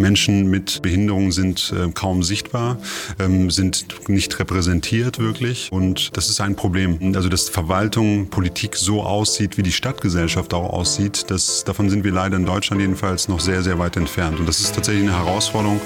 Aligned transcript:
Menschen 0.00 0.50
mit 0.50 0.82
Behinderungen 0.82 1.30
sind 1.30 1.72
äh, 1.76 1.90
kaum 1.92 2.22
sichtbar, 2.22 2.78
ähm, 3.18 3.50
sind 3.50 4.08
nicht 4.08 4.38
repräsentiert 4.38 5.18
wirklich 5.18 5.70
und 5.70 6.16
das 6.16 6.28
ist 6.28 6.40
ein 6.40 6.56
Problem. 6.56 7.14
Also 7.14 7.28
dass 7.28 7.48
Verwaltung, 7.48 8.28
Politik 8.28 8.76
so 8.76 9.02
aussieht, 9.02 9.58
wie 9.58 9.62
die 9.62 9.72
Stadtgesellschaft 9.72 10.54
auch 10.54 10.72
aussieht, 10.72 11.30
das, 11.30 11.64
davon 11.64 11.90
sind 11.90 12.02
wir 12.02 12.12
leider 12.12 12.36
in 12.36 12.46
Deutschland 12.46 12.80
jedenfalls 12.80 13.28
noch 13.28 13.40
sehr, 13.40 13.62
sehr 13.62 13.78
weit 13.78 13.96
entfernt 13.96 14.40
und 14.40 14.46
das 14.46 14.60
ist 14.60 14.74
tatsächlich 14.74 15.04
eine 15.04 15.16
Herausforderung. 15.16 15.80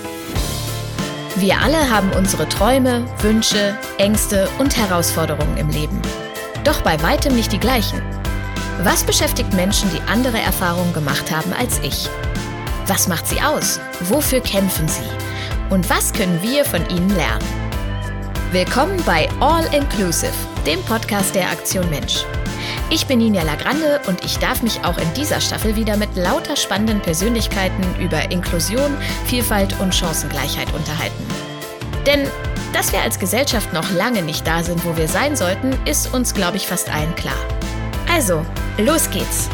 Wir 1.37 1.59
alle 1.59 1.91
haben 1.91 2.11
unsere 2.17 2.49
Träume, 2.49 3.05
Wünsche, 3.21 3.77
Ängste 3.99 4.49
und 4.61 4.77
Herausforderungen 4.77 5.57
im 5.57 5.69
Leben. 5.69 6.01
Doch 6.63 6.81
bei 6.83 7.03
weitem 7.03 7.35
nicht 7.35 7.53
die 7.53 7.59
gleichen. 7.59 8.01
Was 8.83 9.03
beschäftigt 9.05 9.53
Menschen, 9.53 9.91
die 9.91 10.01
andere 10.03 10.39
Erfahrungen 10.39 10.93
gemacht 10.93 11.31
haben 11.31 11.53
als 11.53 11.81
ich? 11.81 12.09
Was 12.87 13.09
macht 13.09 13.27
sie 13.27 13.41
aus? 13.41 13.81
Wofür 14.01 14.41
kämpfen 14.41 14.87
sie? 14.89 15.09
Und 15.71 15.89
was 15.89 16.13
können 16.13 16.43
wir 16.43 16.67
von 16.67 16.87
ihnen 16.91 17.09
lernen? 17.17 17.47
Willkommen 18.53 19.03
bei 19.07 19.27
All 19.41 19.65
Inclusive, 19.73 20.35
dem 20.67 20.83
Podcast 20.83 21.35
der 21.35 21.51
Aktion 21.51 21.89
Mensch. 21.89 22.27
Ich 22.91 23.07
bin 23.07 23.21
Ninja 23.21 23.43
Lagrande 23.43 24.03
und 24.07 24.23
ich 24.23 24.37
darf 24.39 24.63
mich 24.63 24.85
auch 24.85 24.99
in 24.99 25.15
dieser 25.15 25.41
Staffel 25.41 25.77
wieder 25.77 25.97
mit 25.97 26.15
lauter 26.15 26.57
spannenden 26.57 27.01
Persönlichkeiten 27.01 27.83
über 27.99 28.31
Inklusion, 28.31 28.95
Vielfalt 29.25 29.81
und 29.81 29.95
Chancengleichheit 29.95 30.71
unterhalten. 30.75 31.27
Denn 32.07 32.29
dass 32.75 32.93
wir 32.93 33.01
als 33.01 33.19
Gesellschaft 33.19 33.73
noch 33.73 33.91
lange 33.93 34.21
nicht 34.21 34.47
da 34.47 34.63
sind, 34.63 34.85
wo 34.85 34.95
wir 34.95 35.09
sein 35.09 35.37
sollten, 35.37 35.75
ist 35.87 36.13
uns, 36.13 36.35
glaube 36.35 36.59
ich, 36.59 36.67
fast 36.67 36.93
allen 36.93 37.15
klar. 37.15 37.39
Also, 38.13 38.45
los 38.77 39.09
geht's! 39.11 39.49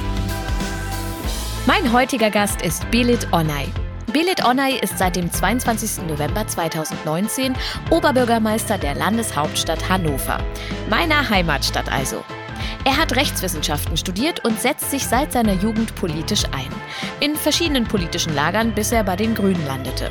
Mein 1.66 1.92
heutiger 1.92 2.30
Gast 2.30 2.62
ist 2.62 2.90
Belit 2.90 3.30
Onay. 3.32 3.68
Belit 4.10 4.42
Onay 4.44 4.78
ist 4.80 4.96
seit 4.96 5.16
dem 5.16 5.30
22. 5.30 6.06
November 6.08 6.46
2019 6.46 7.54
Oberbürgermeister 7.90 8.78
der 8.78 8.94
Landeshauptstadt 8.94 9.86
Hannover, 9.90 10.38
meiner 10.88 11.28
Heimatstadt 11.28 11.92
also. 11.92 12.24
Er 12.84 12.96
hat 12.96 13.14
Rechtswissenschaften 13.14 13.98
studiert 13.98 14.42
und 14.42 14.58
setzt 14.58 14.90
sich 14.90 15.06
seit 15.06 15.32
seiner 15.32 15.52
Jugend 15.52 15.94
politisch 15.96 16.44
ein. 16.46 16.70
In 17.20 17.36
verschiedenen 17.36 17.84
politischen 17.84 18.34
Lagern, 18.34 18.72
bis 18.74 18.90
er 18.90 19.04
bei 19.04 19.16
den 19.16 19.34
Grünen 19.34 19.64
landete. 19.66 20.10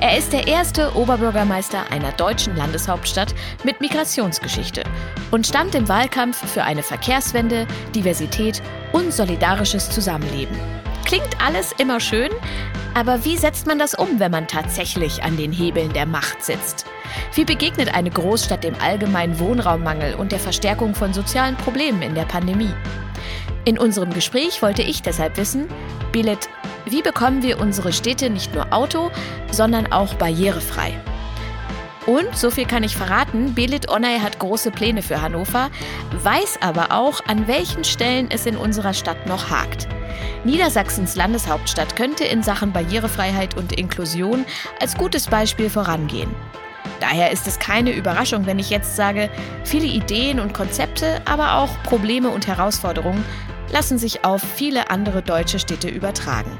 Er 0.00 0.18
ist 0.18 0.32
der 0.32 0.48
erste 0.48 0.96
Oberbürgermeister 0.96 1.84
einer 1.92 2.10
deutschen 2.12 2.56
Landeshauptstadt 2.56 3.32
mit 3.62 3.80
Migrationsgeschichte 3.80 4.82
und 5.30 5.46
stand 5.46 5.76
im 5.76 5.88
Wahlkampf 5.88 6.44
für 6.52 6.64
eine 6.64 6.82
Verkehrswende, 6.82 7.68
Diversität 7.94 8.60
und 8.92 9.12
solidarisches 9.14 9.88
Zusammenleben. 9.88 10.79
Klingt 11.10 11.42
alles 11.44 11.72
immer 11.76 11.98
schön, 11.98 12.30
aber 12.94 13.24
wie 13.24 13.36
setzt 13.36 13.66
man 13.66 13.80
das 13.80 13.94
um, 13.94 14.20
wenn 14.20 14.30
man 14.30 14.46
tatsächlich 14.46 15.24
an 15.24 15.36
den 15.36 15.50
Hebeln 15.50 15.92
der 15.92 16.06
Macht 16.06 16.44
sitzt? 16.44 16.86
Wie 17.34 17.44
begegnet 17.44 17.92
eine 17.92 18.10
Großstadt 18.10 18.62
dem 18.62 18.76
allgemeinen 18.80 19.40
Wohnraummangel 19.40 20.14
und 20.14 20.30
der 20.30 20.38
Verstärkung 20.38 20.94
von 20.94 21.12
sozialen 21.12 21.56
Problemen 21.56 22.02
in 22.02 22.14
der 22.14 22.26
Pandemie? 22.26 22.72
In 23.64 23.76
unserem 23.76 24.14
Gespräch 24.14 24.62
wollte 24.62 24.82
ich 24.82 25.02
deshalb 25.02 25.36
wissen, 25.36 25.66
Bilet, 26.12 26.48
wie 26.84 27.02
bekommen 27.02 27.42
wir 27.42 27.58
unsere 27.58 27.92
Städte 27.92 28.30
nicht 28.30 28.54
nur 28.54 28.72
auto, 28.72 29.10
sondern 29.50 29.90
auch 29.90 30.14
barrierefrei? 30.14 30.96
Und, 32.06 32.36
so 32.36 32.52
viel 32.52 32.66
kann 32.66 32.84
ich 32.84 32.96
verraten, 32.96 33.56
Belit 33.56 33.90
Onay 33.90 34.20
hat 34.20 34.38
große 34.38 34.70
Pläne 34.70 35.02
für 35.02 35.20
Hannover, 35.20 35.70
weiß 36.22 36.60
aber 36.62 36.92
auch, 36.92 37.18
an 37.26 37.48
welchen 37.48 37.82
Stellen 37.82 38.28
es 38.30 38.46
in 38.46 38.56
unserer 38.56 38.94
Stadt 38.94 39.26
noch 39.26 39.50
hakt. 39.50 39.88
Niedersachsens 40.44 41.16
Landeshauptstadt 41.16 41.96
könnte 41.96 42.24
in 42.24 42.42
Sachen 42.42 42.72
Barrierefreiheit 42.72 43.56
und 43.56 43.72
Inklusion 43.72 44.46
als 44.80 44.96
gutes 44.96 45.26
Beispiel 45.26 45.68
vorangehen. 45.68 46.34
Daher 46.98 47.30
ist 47.30 47.46
es 47.46 47.58
keine 47.58 47.92
Überraschung, 47.92 48.46
wenn 48.46 48.58
ich 48.58 48.70
jetzt 48.70 48.96
sage, 48.96 49.28
viele 49.64 49.86
Ideen 49.86 50.40
und 50.40 50.54
Konzepte, 50.54 51.20
aber 51.26 51.56
auch 51.56 51.70
Probleme 51.82 52.30
und 52.30 52.46
Herausforderungen 52.46 53.24
lassen 53.70 53.98
sich 53.98 54.24
auf 54.24 54.42
viele 54.42 54.90
andere 54.90 55.22
deutsche 55.22 55.58
Städte 55.58 55.88
übertragen. 55.88 56.58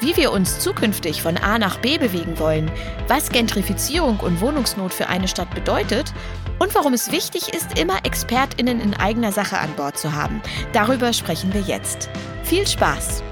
Wie 0.00 0.16
wir 0.16 0.32
uns 0.32 0.58
zukünftig 0.58 1.22
von 1.22 1.38
A 1.38 1.58
nach 1.58 1.78
B 1.78 1.96
bewegen 1.96 2.38
wollen, 2.38 2.70
was 3.08 3.30
Gentrifizierung 3.30 4.20
und 4.20 4.40
Wohnungsnot 4.40 4.92
für 4.92 5.08
eine 5.08 5.28
Stadt 5.28 5.54
bedeutet 5.54 6.12
und 6.58 6.74
warum 6.74 6.94
es 6.94 7.12
wichtig 7.12 7.52
ist, 7.54 7.78
immer 7.78 8.04
Expertinnen 8.04 8.80
in 8.80 8.94
eigener 8.94 9.32
Sache 9.32 9.58
an 9.58 9.74
Bord 9.76 9.98
zu 9.98 10.12
haben, 10.12 10.40
darüber 10.72 11.12
sprechen 11.12 11.52
wir 11.52 11.60
jetzt. 11.62 12.08
Viel 12.44 12.66
Spaß! 12.66 13.22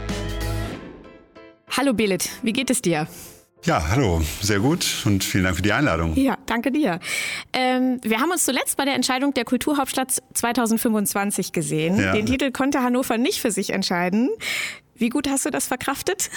Hallo 1.77 1.93
Belit, 1.93 2.31
wie 2.43 2.53
geht 2.53 2.71
es 2.71 2.83
dir? 2.83 3.09
Ja, 3.65 3.89
hallo, 3.89 4.21
sehr 4.43 4.61
gut 4.61 4.87
und 5.07 5.25
vielen 5.25 5.45
Dank 5.45 5.57
für 5.57 5.62
die 5.62 5.73
Einladung. 5.73 6.15
Ja, 6.17 6.37
danke 6.45 6.71
dir. 6.71 7.01
Ähm, 7.55 7.99
wir 8.03 8.21
haben 8.21 8.31
uns 8.31 8.45
zuletzt 8.45 8.77
bei 8.77 8.85
der 8.85 8.95
Entscheidung 8.95 9.33
der 9.33 9.45
Kulturhauptstadt 9.47 10.23
2025 10.35 11.53
gesehen. 11.53 11.99
Ja. 11.99 12.12
Den 12.12 12.27
Titel 12.27 12.53
konnte 12.53 12.83
Hannover 12.83 13.17
nicht 13.17 13.41
für 13.41 13.51
sich 13.51 13.71
entscheiden. 13.71 14.29
Wie 14.95 15.09
gut 15.09 15.29
hast 15.29 15.47
du 15.47 15.51
das 15.51 15.67
verkraftet? 15.67 16.29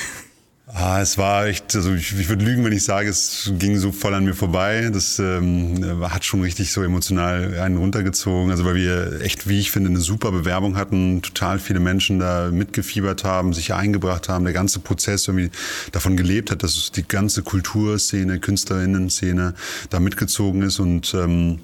Ah, 0.74 1.00
es 1.02 1.18
war 1.18 1.48
echt, 1.48 1.74
also 1.78 1.94
ich, 1.94 2.20
ich 2.20 2.28
würde 2.28 2.44
lügen, 2.44 2.66
wenn 2.66 2.74
ich 2.74 2.84
sage, 2.84 3.08
es 3.08 3.54
ging 3.58 3.78
so 3.78 3.94
voll 3.94 4.14
an 4.14 4.26
mir 4.26 4.34
vorbei. 4.34 4.90
Das 4.92 5.18
ähm, 5.18 6.02
hat 6.02 6.26
schon 6.26 6.42
richtig 6.42 6.74
so 6.74 6.84
emotional 6.84 7.58
einen 7.58 7.78
runtergezogen. 7.78 8.52
Also 8.52 8.66
weil 8.66 8.76
wir 8.76 9.22
echt, 9.22 9.48
wie 9.48 9.60
ich 9.60 9.72
finde, 9.72 9.90
eine 9.90 10.02
super 10.02 10.30
Bewerbung 10.34 10.76
hatten, 10.76 11.22
total 11.22 11.60
viele 11.60 11.80
Menschen 11.80 12.20
da 12.20 12.52
mitgefiebert 12.52 13.24
haben, 13.24 13.54
sich 13.54 13.74
eingebracht 13.74 14.28
haben, 14.28 14.44
der 14.44 14.54
ganze 14.54 14.80
Prozess 14.80 15.30
irgendwie 15.30 15.52
davon 15.94 16.18
gelebt 16.18 16.52
hat, 16.52 16.64
dass 16.64 16.92
die 16.92 17.08
ganze 17.08 17.44
Kulturszene, 17.44 18.40
Künstlerinnen-Szene 18.40 19.54
da 19.90 20.00
mitgezogen 20.02 20.64
ist 20.64 20.80
und 20.80 21.14
ähm, 21.14 21.60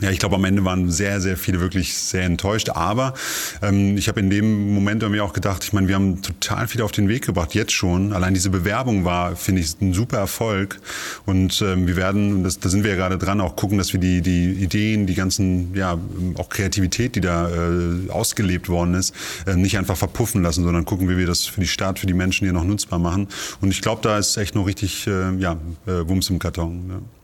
ja, 0.00 0.10
ich 0.10 0.20
glaube, 0.20 0.36
am 0.36 0.44
Ende 0.44 0.64
waren 0.64 0.90
sehr, 0.90 1.20
sehr 1.20 1.36
viele 1.36 1.60
wirklich 1.60 1.94
sehr 1.94 2.22
enttäuscht. 2.22 2.70
Aber 2.70 3.14
ähm, 3.62 3.96
ich 3.96 4.08
habe 4.08 4.20
in 4.20 4.30
dem 4.30 4.72
Moment 4.72 5.08
mir 5.08 5.24
auch 5.24 5.32
gedacht, 5.32 5.64
ich 5.64 5.72
meine, 5.72 5.88
wir 5.88 5.96
haben 5.96 6.22
total 6.22 6.68
viel 6.68 6.82
auf 6.82 6.92
den 6.92 7.08
Weg 7.08 7.26
gebracht, 7.26 7.54
jetzt 7.54 7.72
schon. 7.72 8.12
Allein 8.12 8.34
diese 8.34 8.50
Bewerbung 8.50 9.04
war, 9.04 9.34
finde 9.34 9.60
ich, 9.62 9.80
ein 9.80 9.92
super 9.92 10.18
Erfolg. 10.18 10.80
Und 11.26 11.60
ähm, 11.62 11.86
wir 11.86 11.96
werden, 11.96 12.44
das, 12.44 12.60
da 12.60 12.68
sind 12.68 12.84
wir 12.84 12.90
ja 12.90 12.96
gerade 12.96 13.18
dran, 13.18 13.40
auch 13.40 13.56
gucken, 13.56 13.78
dass 13.78 13.92
wir 13.92 13.98
die, 14.00 14.20
die 14.20 14.52
Ideen, 14.52 15.06
die 15.06 15.14
ganzen, 15.14 15.74
ja, 15.74 15.98
auch 16.36 16.48
Kreativität, 16.48 17.16
die 17.16 17.20
da 17.20 17.48
äh, 17.48 18.10
ausgelebt 18.10 18.68
worden 18.68 18.94
ist, 18.94 19.14
äh, 19.46 19.56
nicht 19.56 19.78
einfach 19.78 19.96
verpuffen 19.96 20.42
lassen, 20.42 20.62
sondern 20.62 20.84
gucken, 20.84 21.08
wie 21.08 21.16
wir 21.16 21.26
das 21.26 21.44
für 21.44 21.60
die 21.60 21.66
Stadt, 21.66 21.98
für 21.98 22.06
die 22.06 22.14
Menschen 22.14 22.44
hier 22.44 22.52
noch 22.52 22.64
nutzbar 22.64 23.00
machen. 23.00 23.28
Und 23.60 23.70
ich 23.70 23.82
glaube, 23.82 24.02
da 24.02 24.18
ist 24.18 24.36
echt 24.36 24.54
noch 24.54 24.66
richtig, 24.66 25.06
äh, 25.08 25.34
ja, 25.38 25.56
äh, 25.86 26.08
Wumms 26.08 26.30
im 26.30 26.38
Karton. 26.38 26.84
Ja. 26.88 27.17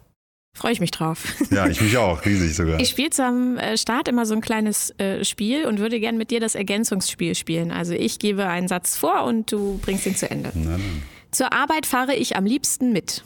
Freue 0.54 0.72
ich 0.72 0.80
mich 0.80 0.92
drauf. 0.92 1.24
Ja, 1.50 1.66
ich 1.66 1.80
mich 1.80 1.96
auch, 1.96 2.24
riesig 2.24 2.54
sogar. 2.54 2.78
Ich 2.78 2.90
spiele 2.90 3.10
zum 3.10 3.58
äh, 3.58 3.76
Start 3.76 4.06
immer 4.06 4.24
so 4.24 4.34
ein 4.34 4.40
kleines 4.40 4.90
äh, 4.98 5.24
Spiel 5.24 5.66
und 5.66 5.80
würde 5.80 5.98
gerne 5.98 6.16
mit 6.16 6.30
dir 6.30 6.38
das 6.38 6.54
Ergänzungsspiel 6.54 7.34
spielen. 7.34 7.72
Also 7.72 7.92
ich 7.92 8.20
gebe 8.20 8.46
einen 8.46 8.68
Satz 8.68 8.96
vor 8.96 9.24
und 9.24 9.50
du 9.50 9.78
bringst 9.78 10.06
ihn 10.06 10.14
zu 10.14 10.30
Ende. 10.30 10.52
Na 10.54 10.72
dann. 10.72 11.02
Zur 11.32 11.52
Arbeit 11.52 11.86
fahre 11.86 12.14
ich 12.14 12.36
am 12.36 12.46
liebsten 12.46 12.92
mit. 12.92 13.24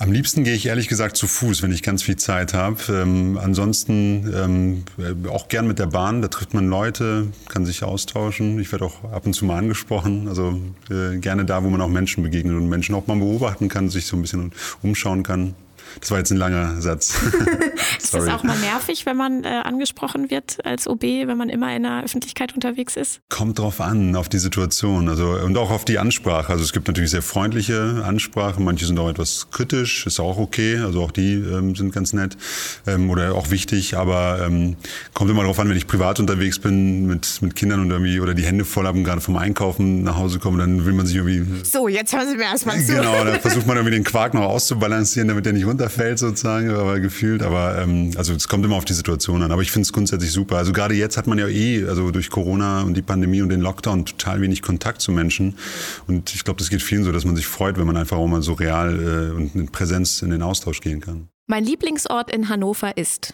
Am 0.00 0.12
liebsten 0.12 0.44
gehe 0.44 0.54
ich 0.54 0.66
ehrlich 0.66 0.86
gesagt 0.86 1.16
zu 1.16 1.26
Fuß, 1.26 1.60
wenn 1.64 1.72
ich 1.72 1.82
ganz 1.82 2.04
viel 2.04 2.14
Zeit 2.14 2.54
habe. 2.54 2.78
Ähm, 2.88 3.36
ansonsten 3.36 4.32
ähm, 4.32 4.84
auch 5.28 5.48
gern 5.48 5.66
mit 5.66 5.80
der 5.80 5.86
Bahn. 5.86 6.22
Da 6.22 6.28
trifft 6.28 6.54
man 6.54 6.68
Leute, 6.68 7.26
kann 7.48 7.66
sich 7.66 7.82
austauschen. 7.82 8.60
Ich 8.60 8.70
werde 8.70 8.84
auch 8.84 9.02
ab 9.10 9.26
und 9.26 9.32
zu 9.32 9.44
mal 9.44 9.56
angesprochen. 9.56 10.28
Also 10.28 10.60
äh, 10.88 11.18
gerne 11.18 11.44
da, 11.44 11.64
wo 11.64 11.68
man 11.68 11.80
auch 11.80 11.88
Menschen 11.88 12.22
begegnet 12.22 12.54
und 12.54 12.68
Menschen 12.68 12.94
auch 12.94 13.08
mal 13.08 13.16
beobachten 13.16 13.68
kann, 13.68 13.90
sich 13.90 14.06
so 14.06 14.16
ein 14.16 14.22
bisschen 14.22 14.52
umschauen 14.82 15.24
kann. 15.24 15.56
Das 16.00 16.10
war 16.10 16.18
jetzt 16.18 16.30
ein 16.30 16.36
langer 16.36 16.80
Satz. 16.80 17.14
ist 17.98 18.14
das 18.14 18.28
auch 18.28 18.42
mal 18.42 18.58
nervig, 18.58 19.06
wenn 19.06 19.16
man 19.16 19.44
äh, 19.44 19.48
angesprochen 19.48 20.30
wird 20.30 20.64
als 20.64 20.86
OB, 20.86 21.02
wenn 21.02 21.36
man 21.36 21.48
immer 21.48 21.74
in 21.74 21.82
der 21.82 22.04
Öffentlichkeit 22.04 22.54
unterwegs 22.54 22.96
ist? 22.96 23.20
Kommt 23.28 23.58
drauf 23.58 23.80
an, 23.80 24.16
auf 24.16 24.28
die 24.28 24.38
Situation 24.38 25.08
also, 25.08 25.30
und 25.30 25.56
auch 25.56 25.70
auf 25.70 25.84
die 25.84 25.98
Ansprache. 25.98 26.52
Also 26.52 26.64
es 26.64 26.72
gibt 26.72 26.88
natürlich 26.88 27.10
sehr 27.10 27.22
freundliche 27.22 28.02
Ansprachen, 28.04 28.64
manche 28.64 28.86
sind 28.86 28.98
auch 28.98 29.08
etwas 29.08 29.48
kritisch, 29.50 30.06
ist 30.06 30.20
auch 30.20 30.38
okay, 30.38 30.78
also 30.78 31.02
auch 31.02 31.10
die 31.10 31.34
ähm, 31.34 31.74
sind 31.74 31.92
ganz 31.92 32.12
nett 32.12 32.36
ähm, 32.86 33.10
oder 33.10 33.34
auch 33.34 33.50
wichtig, 33.50 33.96
aber 33.96 34.44
ähm, 34.46 34.76
kommt 35.14 35.30
immer 35.30 35.42
darauf 35.42 35.58
an, 35.58 35.68
wenn 35.68 35.76
ich 35.76 35.86
privat 35.86 36.20
unterwegs 36.20 36.58
bin 36.58 37.06
mit, 37.06 37.40
mit 37.42 37.56
Kindern 37.56 37.80
und 37.80 37.90
irgendwie 37.90 38.20
oder 38.20 38.34
die 38.34 38.44
Hände 38.44 38.64
voll 38.64 38.86
haben, 38.86 39.04
gerade 39.04 39.20
vom 39.20 39.36
Einkaufen 39.36 40.02
nach 40.02 40.16
Hause 40.16 40.38
kommen, 40.38 40.58
dann 40.58 40.84
will 40.86 40.92
man 40.92 41.06
sich 41.06 41.16
irgendwie... 41.16 41.44
So, 41.64 41.88
jetzt 41.88 42.14
hören 42.14 42.28
Sie 42.28 42.36
mir 42.36 42.44
erstmal 42.44 42.80
zu. 42.80 42.92
Genau, 42.92 43.24
dann 43.24 43.40
versucht 43.40 43.66
man 43.66 43.76
irgendwie 43.76 43.94
den 43.94 44.04
Quark 44.04 44.34
noch 44.34 44.42
auszubalancieren, 44.42 45.28
damit 45.28 45.46
der 45.46 45.52
nicht 45.52 45.66
runter 45.66 45.77
runterfällt 45.78 46.18
sozusagen, 46.18 46.70
aber 46.70 46.98
gefühlt. 47.00 47.42
Aber 47.42 47.78
ähm, 47.78 48.10
also 48.16 48.34
es 48.34 48.48
kommt 48.48 48.64
immer 48.64 48.76
auf 48.76 48.84
die 48.84 48.94
Situation 48.94 49.42
an. 49.42 49.52
Aber 49.52 49.62
ich 49.62 49.70
finde 49.70 49.84
es 49.84 49.92
grundsätzlich 49.92 50.32
super. 50.32 50.56
Also 50.56 50.72
gerade 50.72 50.94
jetzt 50.94 51.16
hat 51.16 51.26
man 51.26 51.38
ja 51.38 51.46
eh, 51.48 51.86
also 51.86 52.10
durch 52.10 52.30
Corona 52.30 52.82
und 52.82 52.94
die 52.94 53.02
Pandemie 53.02 53.42
und 53.42 53.48
den 53.48 53.60
Lockdown 53.60 54.04
total 54.04 54.40
wenig 54.40 54.62
Kontakt 54.62 55.00
zu 55.00 55.12
Menschen. 55.12 55.56
Und 56.06 56.34
ich 56.34 56.44
glaube, 56.44 56.58
das 56.58 56.70
geht 56.70 56.82
vielen 56.82 57.04
so, 57.04 57.12
dass 57.12 57.24
man 57.24 57.36
sich 57.36 57.46
freut, 57.46 57.78
wenn 57.78 57.86
man 57.86 57.96
einfach 57.96 58.16
auch 58.16 58.26
mal 58.26 58.42
so 58.42 58.54
real 58.54 59.32
äh, 59.32 59.36
und 59.36 59.54
mit 59.54 59.72
Präsenz 59.72 60.22
in 60.22 60.30
den 60.30 60.42
Austausch 60.42 60.80
gehen 60.80 61.00
kann. 61.00 61.28
Mein 61.46 61.64
Lieblingsort 61.64 62.30
in 62.30 62.48
Hannover 62.48 62.96
ist 62.96 63.32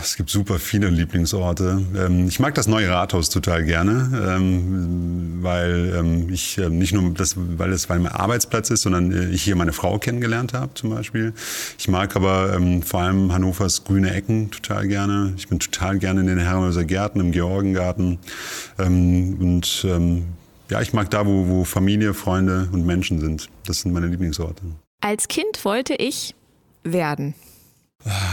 es 0.00 0.16
gibt 0.16 0.30
super 0.30 0.60
viele 0.60 0.88
Lieblingsorte. 0.88 1.82
Ähm, 1.96 2.28
ich 2.28 2.38
mag 2.38 2.54
das 2.54 2.68
neue 2.68 2.90
Rathaus 2.90 3.28
total 3.28 3.64
gerne, 3.64 4.36
ähm, 4.36 5.38
weil 5.42 5.94
ähm, 5.98 6.32
ich 6.32 6.58
nicht 6.58 6.92
nur 6.92 7.12
das, 7.12 7.34
weil 7.36 7.72
es 7.72 7.88
mein 7.88 8.06
Arbeitsplatz 8.06 8.70
ist, 8.70 8.82
sondern 8.82 9.10
äh, 9.10 9.30
ich 9.30 9.42
hier 9.42 9.56
meine 9.56 9.72
Frau 9.72 9.98
kennengelernt 9.98 10.52
habe 10.52 10.74
zum 10.74 10.90
Beispiel. 10.90 11.32
Ich 11.76 11.88
mag 11.88 12.14
aber 12.14 12.60
vor 12.84 13.00
allem 13.00 13.32
Hannovers 13.32 13.82
grüne 13.82 14.14
Ecken 14.14 14.50
total 14.50 14.86
gerne. 14.86 15.34
Ich 15.36 15.48
bin 15.48 15.58
total 15.58 15.98
gerne 15.98 16.20
in 16.20 16.28
den 16.28 16.38
Herrenhäuser 16.38 16.84
Gärten, 16.84 17.20
im 17.20 17.32
Georgengarten 17.32 18.18
und 18.78 19.86
ja, 20.70 20.82
ich 20.82 20.92
mag 20.92 21.10
da, 21.10 21.26
wo, 21.26 21.48
wo 21.48 21.64
Familie, 21.64 22.14
Freunde 22.14 22.68
und 22.72 22.84
Menschen 22.84 23.20
sind. 23.20 23.48
Das 23.66 23.80
sind 23.80 23.92
meine 23.92 24.06
Lieblingsorte. 24.06 24.62
Als 25.00 25.28
Kind 25.28 25.64
wollte 25.64 25.94
ich 25.94 26.34
werden. 26.84 27.34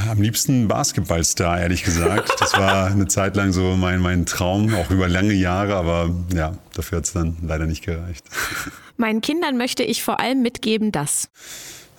Am 0.10 0.22
liebsten 0.22 0.68
Basketballstar, 0.68 1.60
ehrlich 1.60 1.84
gesagt. 1.84 2.32
Das 2.40 2.54
war 2.54 2.86
eine 2.92 3.08
Zeit 3.08 3.36
lang 3.36 3.52
so 3.52 3.76
mein, 3.76 4.00
mein 4.00 4.26
Traum, 4.26 4.74
auch 4.76 4.92
über 4.92 5.08
lange 5.08 5.34
Jahre, 5.34 5.76
aber 5.76 6.14
ja, 6.34 6.58
dafür 6.74 7.00
hat 7.00 7.06
es 7.06 7.14
dann 7.14 7.38
leider 7.42 7.66
nicht 7.66 7.84
gereicht. 7.84 8.26
Meinen 8.98 9.22
Kindern 9.22 9.58
möchte 9.58 9.84
ich 9.84 10.04
vor 10.04 10.20
allem 10.20 10.42
mitgeben, 10.42 10.92
dass. 10.92 11.30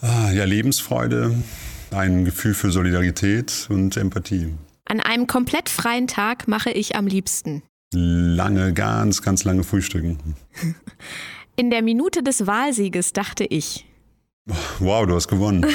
Ah, 0.01 0.31
ja, 0.31 0.45
Lebensfreude, 0.45 1.35
ein 1.91 2.25
Gefühl 2.25 2.55
für 2.55 2.71
Solidarität 2.71 3.67
und 3.69 3.97
Empathie. 3.97 4.55
An 4.87 5.01
einem 5.01 5.27
komplett 5.27 5.69
freien 5.69 6.07
Tag 6.07 6.49
mache 6.49 6.71
ich 6.71 6.95
am 6.97 7.07
liebsten. 7.07 7.63
Lange, 7.93 8.73
ganz, 8.73 9.23
ganz 9.23 9.45
lange 9.45 9.65
Frühstücken. 9.65 10.37
In 11.57 11.71
der 11.71 11.83
Minute 11.83 12.23
des 12.23 12.47
Wahlsieges 12.47 13.13
dachte 13.13 13.45
ich. 13.45 13.87
Wow, 14.79 15.07
du 15.07 15.15
hast 15.17 15.27
gewonnen. 15.27 15.67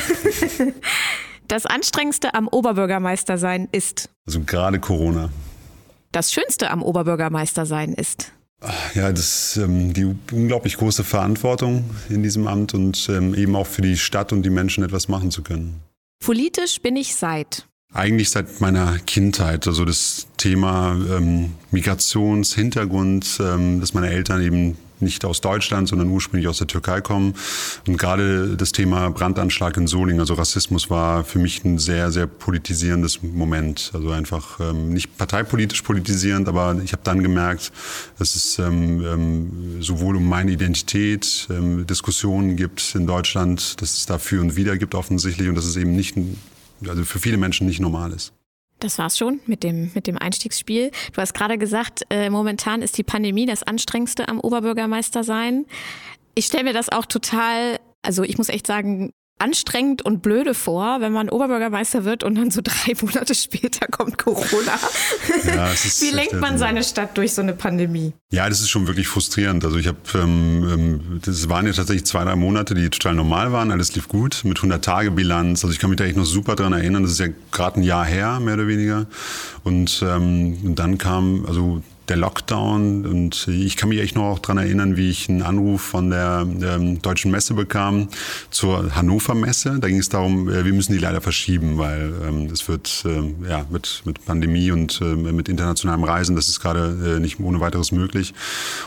Das 1.51 1.65
Anstrengendste 1.65 2.33
am 2.33 2.47
Oberbürgermeister 2.47 3.37
sein 3.37 3.67
ist. 3.73 4.09
Also 4.25 4.39
gerade 4.39 4.79
Corona. 4.79 5.31
Das 6.13 6.31
Schönste 6.31 6.71
am 6.71 6.81
Oberbürgermeister 6.81 7.65
sein 7.65 7.91
ist. 7.93 8.31
Ja, 8.93 9.11
das 9.11 9.57
ähm, 9.57 9.91
die 9.91 10.15
unglaublich 10.31 10.77
große 10.77 11.03
Verantwortung 11.03 11.89
in 12.07 12.23
diesem 12.23 12.47
Amt 12.47 12.73
und 12.73 13.09
ähm, 13.09 13.35
eben 13.35 13.57
auch 13.57 13.67
für 13.67 13.81
die 13.81 13.97
Stadt 13.97 14.31
und 14.31 14.43
die 14.43 14.49
Menschen 14.49 14.85
etwas 14.85 15.09
machen 15.09 15.29
zu 15.29 15.43
können. 15.43 15.81
Politisch 16.23 16.81
bin 16.81 16.95
ich 16.95 17.15
seit. 17.15 17.67
Eigentlich 17.93 18.29
seit 18.29 18.61
meiner 18.61 18.99
Kindheit. 18.99 19.67
Also 19.67 19.83
das 19.83 20.27
Thema 20.37 20.93
ähm, 20.93 21.55
Migrationshintergrund, 21.71 23.41
ähm, 23.41 23.81
dass 23.81 23.93
meine 23.93 24.09
Eltern 24.09 24.41
eben 24.41 24.77
nicht 25.01 25.25
aus 25.25 25.41
Deutschland, 25.41 25.87
sondern 25.87 26.09
ursprünglich 26.09 26.47
aus 26.47 26.57
der 26.57 26.67
Türkei 26.67 27.01
kommen. 27.01 27.33
Und 27.87 27.97
gerade 27.97 28.55
das 28.55 28.71
Thema 28.71 29.09
Brandanschlag 29.09 29.77
in 29.77 29.87
Solingen, 29.87 30.19
also 30.19 30.33
Rassismus, 30.33 30.89
war 30.89 31.23
für 31.23 31.39
mich 31.39 31.63
ein 31.63 31.77
sehr, 31.77 32.11
sehr 32.11 32.27
politisierendes 32.27 33.21
Moment. 33.21 33.91
Also 33.93 34.11
einfach 34.11 34.59
ähm, 34.59 34.89
nicht 34.89 35.17
parteipolitisch 35.17 35.81
politisierend, 35.81 36.47
aber 36.47 36.79
ich 36.83 36.93
habe 36.93 37.03
dann 37.03 37.23
gemerkt, 37.23 37.71
dass 38.17 38.35
es 38.35 38.59
ähm, 38.59 39.03
ähm, 39.05 39.81
sowohl 39.81 40.17
um 40.17 40.27
meine 40.27 40.51
Identität 40.51 41.47
ähm, 41.49 41.85
Diskussionen 41.87 42.55
gibt 42.55 42.95
in 42.95 43.07
Deutschland, 43.07 43.81
dass 43.81 43.97
es 43.97 44.05
da 44.05 44.17
für 44.17 44.41
und 44.41 44.55
wieder 44.55 44.77
gibt 44.77 44.95
offensichtlich 44.95 45.49
und 45.49 45.55
dass 45.55 45.65
es 45.65 45.75
eben 45.75 45.95
nicht, 45.95 46.15
also 46.87 47.03
für 47.03 47.19
viele 47.19 47.37
Menschen 47.37 47.67
nicht 47.67 47.79
normal 47.79 48.11
ist. 48.11 48.33
Das 48.81 48.97
war's 48.97 49.15
schon 49.15 49.39
mit 49.45 49.63
dem, 49.63 49.91
mit 49.93 50.07
dem 50.07 50.17
Einstiegsspiel. 50.17 50.89
Du 51.13 51.21
hast 51.21 51.33
gerade 51.33 51.59
gesagt, 51.59 52.01
äh, 52.09 52.31
momentan 52.31 52.81
ist 52.81 52.97
die 52.97 53.03
Pandemie 53.03 53.45
das 53.45 53.61
anstrengendste 53.61 54.27
am 54.27 54.39
Oberbürgermeister 54.39 55.23
sein. 55.23 55.65
Ich 56.33 56.47
stelle 56.47 56.63
mir 56.63 56.73
das 56.73 56.89
auch 56.89 57.05
total, 57.05 57.79
also 58.01 58.23
ich 58.23 58.39
muss 58.39 58.49
echt 58.49 58.65
sagen, 58.65 59.13
anstrengend 59.41 60.03
und 60.03 60.21
blöde 60.21 60.53
vor, 60.53 61.01
wenn 61.01 61.11
man 61.11 61.29
Oberbürgermeister 61.29 62.05
wird 62.05 62.23
und 62.23 62.35
dann 62.35 62.51
so 62.51 62.61
drei 62.63 62.93
Monate 63.01 63.35
später 63.35 63.87
kommt 63.87 64.17
Corona. 64.17 64.79
Ja, 65.45 65.71
Wie 65.99 66.11
lenkt 66.11 66.39
man 66.39 66.57
seine 66.57 66.83
Stadt 66.83 67.17
durch 67.17 67.33
so 67.33 67.41
eine 67.41 67.53
Pandemie? 67.53 68.13
Ja, 68.31 68.47
das 68.47 68.61
ist 68.61 68.69
schon 68.69 68.87
wirklich 68.87 69.07
frustrierend. 69.07 69.65
Also 69.65 69.77
ich 69.77 69.87
habe, 69.87 69.97
ähm, 70.15 70.67
ähm, 70.71 71.19
das 71.25 71.49
waren 71.49 71.65
ja 71.65 71.73
tatsächlich 71.73 72.05
zwei, 72.05 72.23
drei 72.23 72.35
Monate, 72.35 72.75
die 72.75 72.89
total 72.89 73.15
normal 73.15 73.51
waren. 73.51 73.71
Alles 73.71 73.93
lief 73.95 74.07
gut 74.07 74.41
mit 74.43 74.59
100-Tage-Bilanz. 74.59 75.63
Also 75.63 75.73
ich 75.73 75.79
kann 75.79 75.89
mich 75.89 75.97
da 75.97 76.05
echt 76.05 76.17
noch 76.17 76.25
super 76.25 76.55
dran 76.55 76.73
erinnern. 76.73 77.03
Das 77.03 77.11
ist 77.11 77.19
ja 77.19 77.27
gerade 77.51 77.79
ein 77.79 77.83
Jahr 77.83 78.05
her, 78.05 78.39
mehr 78.39 78.53
oder 78.53 78.67
weniger. 78.67 79.07
Und, 79.63 80.03
ähm, 80.07 80.59
und 80.63 80.75
dann 80.79 80.97
kam, 80.97 81.45
also 81.47 81.81
der 82.09 82.17
Lockdown. 82.17 83.05
Und 83.05 83.47
ich 83.47 83.77
kann 83.77 83.89
mich 83.89 83.99
echt 83.99 84.15
noch 84.15 84.23
auch 84.23 84.39
daran 84.39 84.57
erinnern, 84.57 84.97
wie 84.97 85.09
ich 85.09 85.29
einen 85.29 85.41
Anruf 85.41 85.81
von 85.81 86.09
der 86.09 86.45
ähm, 86.61 87.01
Deutschen 87.01 87.31
Messe 87.31 87.53
bekam 87.53 88.09
zur 88.49 88.95
Hannover 88.95 89.35
Messe. 89.35 89.79
Da 89.79 89.87
ging 89.87 89.99
es 89.99 90.09
darum, 90.09 90.49
äh, 90.49 90.65
wir 90.65 90.73
müssen 90.73 90.93
die 90.93 90.99
leider 90.99 91.21
verschieben, 91.21 91.77
weil 91.77 92.13
ähm, 92.27 92.47
es 92.51 92.67
wird 92.67 93.05
äh, 93.05 93.49
ja, 93.49 93.65
mit, 93.69 94.01
mit 94.05 94.25
Pandemie 94.25 94.71
und 94.71 94.99
äh, 95.01 95.05
mit 95.05 95.47
internationalem 95.47 96.03
Reisen, 96.03 96.35
das 96.35 96.47
ist 96.47 96.59
gerade 96.59 97.15
äh, 97.17 97.19
nicht 97.19 97.39
ohne 97.39 97.59
weiteres 97.59 97.91
möglich. 97.91 98.33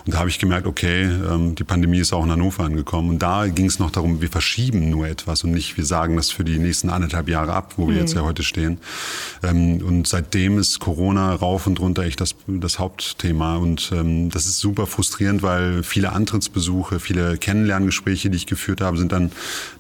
Und 0.05 0.15
da 0.15 0.19
habe 0.19 0.29
ich 0.29 0.39
gemerkt, 0.39 0.67
okay, 0.67 1.05
ähm, 1.05 1.55
die 1.55 1.65
Pandemie 1.65 1.99
ist 1.99 2.13
auch 2.13 2.25
in 2.25 2.31
Hannover 2.31 2.65
angekommen. 2.65 3.11
Und 3.11 3.23
da 3.23 3.47
ging 3.47 3.67
es 3.67 3.79
noch 3.79 3.91
darum, 3.91 4.21
wir 4.21 4.29
verschieben 4.29 4.91
nur 4.91 5.07
etwas 5.07 5.45
und 5.45 5.53
nicht, 5.53 5.77
wir 5.77 5.85
sagen 5.85 6.17
das 6.17 6.31
für 6.31 6.45
die 6.45 6.59
nächsten 6.59 6.91
anderthalb 6.91 7.29
Jahre 7.29 7.55
ab, 7.55 7.75
wo 7.77 7.87
wir 7.87 7.95
mhm. 7.95 8.01
jetzt 8.01 8.15
ja 8.15 8.23
heute 8.23 8.43
stehen. 8.43 8.79
Ähm, 9.43 9.83
und 9.83 10.07
seitdem 10.07 10.59
ist 10.59 10.81
Corona 10.81 11.35
rauf 11.35 11.67
und 11.67 11.81
runter 11.81 12.03
echt 12.03 12.21
das, 12.21 12.35
das 12.47 12.79
Haupt 12.79 13.04
Thema. 13.19 13.57
Und 13.57 13.91
ähm, 13.93 14.31
das 14.31 14.47
ist 14.47 14.59
super 14.59 14.87
frustrierend, 14.87 15.43
weil 15.43 15.83
viele 15.83 16.13
Antrittsbesuche, 16.13 17.01
viele 17.01 17.37
Kennenlerngespräche, 17.37 18.31
die 18.31 18.37
ich 18.37 18.47
geführt 18.47 18.81
habe, 18.81 18.97
sind 18.97 19.13
dann 19.13 19.33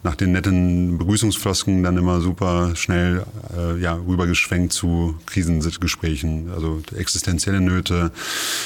nach 0.02 0.14
den 0.14 0.32
netten 0.32 0.98
Begrüßungsflosken 0.98 1.82
dann 1.82 1.96
immer 1.96 2.20
super 2.20 2.76
schnell 2.76 3.24
äh, 3.56 3.80
ja, 3.80 3.94
rübergeschwenkt 3.94 4.72
zu 4.72 5.16
Krisengesprächen. 5.26 6.50
Also 6.54 6.82
existenzielle 6.96 7.60
Nöte, 7.60 8.12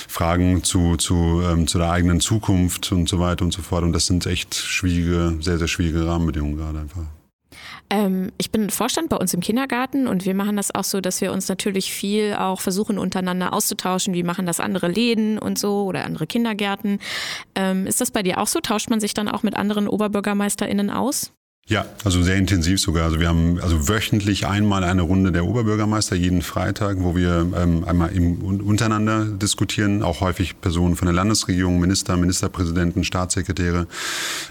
Fragen 0.09 0.63
zu, 0.65 0.97
zu, 0.97 1.43
ähm, 1.45 1.67
zu 1.67 1.79
der 1.79 1.91
eigenen 1.91 2.21
Zukunft 2.21 2.93
und 2.93 3.09
so 3.09 3.19
weiter 3.19 3.45
und 3.45 3.53
so 3.53 3.63
fort. 3.63 3.85
Und 3.85 3.93
das 3.93 4.07
sind 4.07 4.27
echt 4.27 4.55
schwierige, 4.55 5.39
sehr, 5.41 5.59
sehr 5.59 5.69
schwierige 5.69 6.07
Rahmenbedingungen 6.07 6.57
gerade 6.57 6.81
einfach. 6.81 7.18
Ähm, 7.91 8.33
ich 8.37 8.51
bin 8.51 8.71
Vorstand 8.71 9.09
bei 9.09 9.17
uns 9.17 9.33
im 9.33 9.41
Kindergarten 9.41 10.07
und 10.07 10.25
wir 10.25 10.35
machen 10.35 10.57
das 10.57 10.75
auch 10.75 10.85
so, 10.85 11.01
dass 11.01 11.21
wir 11.21 11.33
uns 11.33 11.49
natürlich 11.49 11.93
viel 11.93 12.35
auch 12.35 12.61
versuchen 12.61 12.99
untereinander 12.99 13.53
auszutauschen. 13.53 14.15
Wie 14.15 14.23
machen 14.23 14.47
das 14.47 14.61
andere 14.61 14.89
Läden 14.89 15.39
und 15.39 15.59
so 15.59 15.85
oder 15.85 16.05
andere 16.05 16.27
Kindergärten? 16.27 16.99
Ähm, 17.55 17.87
ist 17.87 18.01
das 18.01 18.11
bei 18.11 18.23
dir 18.23 18.39
auch 18.39 18.47
so? 18.47 18.61
Tauscht 18.61 18.91
man 18.91 19.01
sich 19.01 19.15
dann 19.15 19.29
auch 19.29 19.43
mit 19.43 19.57
anderen 19.57 19.89
OberbürgermeisterInnen 19.89 20.91
aus? 20.91 21.33
Ja, 21.69 21.85
also 22.03 22.23
sehr 22.23 22.37
intensiv 22.37 22.81
sogar. 22.81 23.05
Also 23.05 23.21
wir 23.21 23.29
haben 23.29 23.61
also 23.61 23.91
wöchentlich 23.91 24.47
einmal 24.47 24.85
eine 24.85 25.03
Runde 25.03 25.33
der 25.33 25.45
Oberbürgermeister 25.45 26.17
jeden 26.17 26.41
Freitag, 26.41 26.97
wo 27.01 27.15
wir 27.15 27.47
ähm, 27.55 27.85
einmal 27.85 28.11
im, 28.13 28.39
untereinander 28.39 29.27
diskutieren, 29.27 30.03
auch 30.03 30.23
häufig 30.23 30.63
Personen 30.63 30.97
von 30.97 31.05
der 31.05 31.15
Landesregierung, 31.15 31.79
Minister, 31.79 32.17
Ministerpräsidenten, 32.17 33.05
Staatssekretäre, 33.05 33.87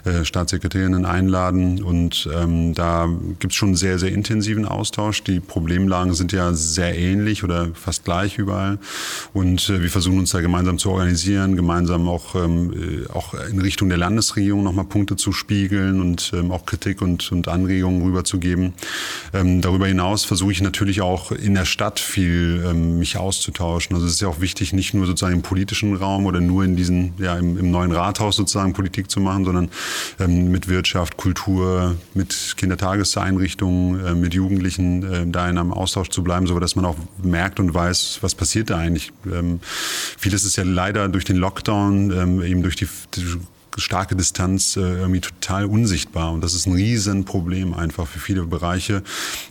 äh, 0.06 0.26
Staatssekretärinnen 0.26 1.08
einladen 1.08 1.82
und 1.82 2.30
ähm, 2.36 2.76
da 2.76 3.10
gibt's 3.40 3.56
schon 3.56 3.74
sehr, 3.76 3.98
sehr 3.98 4.12
intensiven 4.12 4.66
Austausch. 4.68 5.24
Die 5.24 5.40
Problemlagen 5.40 6.14
sind 6.14 6.34
ja 6.34 6.54
sehr 6.54 6.96
ähnlich 6.96 7.44
oder 7.44 7.70
fast 7.74 8.06
gleich 8.06 8.38
überall 8.38 8.78
und 9.34 9.70
äh, 9.70 9.82
wir 9.82 9.90
versuchen 9.90 10.20
uns 10.20 10.30
da 10.30 10.42
gemeinsam 10.42 10.78
zu 10.78 10.92
organisieren, 10.92 11.56
gemeinsam 11.56 12.08
auch, 12.08 12.36
ähm, 12.36 12.74
äh, 12.74 13.12
auch 13.12 13.34
in 13.34 13.60
Richtung 13.60 13.90
der 13.90 13.98
Landesregierung 13.98 14.64
nochmal 14.64 14.86
Punkte 14.86 15.16
zu 15.16 15.32
spiegeln 15.32 16.00
und 16.00 16.32
ähm, 16.36 16.52
auch 16.52 16.68
Kritik 16.68 17.02
und 17.32 17.48
Anregungen 17.48 18.02
rüberzugeben. 18.04 18.74
Ähm, 19.34 19.62
darüber 19.62 19.88
hinaus 19.88 20.26
versuche 20.26 20.52
ich 20.52 20.62
natürlich 20.62 21.02
auch 21.02 21.32
in 21.32 21.54
der 21.54 21.66
Stadt 21.66 22.00
viel 22.00 22.64
ähm, 22.68 23.00
mich 23.00 23.18
auszutauschen. 23.18 23.96
Also 23.96 24.08
es 24.08 24.14
ist 24.14 24.22
ja 24.22 24.28
auch 24.28 24.42
wichtig, 24.42 24.74
nicht 24.74 24.94
nur 24.94 25.06
sozusagen 25.06 25.36
im 25.36 25.42
politischen 25.42 25.96
Raum 25.96 26.26
oder 26.26 26.42
nur 26.42 26.64
in 26.64 26.76
diesen, 26.76 27.14
ja, 27.18 27.38
im, 27.38 27.58
im 27.58 27.72
neuen 27.72 27.92
Rathaus 27.92 28.36
sozusagen 28.36 28.74
Politik 28.74 29.10
zu 29.10 29.20
machen, 29.20 29.46
sondern 29.46 29.70
ähm, 30.20 30.52
mit 30.52 30.68
Wirtschaft, 30.68 31.18
Kultur, 31.18 31.96
mit 32.14 32.56
Kindertageseinrichtungen, 32.58 34.06
äh, 34.06 34.16
mit 34.16 34.34
Jugendlichen 34.34 35.04
äh, 35.04 35.26
da 35.28 35.50
in 35.50 35.58
einem 35.58 35.74
Austausch 35.74 36.10
zu 36.10 36.24
bleiben, 36.24 36.48
so 36.48 36.60
dass 36.60 36.76
man 36.76 36.86
auch 36.86 36.98
merkt 37.22 37.60
und 37.60 37.74
weiß, 37.74 38.20
was 38.22 38.36
passiert 38.36 38.70
da 38.70 38.78
eigentlich. 38.78 39.12
Ähm, 39.26 39.60
vieles 40.18 40.44
ist 40.44 40.58
ja 40.58 40.64
leider 40.64 41.08
durch 41.10 41.26
den 41.26 41.38
Lockdown, 41.38 42.12
ähm, 42.12 42.42
eben 42.42 42.64
durch 42.64 42.76
die, 42.76 42.88
die 43.16 43.26
starke 43.78 44.16
Distanz 44.16 44.76
äh, 44.76 44.82
irgendwie 44.82 45.22
total 45.22 45.66
unsichtbar. 45.66 46.32
Und 46.32 46.42
das 46.42 46.54
ist 46.54 46.66
ein 46.66 46.74
Riesenproblem 46.74 47.74
einfach 47.74 48.08
für 48.08 48.20
viele 48.20 48.44
Bereiche. 48.44 49.04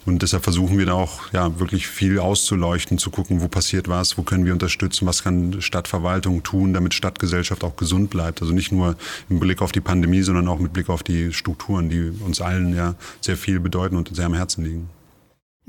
Und 0.05 0.23
deshalb 0.23 0.45
versuchen 0.45 0.79
wir 0.79 0.87
da 0.87 0.95
auch 0.95 1.33
ja, 1.33 1.59
wirklich 1.59 1.87
viel 1.87 2.19
auszuleuchten, 2.19 2.99
zu 2.99 3.11
gucken, 3.11 3.41
wo 3.41 3.49
passiert 3.49 3.89
was, 3.89 4.19
wo 4.19 4.23
können 4.23 4.45
wir 4.45 4.53
unterstützen, 4.53 5.07
was 5.07 5.23
kann 5.23 5.61
Stadtverwaltung 5.61 6.43
tun, 6.43 6.73
damit 6.75 6.95
Stadtgesellschaft 6.95 7.65
auch 7.65 7.77
gesund 7.77 8.11
bleibt. 8.11 8.43
Also 8.43 8.53
nicht 8.53 8.73
nur 8.73 8.97
im 9.29 9.41
Blick 9.41 9.63
auf 9.63 9.73
die 9.73 9.81
Pandemie, 9.81 10.23
sondern 10.23 10.49
auch 10.49 10.59
mit 10.59 10.73
Blick 10.73 10.89
auf 10.89 11.03
die 11.03 11.33
Strukturen, 11.33 11.89
die 11.89 12.13
uns 12.25 12.41
allen 12.41 12.75
ja 12.75 12.95
sehr 13.21 13.37
viel 13.37 13.61
bedeuten 13.61 13.97
und 13.97 14.15
sehr 14.15 14.27
am 14.27 14.35
Herzen 14.35 14.65
liegen. 14.65 14.96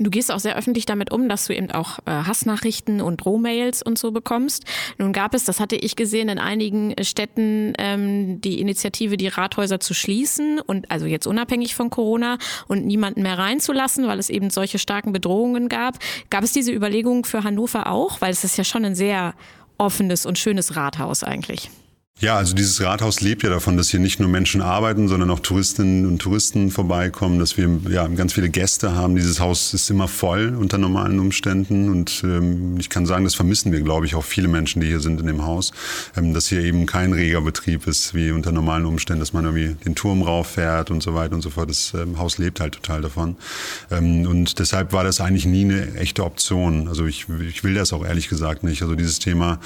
Du 0.00 0.10
gehst 0.10 0.30
auch 0.30 0.38
sehr 0.38 0.56
öffentlich 0.56 0.86
damit 0.86 1.10
um, 1.10 1.28
dass 1.28 1.46
du 1.46 1.54
eben 1.54 1.72
auch 1.72 1.98
äh, 2.06 2.10
Hassnachrichten 2.10 3.00
und 3.00 3.24
Drohmails 3.24 3.82
und 3.82 3.98
so 3.98 4.12
bekommst. 4.12 4.64
Nun 4.96 5.12
gab 5.12 5.34
es, 5.34 5.44
das 5.44 5.58
hatte 5.58 5.74
ich 5.74 5.96
gesehen, 5.96 6.28
in 6.28 6.38
einigen 6.38 6.94
Städten 7.02 7.72
ähm, 7.78 8.40
die 8.40 8.60
Initiative, 8.60 9.16
die 9.16 9.26
Rathäuser 9.26 9.80
zu 9.80 9.94
schließen 9.94 10.60
und 10.60 10.88
also 10.88 11.06
jetzt 11.06 11.26
unabhängig 11.26 11.74
von 11.74 11.90
Corona 11.90 12.38
und 12.68 12.86
niemanden 12.86 13.22
mehr 13.22 13.38
reinzulassen, 13.38 14.06
weil 14.06 14.20
es 14.20 14.30
eben 14.30 14.50
solche 14.50 14.78
starken 14.78 15.12
Bedrohungen 15.12 15.68
gab. 15.68 15.98
Gab 16.30 16.44
es 16.44 16.52
diese 16.52 16.72
Überlegung 16.72 17.24
für 17.24 17.42
Hannover 17.42 17.88
auch? 17.88 18.20
Weil 18.20 18.30
es 18.30 18.44
ist 18.44 18.56
ja 18.56 18.62
schon 18.62 18.84
ein 18.84 18.94
sehr 18.94 19.34
offenes 19.78 20.26
und 20.26 20.38
schönes 20.38 20.76
Rathaus 20.76 21.24
eigentlich. 21.24 21.70
Ja, 22.20 22.36
also 22.36 22.52
dieses 22.52 22.80
Rathaus 22.80 23.20
lebt 23.20 23.44
ja 23.44 23.48
davon, 23.48 23.76
dass 23.76 23.90
hier 23.90 24.00
nicht 24.00 24.18
nur 24.18 24.28
Menschen 24.28 24.60
arbeiten, 24.60 25.06
sondern 25.06 25.30
auch 25.30 25.38
Touristinnen 25.38 26.04
und 26.04 26.18
Touristen 26.18 26.72
vorbeikommen, 26.72 27.38
dass 27.38 27.56
wir 27.56 27.70
ja 27.88 28.08
ganz 28.08 28.32
viele 28.32 28.48
Gäste 28.48 28.96
haben. 28.96 29.14
Dieses 29.14 29.38
Haus 29.38 29.72
ist 29.72 29.88
immer 29.88 30.08
voll 30.08 30.56
unter 30.56 30.78
normalen 30.78 31.20
Umständen 31.20 31.88
und 31.88 32.22
ähm, 32.24 32.76
ich 32.80 32.90
kann 32.90 33.06
sagen, 33.06 33.22
das 33.22 33.36
vermissen 33.36 33.70
wir, 33.70 33.82
glaube 33.82 34.04
ich, 34.04 34.16
auch 34.16 34.24
viele 34.24 34.48
Menschen, 34.48 34.80
die 34.80 34.88
hier 34.88 34.98
sind 34.98 35.20
in 35.20 35.28
dem 35.28 35.46
Haus, 35.46 35.70
ähm, 36.16 36.34
dass 36.34 36.48
hier 36.48 36.60
eben 36.60 36.86
kein 36.86 37.12
reger 37.12 37.40
Betrieb 37.40 37.86
ist 37.86 38.14
wie 38.14 38.32
unter 38.32 38.50
normalen 38.50 38.86
Umständen, 38.86 39.20
dass 39.20 39.32
man 39.32 39.44
irgendwie 39.44 39.76
den 39.84 39.94
Turm 39.94 40.22
rauffährt 40.22 40.90
und 40.90 41.04
so 41.04 41.14
weiter 41.14 41.36
und 41.36 41.42
so 41.42 41.50
fort. 41.50 41.70
Das 41.70 41.94
ähm, 41.94 42.18
Haus 42.18 42.36
lebt 42.38 42.58
halt 42.58 42.74
total 42.74 43.00
davon 43.00 43.36
ähm, 43.92 44.26
und 44.26 44.58
deshalb 44.58 44.92
war 44.92 45.04
das 45.04 45.20
eigentlich 45.20 45.46
nie 45.46 45.62
eine 45.62 45.94
echte 45.94 46.24
Option. 46.24 46.88
Also 46.88 47.06
ich, 47.06 47.26
ich 47.48 47.62
will 47.62 47.74
das 47.74 47.92
auch 47.92 48.04
ehrlich 48.04 48.28
gesagt 48.28 48.64
nicht. 48.64 48.82
Also 48.82 48.96
dieses 48.96 49.20
Thema 49.20 49.60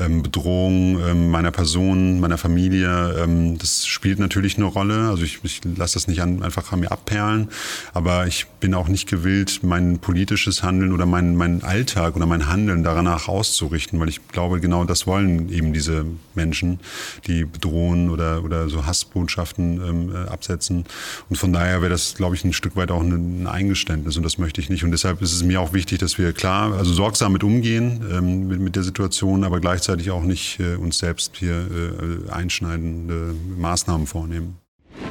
ähm, 0.00 0.22
Bedrohung 0.22 0.98
ähm, 1.06 1.30
meiner 1.30 1.50
Person 1.50 1.81
Person, 1.82 2.20
meiner 2.20 2.38
Familie, 2.38 3.16
ähm, 3.18 3.58
das 3.58 3.86
spielt 3.86 4.20
natürlich 4.20 4.56
eine 4.56 4.66
Rolle. 4.66 5.08
Also 5.08 5.24
ich, 5.24 5.40
ich 5.42 5.60
lasse 5.76 5.94
das 5.94 6.06
nicht 6.06 6.22
an, 6.22 6.42
einfach 6.42 6.72
an 6.72 6.80
mir 6.80 6.92
abperlen, 6.92 7.48
aber 7.92 8.26
ich 8.26 8.46
bin 8.60 8.74
auch 8.74 8.88
nicht 8.88 9.08
gewillt, 9.08 9.60
mein 9.62 9.98
politisches 9.98 10.62
Handeln 10.62 10.92
oder 10.92 11.06
mein, 11.06 11.34
mein 11.34 11.64
Alltag 11.64 12.14
oder 12.14 12.26
mein 12.26 12.48
Handeln 12.48 12.84
danach 12.84 13.26
auszurichten, 13.26 13.98
weil 13.98 14.08
ich 14.08 14.28
glaube, 14.28 14.60
genau 14.60 14.84
das 14.84 15.06
wollen 15.06 15.50
eben 15.50 15.72
diese 15.72 16.06
Menschen, 16.34 16.78
die 17.26 17.44
bedrohen 17.44 18.10
oder, 18.10 18.44
oder 18.44 18.68
so 18.68 18.86
Hassbotschaften 18.86 19.80
ähm, 19.84 20.14
äh, 20.14 20.28
absetzen. 20.28 20.84
Und 21.28 21.36
von 21.36 21.52
daher 21.52 21.80
wäre 21.82 21.90
das, 21.90 22.14
glaube 22.14 22.36
ich, 22.36 22.44
ein 22.44 22.52
Stück 22.52 22.76
weit 22.76 22.90
auch 22.90 23.02
ein, 23.02 23.46
Eingeständnis 23.46 24.16
und 24.16 24.22
das 24.22 24.38
möchte 24.38 24.60
ich 24.60 24.70
nicht. 24.70 24.84
Und 24.84 24.92
deshalb 24.92 25.20
ist 25.20 25.32
es 25.32 25.42
mir 25.42 25.60
auch 25.60 25.72
wichtig, 25.72 25.98
dass 25.98 26.16
wir 26.16 26.32
klar, 26.32 26.72
also 26.74 26.92
sorgsam 26.92 27.32
mit 27.32 27.42
umgehen 27.42 28.04
ähm, 28.12 28.46
mit, 28.46 28.60
mit 28.60 28.76
der 28.76 28.84
Situation, 28.84 29.42
aber 29.42 29.60
gleichzeitig 29.60 30.10
auch 30.10 30.22
nicht 30.22 30.60
äh, 30.60 30.76
uns 30.76 30.98
selbst 30.98 31.36
hier 31.36 31.66
äh, 31.72 32.30
einschneidende 32.30 33.34
Maßnahmen 33.58 34.06
vornehmen. 34.06 34.58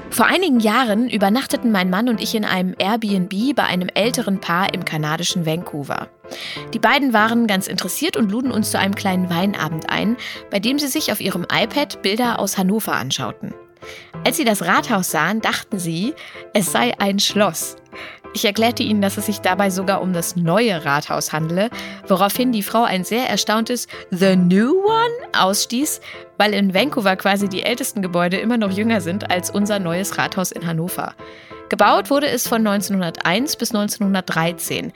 Vor 0.09 0.25
einigen 0.25 0.59
Jahren 0.59 1.09
übernachteten 1.09 1.71
mein 1.71 1.89
Mann 1.89 2.09
und 2.09 2.21
ich 2.21 2.35
in 2.35 2.43
einem 2.43 2.75
Airbnb 2.77 3.55
bei 3.55 3.63
einem 3.63 3.87
älteren 3.93 4.41
Paar 4.41 4.73
im 4.73 4.83
kanadischen 4.83 5.45
Vancouver. 5.45 6.09
Die 6.73 6.79
beiden 6.79 7.13
waren 7.13 7.47
ganz 7.47 7.67
interessiert 7.67 8.17
und 8.17 8.29
luden 8.29 8.51
uns 8.51 8.71
zu 8.71 8.79
einem 8.79 8.93
kleinen 8.93 9.29
Weinabend 9.29 9.89
ein, 9.89 10.17
bei 10.49 10.59
dem 10.59 10.79
sie 10.79 10.87
sich 10.87 11.11
auf 11.11 11.21
ihrem 11.21 11.43
iPad 11.43 12.01
Bilder 12.01 12.39
aus 12.39 12.57
Hannover 12.57 12.93
anschauten. 12.93 13.53
Als 14.25 14.37
sie 14.37 14.43
das 14.43 14.65
Rathaus 14.65 15.11
sahen, 15.11 15.41
dachten 15.41 15.79
sie, 15.79 16.13
es 16.53 16.71
sei 16.71 16.93
ein 16.99 17.19
Schloss. 17.19 17.77
Ich 18.33 18.45
erklärte 18.45 18.83
ihnen, 18.83 19.01
dass 19.01 19.17
es 19.17 19.25
sich 19.25 19.39
dabei 19.41 19.69
sogar 19.69 20.01
um 20.01 20.13
das 20.13 20.35
neue 20.35 20.85
Rathaus 20.85 21.33
handele, 21.33 21.69
woraufhin 22.07 22.51
die 22.51 22.63
Frau 22.63 22.83
ein 22.83 23.03
sehr 23.03 23.29
erstauntes 23.29 23.87
The 24.09 24.37
New 24.37 24.85
One 24.85 25.13
ausstieß, 25.37 25.99
weil 26.37 26.53
in 26.53 26.73
Vancouver 26.73 27.17
quasi 27.17 27.49
die 27.49 27.63
ältesten 27.63 28.01
Gebäude 28.01 28.37
immer 28.37 28.57
noch 28.57 28.71
jünger 28.71 29.01
sind 29.01 29.29
als 29.29 29.49
unser 29.49 29.79
neues 29.79 30.17
Rathaus 30.17 30.51
in 30.51 30.65
Hannover. 30.65 31.13
Gebaut 31.67 32.09
wurde 32.09 32.27
es 32.27 32.47
von 32.47 32.65
1901 32.65 33.57
bis 33.57 33.73
1913. 33.73 34.93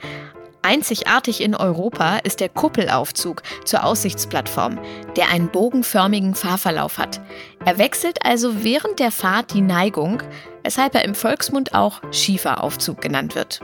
Einzigartig 0.66 1.40
in 1.42 1.54
Europa 1.54 2.16
ist 2.24 2.40
der 2.40 2.48
Kuppelaufzug 2.48 3.44
zur 3.64 3.84
Aussichtsplattform, 3.84 4.80
der 5.14 5.30
einen 5.30 5.48
bogenförmigen 5.48 6.34
Fahrverlauf 6.34 6.98
hat. 6.98 7.20
Er 7.64 7.78
wechselt 7.78 8.26
also 8.26 8.64
während 8.64 8.98
der 8.98 9.12
Fahrt 9.12 9.54
die 9.54 9.60
Neigung, 9.60 10.24
weshalb 10.64 10.96
er 10.96 11.04
im 11.04 11.14
Volksmund 11.14 11.72
auch 11.72 12.02
Schieferaufzug 12.10 13.00
genannt 13.00 13.36
wird. 13.36 13.60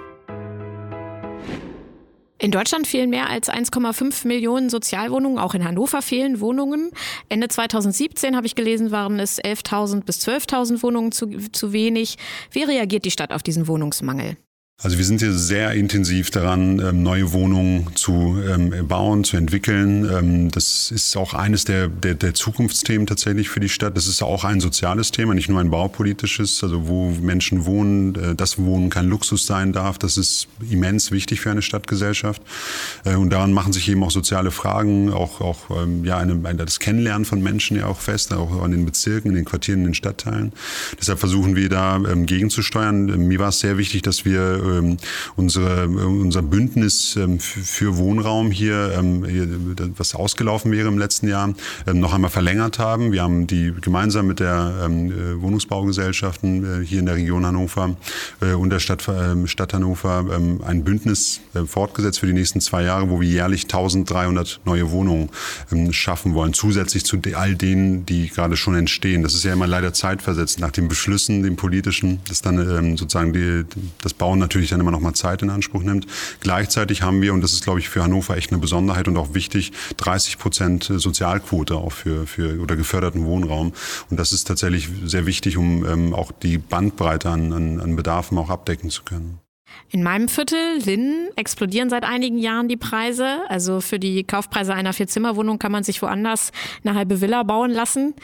In 2.39 2.53
Deutschland 2.53 2.87
fehlen 2.87 3.11
mehr 3.11 3.29
als 3.29 3.51
1,5 3.51 4.29
Millionen 4.29 4.71
Sozialwohnungen. 4.71 5.41
Auch 5.41 5.55
in 5.55 5.65
Hannover 5.65 6.03
fehlen 6.03 6.39
Wohnungen. 6.39 6.93
Ende 7.29 7.49
2017 7.49 8.37
habe 8.37 8.47
ich 8.47 8.55
gelesen, 8.55 8.93
waren 8.93 9.19
es 9.19 9.43
11.000 9.43 10.05
bis 10.05 10.25
12.000 10.29 10.85
Wohnungen 10.85 11.11
zu, 11.11 11.27
zu 11.51 11.73
wenig. 11.73 12.17
Wie 12.53 12.63
reagiert 12.63 13.05
die 13.05 13.11
Stadt 13.11 13.33
auf 13.33 13.43
diesen 13.43 13.67
Wohnungsmangel? 13.67 14.37
Also 14.85 14.99
wir 14.99 15.05
sind 15.05 15.21
hier 15.21 15.33
sehr 15.33 15.73
intensiv 15.75 16.33
daran, 16.33 16.81
ähm, 16.81 17.05
neue 17.05 17.33
Wohnungen 17.33 17.95
zu 17.95 18.43
ähm, 18.45 18.89
bauen, 18.89 19.23
zu 19.23 19.37
entwickeln. 19.37 20.11
Ähm, 20.13 20.51
das 20.51 20.91
ist 20.91 21.17
auch 21.17 21.35
eines 21.35 21.65
der, 21.65 21.87
der, 21.87 22.15
der 22.15 22.35
Zukunftsthemen 22.35 23.07
tatsächlich 23.07 23.49
für 23.49 23.61
die 23.61 23.69
Stadt. 23.69 23.97
Das 23.97 24.09
ist 24.09 24.23
auch 24.23 24.43
ein 24.43 24.59
soziales 24.59 25.13
Thema, 25.13 25.35
nicht 25.35 25.49
nur 25.49 25.61
ein 25.61 25.71
baupolitisches, 25.71 26.65
also 26.65 26.89
wo 26.89 27.11
Menschen 27.11 27.65
wohnen, 27.65 28.17
äh, 28.17 28.35
dass 28.35 28.59
Wohnen 28.59 28.91
kein 28.91 29.07
Luxus 29.07 29.47
sein 29.47 29.73
darf. 29.73 29.99
Das 29.99 30.17
ist 30.17 30.49
immens 30.69 31.13
wichtig 31.13 31.41
für 31.41 31.53
eine 31.53 31.63
Stadtgesellschaft. 31.63 32.43
Äh, 33.05 33.15
und 33.15 33.31
daran 33.31 33.53
machen 33.53 33.73
sich 33.73 33.89
eben 33.89 34.03
auch 34.03 34.11
soziale 34.11 34.51
Fragen, 34.51 35.13
auch, 35.13 35.41
auch 35.41 35.71
ja, 36.03 36.19
eine, 36.19 36.37
das 36.57 36.81
Kennenlernen 36.81 37.25
von 37.25 37.41
Menschen 37.43 37.77
ja 37.77 37.87
auch 37.87 38.01
fest, 38.01 38.33
auch 38.33 38.63
an 38.63 38.73
den 38.73 38.85
Bezirken, 38.85 39.31
in 39.31 39.37
den 39.37 39.45
Quartieren, 39.45 39.81
in 39.81 39.89
den 39.89 39.95
Stadtteilen. 39.95 40.53
Deshalb 40.99 41.21
versuchen 41.21 41.57
wir 41.57 41.69
da 41.69 41.99
gegenzusteuern. 41.99 43.07
Mir 43.29 43.39
war 43.39 43.51
es 43.51 43.61
sehr 43.61 43.79
wichtig, 43.79 44.03
dass 44.03 44.25
wir 44.25 44.62
ähm, 44.63 44.97
unsere, 45.37 45.89
unser 45.89 46.43
Bündnis 46.43 47.17
ähm, 47.17 47.39
für 47.41 47.97
Wohnraum 47.97 48.51
hier, 48.51 48.93
ähm, 48.97 49.75
was 49.97 50.15
ausgelaufen 50.15 50.73
wäre 50.73 50.89
im 50.89 50.99
letzten 50.99 51.29
Jahr, 51.29 51.53
ähm, 51.87 52.01
noch 52.01 52.13
einmal 52.13 52.31
verlängert 52.31 52.79
haben. 52.79 53.13
Wir 53.13 53.23
haben 53.23 53.47
die 53.47 53.73
gemeinsam 53.81 54.27
mit 54.27 54.41
der 54.41 54.75
ähm, 54.85 55.11
äh, 55.11 55.41
Wohnungsbaugesellschaften 55.43 56.83
äh, 56.83 56.87
hier 56.87 57.01
in 57.01 57.07
der 57.07 57.17
Region 57.17 57.47
Hannover 57.47 57.97
äh, 58.41 58.53
und 58.53 58.71
der 58.71 58.79
Stadt, 58.79 59.07
äh, 59.09 59.47
Stadt 59.47 59.75
Hannover 59.75 60.25
ähm, 60.33 60.61
ein 60.65 60.85
Bündnis 60.85 61.41
äh, 61.55 61.65
fortgesetzt 61.65 62.21
für 62.21 62.27
die 62.27 62.33
nächsten 62.33 62.61
zwei 62.61 62.85
Jahre, 62.85 63.11
wo 63.11 63.21
wir 63.21 63.29
jährlich 63.29 63.65
1300 63.65 64.61
neue 64.65 64.91
Wohnungen 64.91 65.31
schaffen 65.91 66.35
wollen, 66.35 66.53
zusätzlich 66.53 67.05
zu 67.05 67.19
all 67.35 67.55
denen, 67.55 68.05
die 68.07 68.29
gerade 68.29 68.57
schon 68.57 68.75
entstehen. 68.75 69.23
Das 69.23 69.35
ist 69.35 69.45
ja 69.45 69.53
immer 69.53 69.67
leider 69.67 69.93
zeitversetzt 69.93 70.61
nach 70.61 70.71
den 70.71 70.89
Beschlüssen, 70.89 71.43
den 71.43 71.57
politischen, 71.57 72.21
das 72.29 72.43
dann 72.43 72.97
sozusagen 72.97 73.33
die, 73.33 73.65
das 74.03 74.15
Bauen 74.15 74.39
natürlich 74.53 74.69
dann 74.69 74.81
immer 74.81 74.91
noch 74.91 75.01
mal 75.01 75.15
Zeit 75.15 75.41
in 75.41 75.49
Anspruch 75.49 75.83
nimmt. 75.83 76.07
Gleichzeitig 76.41 77.01
haben 77.01 77.23
wir, 77.23 77.33
und 77.33 77.41
das 77.41 77.55
ist, 77.55 77.65
glaube 77.65 77.81
ich, 77.81 77.89
für 77.89 78.03
Hannover 78.03 78.37
echt 78.37 78.53
eine 78.53 78.61
Besonderheit 78.61 79.09
und 79.09 79.17
auch 79.17 79.33
wichtig, 79.33 79.73
30 79.97 80.39
Prozent 80.39 80.85
Sozialquote 80.85 81.77
auch 81.77 81.93
für, 81.93 82.27
für 82.27 82.61
oder 82.61 82.77
geförderten 82.77 83.25
Wohnraum. 83.25 83.73
Und 84.11 84.21
das 84.21 84.33
ist 84.33 84.45
tatsächlich 84.45 84.91
sehr 85.05 85.25
wichtig, 85.25 85.57
um 85.57 85.87
ähm, 85.87 86.15
auch 86.15 86.33
die 86.33 86.59
Bandbreite 86.59 87.31
an, 87.31 87.53
an, 87.53 87.81
an 87.81 87.97
Bedarfen 87.97 88.37
auch 88.37 88.51
abdecken 88.51 88.91
zu 88.91 89.05
können. 89.05 89.39
In 89.89 90.03
meinem 90.03 90.29
Viertel, 90.29 90.59
Linden, 90.85 91.29
explodieren 91.37 91.89
seit 91.89 92.05
einigen 92.05 92.37
Jahren 92.37 92.69
die 92.69 92.77
Preise. 92.77 93.41
Also 93.49 93.81
für 93.81 93.99
die 93.99 94.25
Kaufpreise 94.25 94.75
einer 94.75 94.93
Vierzimmerwohnung 94.93 95.59
kann 95.59 95.73
man 95.73 95.83
sich 95.83 96.03
woanders 96.03 96.53
eine 96.85 96.95
halbe 96.95 97.23
Villa 97.23 97.43
bauen 97.43 97.71
lassen. 97.71 98.15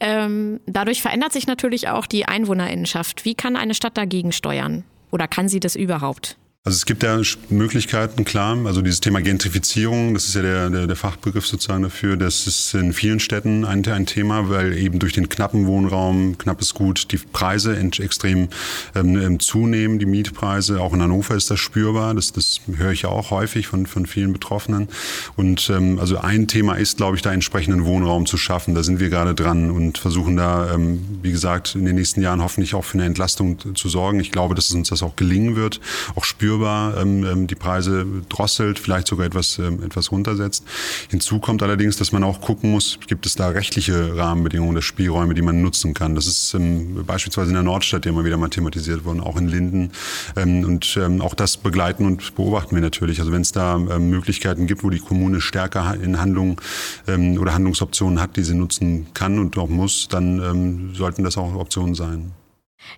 Ähm, 0.00 0.60
dadurch 0.66 1.00
verändert 1.00 1.32
sich 1.32 1.46
natürlich 1.46 1.88
auch 1.88 2.06
die 2.06 2.26
Einwohnerinnenschaft. 2.26 3.24
Wie 3.24 3.34
kann 3.34 3.56
eine 3.56 3.74
Stadt 3.74 3.96
dagegen 3.96 4.32
steuern? 4.32 4.84
Oder 5.10 5.28
kann 5.28 5.48
sie 5.48 5.60
das 5.60 5.76
überhaupt? 5.76 6.36
Also 6.68 6.76
es 6.76 6.84
gibt 6.84 7.02
ja 7.02 7.18
Möglichkeiten, 7.48 8.26
klar. 8.26 8.54
Also 8.66 8.82
dieses 8.82 9.00
Thema 9.00 9.22
Gentrifizierung, 9.22 10.12
das 10.12 10.26
ist 10.26 10.34
ja 10.34 10.42
der, 10.42 10.68
der, 10.68 10.86
der 10.86 10.96
Fachbegriff 10.96 11.46
sozusagen 11.46 11.82
dafür. 11.82 12.18
Das 12.18 12.46
ist 12.46 12.74
in 12.74 12.92
vielen 12.92 13.20
Städten 13.20 13.64
ein, 13.64 13.86
ein 13.86 14.04
Thema, 14.04 14.50
weil 14.50 14.76
eben 14.76 14.98
durch 14.98 15.14
den 15.14 15.30
knappen 15.30 15.66
Wohnraum, 15.66 16.36
knappes 16.36 16.74
Gut, 16.74 17.10
die 17.10 17.16
Preise 17.16 17.74
extrem 17.74 18.48
ähm, 18.94 19.16
ähm, 19.16 19.40
zunehmen, 19.40 19.98
die 19.98 20.04
Mietpreise. 20.04 20.82
Auch 20.82 20.92
in 20.92 21.00
Hannover 21.00 21.36
ist 21.36 21.50
das 21.50 21.58
spürbar. 21.58 22.12
Das, 22.12 22.32
das 22.32 22.60
höre 22.76 22.92
ich 22.92 23.00
ja 23.00 23.08
auch 23.08 23.30
häufig 23.30 23.66
von, 23.66 23.86
von 23.86 24.04
vielen 24.04 24.34
Betroffenen. 24.34 24.88
Und 25.36 25.70
ähm, 25.70 25.98
also 25.98 26.18
ein 26.18 26.48
Thema 26.48 26.74
ist, 26.74 26.98
glaube 26.98 27.16
ich, 27.16 27.22
da 27.22 27.32
entsprechenden 27.32 27.86
Wohnraum 27.86 28.26
zu 28.26 28.36
schaffen. 28.36 28.74
Da 28.74 28.82
sind 28.82 29.00
wir 29.00 29.08
gerade 29.08 29.34
dran 29.34 29.70
und 29.70 29.96
versuchen 29.96 30.36
da, 30.36 30.74
ähm, 30.74 31.02
wie 31.22 31.32
gesagt, 31.32 31.76
in 31.76 31.86
den 31.86 31.94
nächsten 31.94 32.20
Jahren 32.20 32.42
hoffentlich 32.42 32.74
auch 32.74 32.84
für 32.84 32.98
eine 32.98 33.06
Entlastung 33.06 33.74
zu 33.74 33.88
sorgen. 33.88 34.20
Ich 34.20 34.32
glaube, 34.32 34.54
dass 34.54 34.70
uns 34.70 34.90
das 34.90 35.02
auch 35.02 35.16
gelingen 35.16 35.56
wird, 35.56 35.80
auch 36.14 36.24
spürbar 36.24 36.57
spürbar 36.58 36.96
ähm, 37.00 37.24
ähm, 37.24 37.46
die 37.46 37.54
Preise 37.54 38.04
drosselt, 38.28 38.78
vielleicht 38.78 39.06
sogar 39.06 39.26
etwas, 39.26 39.58
ähm, 39.58 39.82
etwas 39.82 40.10
runtersetzt. 40.10 40.64
Hinzu 41.08 41.38
kommt 41.38 41.62
allerdings, 41.62 41.96
dass 41.96 42.12
man 42.12 42.24
auch 42.24 42.40
gucken 42.40 42.72
muss, 42.72 42.98
gibt 43.06 43.26
es 43.26 43.36
da 43.36 43.48
rechtliche 43.48 44.16
Rahmenbedingungen 44.16 44.72
oder 44.72 44.82
Spielräume, 44.82 45.34
die 45.34 45.42
man 45.42 45.62
nutzen 45.62 45.94
kann. 45.94 46.14
Das 46.14 46.26
ist 46.26 46.54
ähm, 46.54 47.04
beispielsweise 47.06 47.48
in 47.48 47.54
der 47.54 47.62
Nordstadt 47.62 48.04
ja 48.04 48.10
immer 48.10 48.24
wieder 48.24 48.36
mal 48.36 48.48
thematisiert 48.48 49.04
worden, 49.04 49.20
auch 49.20 49.36
in 49.36 49.48
Linden. 49.48 49.92
Ähm, 50.36 50.64
und 50.64 50.98
ähm, 51.00 51.20
auch 51.20 51.34
das 51.34 51.56
begleiten 51.56 52.04
und 52.04 52.34
beobachten 52.34 52.74
wir 52.74 52.82
natürlich. 52.82 53.20
Also 53.20 53.32
wenn 53.32 53.42
es 53.42 53.52
da 53.52 53.76
ähm, 53.76 54.10
Möglichkeiten 54.10 54.66
gibt, 54.66 54.82
wo 54.82 54.90
die 54.90 54.98
Kommune 54.98 55.40
stärker 55.40 55.96
in 56.02 56.20
Handlung 56.20 56.60
ähm, 57.06 57.38
oder 57.38 57.54
Handlungsoptionen 57.54 58.20
hat, 58.20 58.36
die 58.36 58.42
sie 58.42 58.54
nutzen 58.54 59.06
kann 59.14 59.38
und 59.38 59.56
auch 59.58 59.68
muss, 59.68 60.08
dann 60.08 60.40
ähm, 60.40 60.94
sollten 60.94 61.24
das 61.24 61.36
auch 61.36 61.54
Optionen 61.54 61.94
sein. 61.94 62.32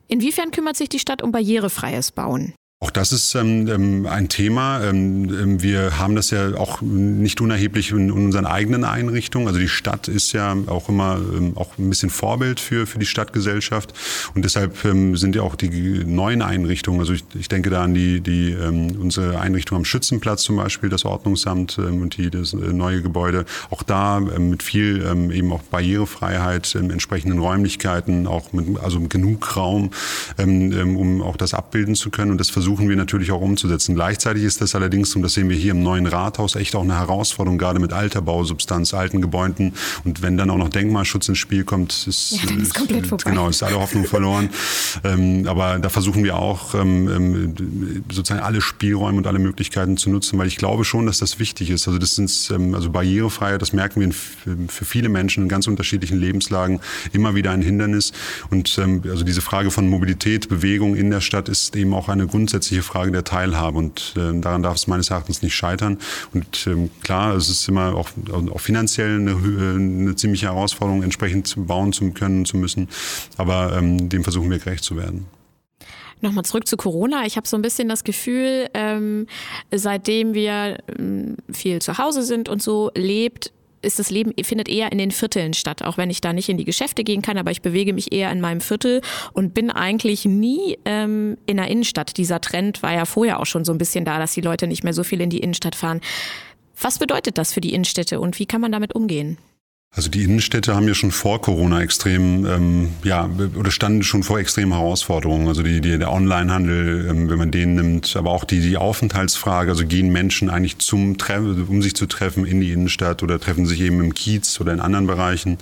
Inwiefern 0.09 0.51
kümmert 0.51 0.77
sich 0.77 0.89
die 0.89 0.99
Stadt 0.99 1.23
um 1.23 1.33
barrierefreies 1.33 2.13
Bauen? 2.13 2.55
Auch 2.83 2.91
das 2.91 3.13
ist 3.13 3.35
ähm, 3.35 3.69
ähm, 3.69 4.07
ein 4.07 4.31
Thema. 4.31 4.83
Ähm, 4.83 5.29
ähm, 5.29 5.63
wir 5.63 5.99
haben 5.99 6.17
das 6.17 6.31
ja 6.31 6.55
auch 6.55 6.81
nicht 6.81 7.43
unerheblich 7.43 7.91
in 7.91 8.11
unseren 8.11 8.47
eigenen 8.47 8.85
Einrichtungen. 8.85 9.47
Also 9.49 9.61
die 9.61 9.69
Stadt 9.69 10.09
ist 10.09 10.33
ja 10.33 10.57
auch 10.67 10.89
immer 10.89 11.19
ähm, 11.19 11.59
auch 11.59 11.77
ein 11.77 11.91
bisschen 11.91 12.09
Vorbild 12.09 12.59
für, 12.59 12.87
für 12.87 12.99
die 12.99 13.05
Stadtgesellschaft. 13.05 13.93
Und 14.35 14.47
deshalb 14.47 14.83
ähm, 14.87 15.15
sind 15.19 15.37
ja 15.37 15.43
auch 15.43 15.57
die 15.57 16.05
neuen 16.07 16.41
Einrichtungen, 16.41 17.01
also 17.01 17.13
ich, 17.13 17.23
ich 17.39 17.49
denke 17.49 17.69
da 17.69 17.85
an 17.85 17.93
die, 17.93 18.23
die 18.23 18.57
unsere 18.57 19.39
Einrichtung 19.39 19.77
am 19.77 19.85
Schützenplatz 19.85 20.43
zum 20.43 20.57
Beispiel, 20.57 20.89
das 20.89 21.05
Ordnungsamt 21.05 21.77
und 21.77 22.17
die, 22.17 22.31
das 22.31 22.55
äh, 22.55 22.57
neue 22.57 23.03
Gebäude, 23.03 23.45
auch 23.69 23.83
da 23.83 24.21
mit 24.21 24.63
viel 24.63 25.05
eben 25.33 25.53
auch 25.53 25.63
Barrierefreiheit, 25.65 26.75
entsprechenden 26.75 27.41
Räumlichkeiten, 27.41 28.27
auch 28.27 28.55
mit 28.55 28.81
also 28.81 29.01
genug 29.01 29.57
Raum, 29.57 29.91
um 30.39 31.21
auch 31.21 31.37
das 31.37 31.53
abbilden 31.53 31.95
zu 31.95 32.11
können. 32.11 32.31
Und 32.31 32.39
das 32.39 32.49
versuchen 32.49 32.70
versuchen 32.71 32.89
wir 32.89 32.95
natürlich 32.95 33.33
auch 33.33 33.41
umzusetzen. 33.41 33.97
Gleichzeitig 33.97 34.45
ist 34.45 34.61
das 34.61 34.77
allerdings, 34.77 35.17
und 35.17 35.23
das 35.23 35.35
sehen 35.35 35.49
wir 35.49 35.57
hier 35.57 35.73
im 35.73 35.83
neuen 35.83 36.07
Rathaus, 36.07 36.55
echt 36.55 36.77
auch 36.77 36.85
eine 36.85 36.97
Herausforderung, 36.97 37.59
gerade 37.59 37.81
mit 37.81 37.93
alter 37.93 38.23
Bausubstanz, 38.23 38.95
alten 38.95 39.21
Gebäuden. 39.21 39.73
Und 40.05 40.23
wenn 40.23 40.37
dann 40.37 40.51
auch 40.51 40.57
noch 40.57 40.69
Denkmalschutz 40.69 41.29
ins 41.29 41.39
Spiel 41.39 41.65
kommt, 41.65 42.07
ist, 42.07 42.31
ja, 42.31 42.39
dann 42.47 42.61
ist 42.61 42.73
komplett 42.73 43.09
vorbei. 43.09 43.29
Genau, 43.29 43.49
ist 43.49 43.65
alle 43.65 43.81
Hoffnung 43.81 44.05
verloren. 44.05 44.51
ähm, 45.03 45.49
aber 45.49 45.81
da 45.81 45.89
versuchen 45.89 46.23
wir 46.23 46.37
auch 46.37 46.77
ähm, 46.77 47.09
ähm, 47.09 48.05
sozusagen 48.09 48.41
alle 48.41 48.61
Spielräume 48.61 49.19
und 49.19 49.27
alle 49.27 49.41
Möglichkeiten 49.41 49.97
zu 49.97 50.09
nutzen, 50.09 50.39
weil 50.39 50.47
ich 50.47 50.57
glaube 50.57 50.85
schon, 50.85 51.07
dass 51.07 51.19
das 51.19 51.41
wichtig 51.41 51.71
ist. 51.71 51.89
Also 51.89 51.99
das 51.99 52.15
sind 52.15 52.31
ähm, 52.55 52.77
also 52.77 52.91
Barrierefreiheit, 52.91 53.61
das 53.61 53.73
merken 53.73 53.99
wir 53.99 54.07
in, 54.07 54.69
für 54.69 54.85
viele 54.85 55.09
Menschen 55.09 55.43
in 55.43 55.49
ganz 55.49 55.67
unterschiedlichen 55.67 56.21
Lebenslagen 56.21 56.79
immer 57.13 57.35
wieder 57.35 57.51
ein 57.51 57.63
Hindernis. 57.63 58.13
Und 58.49 58.79
ähm, 58.79 59.03
also 59.09 59.25
diese 59.25 59.41
Frage 59.41 59.73
von 59.73 59.89
Mobilität, 59.89 60.49
Bewegung 60.49 60.95
in 60.95 61.11
der 61.11 61.21
Stadt 61.21 61.49
ist 61.49 61.75
eben 61.75 61.93
auch 61.95 62.09
eine 62.09 62.29
grundsätzliche 62.29 62.60
grundsätzliche 62.61 62.83
Frage 62.83 63.11
der 63.11 63.25
Teilhabe 63.25 63.79
und 63.79 64.15
äh, 64.17 64.39
daran 64.39 64.63
darf 64.63 64.77
es 64.77 64.87
meines 64.87 65.11
Erachtens 65.11 65.41
nicht 65.41 65.55
scheitern. 65.55 65.99
Und 66.35 66.67
ähm, 66.67 66.91
klar, 67.03 67.35
es 67.35 67.49
ist 67.49 67.67
immer 67.69 67.95
auch, 67.95 68.11
auch 68.33 68.61
finanziell 68.61 69.17
eine, 69.17 69.35
eine, 69.35 70.15
ziemliche 70.15 70.47
Herausforderung, 70.47 71.03
entsprechend 71.03 71.55
bauen 71.57 71.93
zu 71.93 72.11
können, 72.11 72.45
zu 72.45 72.59
müssen. 72.59 72.89
Aber 73.39 73.77
ähm, 73.77 74.11
dem 74.11 74.25
versuchen 74.25 74.51
wir 74.51 74.59
gerecht 74.59 74.85
zu 74.85 74.97
werden. 74.97 75.27
Nochmal 76.21 76.45
zurück 76.45 76.67
zu 76.67 76.77
Corona. 76.77 77.25
Ich 77.25 77.39
habe 77.39 77.49
so 77.49 77.57
ein 77.57 77.63
bisschen 77.63 77.89
das 77.89 78.05
Gefühl, 78.05 78.69
ähm, 78.75 79.27
seitdem 79.75 80.35
wir 80.35 80.79
ähm, 80.99 81.37
viel 81.51 81.81
zu 81.81 81.97
Hause 81.97 82.23
sind 82.23 82.51
und 82.51 82.63
so, 82.63 82.91
lebt 82.95 83.53
ist 83.83 83.99
das 83.99 84.11
Leben 84.11 84.33
findet 84.43 84.69
eher 84.69 84.93
in 84.93 84.99
den 84.99 85.11
Vierteln 85.11 85.55
statt, 85.55 85.83
auch 85.83 85.97
wenn 85.97 86.11
ich 86.11 86.21
da 86.21 86.33
nicht 86.33 86.49
in 86.49 86.59
die 86.59 86.65
Geschäfte 86.65 87.05
gehen 87.05 87.23
kann, 87.23 87.39
aber 87.39 87.51
ich 87.51 87.63
bewege 87.63 87.93
mich 87.93 88.13
eher 88.13 88.31
in 88.31 88.41
meinem 88.41 88.61
Viertel 88.61 89.01
und 89.33 89.55
bin 89.55 89.71
eigentlich 89.71 90.25
nie 90.25 90.79
ähm, 90.85 91.39
in 91.47 91.57
der 91.57 91.69
Innenstadt. 91.69 92.17
Dieser 92.17 92.41
Trend 92.41 92.83
war 92.83 92.93
ja 92.93 93.05
vorher 93.05 93.41
auch 93.41 93.47
schon 93.47 93.65
so 93.65 93.73
ein 93.73 93.79
bisschen 93.79 94.05
da, 94.05 94.19
dass 94.19 94.35
die 94.35 94.41
Leute 94.41 94.67
nicht 94.67 94.85
mehr 94.85 94.95
so 94.95 95.05
viel 95.05 95.21
in 95.21 95.31
die 95.31 95.39
Innenstadt 95.41 95.75
fahren. 95.75 96.01
Was 96.81 96.99
bedeutet 96.99 97.39
das 97.39 97.53
für 97.53 97.61
die 97.61 97.75
Innenstädte 97.75 98.21
und 98.21 98.39
wie 98.39 98.47
kann 98.47 98.61
man 98.61 98.73
damit 98.73 98.95
umgehen? 98.95 99.39
Also 99.97 100.09
die 100.09 100.23
Innenstädte 100.23 100.77
haben 100.77 100.87
ja 100.87 100.95
schon 100.95 101.11
vor 101.11 101.41
Corona 101.41 101.81
extrem, 101.81 102.47
ähm, 102.47 102.91
ja, 103.03 103.29
oder 103.57 103.73
standen 103.73 104.05
schon 104.05 104.23
vor 104.23 104.39
extremen 104.39 104.71
Herausforderungen. 104.73 105.49
Also 105.49 105.65
die, 105.65 105.81
die, 105.81 105.99
der 105.99 106.13
Onlinehandel, 106.13 107.09
ähm, 107.11 107.29
wenn 107.29 107.39
man 107.39 107.51
den 107.51 107.75
nimmt, 107.75 108.15
aber 108.15 108.31
auch 108.31 108.45
die, 108.45 108.61
die 108.61 108.77
Aufenthaltsfrage, 108.77 109.69
also 109.69 109.85
gehen 109.85 110.13
Menschen 110.13 110.49
eigentlich 110.49 110.79
zum 110.79 111.19
Treffen, 111.19 111.67
um 111.67 111.83
sich 111.83 111.97
zu 111.97 112.07
treffen 112.07 112.47
in 112.47 112.61
die 112.61 112.71
Innenstadt 112.71 113.25
oder 113.25 113.41
treffen 113.41 113.67
sich 113.67 113.81
eben 113.81 113.99
im 113.99 114.15
Kiez 114.15 114.61
oder 114.61 114.73
in 114.73 114.79
anderen 114.79 115.09
Bereichen 115.09 115.59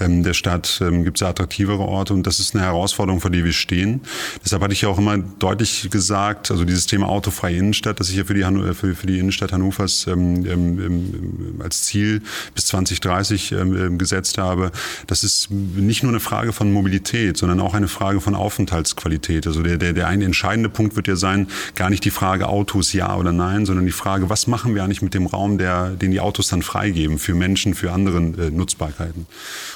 ähm, 0.00 0.24
der 0.24 0.34
Stadt, 0.34 0.80
ähm, 0.82 1.04
gibt 1.04 1.18
es 1.18 1.22
attraktivere 1.22 1.84
Orte 1.84 2.14
und 2.14 2.26
das 2.26 2.40
ist 2.40 2.56
eine 2.56 2.64
Herausforderung, 2.64 3.20
vor 3.20 3.30
der 3.30 3.44
wir 3.44 3.52
stehen. 3.52 4.00
Deshalb 4.44 4.60
hatte 4.60 4.72
ich 4.72 4.82
ja 4.82 4.88
auch 4.88 4.98
immer 4.98 5.18
deutlich 5.18 5.88
gesagt, 5.88 6.50
also 6.50 6.64
dieses 6.64 6.86
Thema 6.86 7.08
autofreie 7.08 7.58
Innenstadt, 7.58 8.00
das 8.00 8.10
ich 8.10 8.16
ja 8.16 8.24
für 8.24 8.34
die, 8.34 8.42
für, 8.74 8.96
für 8.96 9.06
die 9.06 9.20
Innenstadt 9.20 9.52
Hannovers 9.52 10.08
ähm, 10.08 10.44
ähm, 10.46 10.78
ähm, 10.80 11.60
als 11.62 11.84
Ziel 11.84 12.22
bis 12.56 12.66
2030 12.66 13.52
ähm, 13.52 13.67
ähm, 13.67 13.67
gesetzt 13.98 14.38
habe, 14.38 14.70
das 15.06 15.24
ist 15.24 15.50
nicht 15.50 16.02
nur 16.02 16.12
eine 16.12 16.20
Frage 16.20 16.52
von 16.52 16.72
Mobilität, 16.72 17.36
sondern 17.36 17.60
auch 17.60 17.74
eine 17.74 17.88
Frage 17.88 18.20
von 18.20 18.34
Aufenthaltsqualität. 18.34 19.46
Also 19.46 19.62
der, 19.62 19.76
der, 19.76 19.92
der 19.92 20.06
ein 20.08 20.22
entscheidende 20.22 20.68
Punkt 20.68 20.96
wird 20.96 21.08
ja 21.08 21.16
sein, 21.16 21.48
gar 21.74 21.90
nicht 21.90 22.04
die 22.04 22.10
Frage 22.10 22.48
Autos 22.48 22.92
ja 22.92 23.16
oder 23.16 23.32
nein, 23.32 23.66
sondern 23.66 23.86
die 23.86 23.92
Frage, 23.92 24.30
was 24.30 24.46
machen 24.46 24.74
wir 24.74 24.84
eigentlich 24.84 25.02
mit 25.02 25.14
dem 25.14 25.26
Raum, 25.26 25.58
der, 25.58 25.90
den 25.90 26.10
die 26.10 26.20
Autos 26.20 26.48
dann 26.48 26.62
freigeben 26.62 27.18
für 27.18 27.34
Menschen, 27.34 27.74
für 27.74 27.92
andere 27.92 28.18
äh, 28.18 28.50
Nutzbarkeiten. 28.50 29.26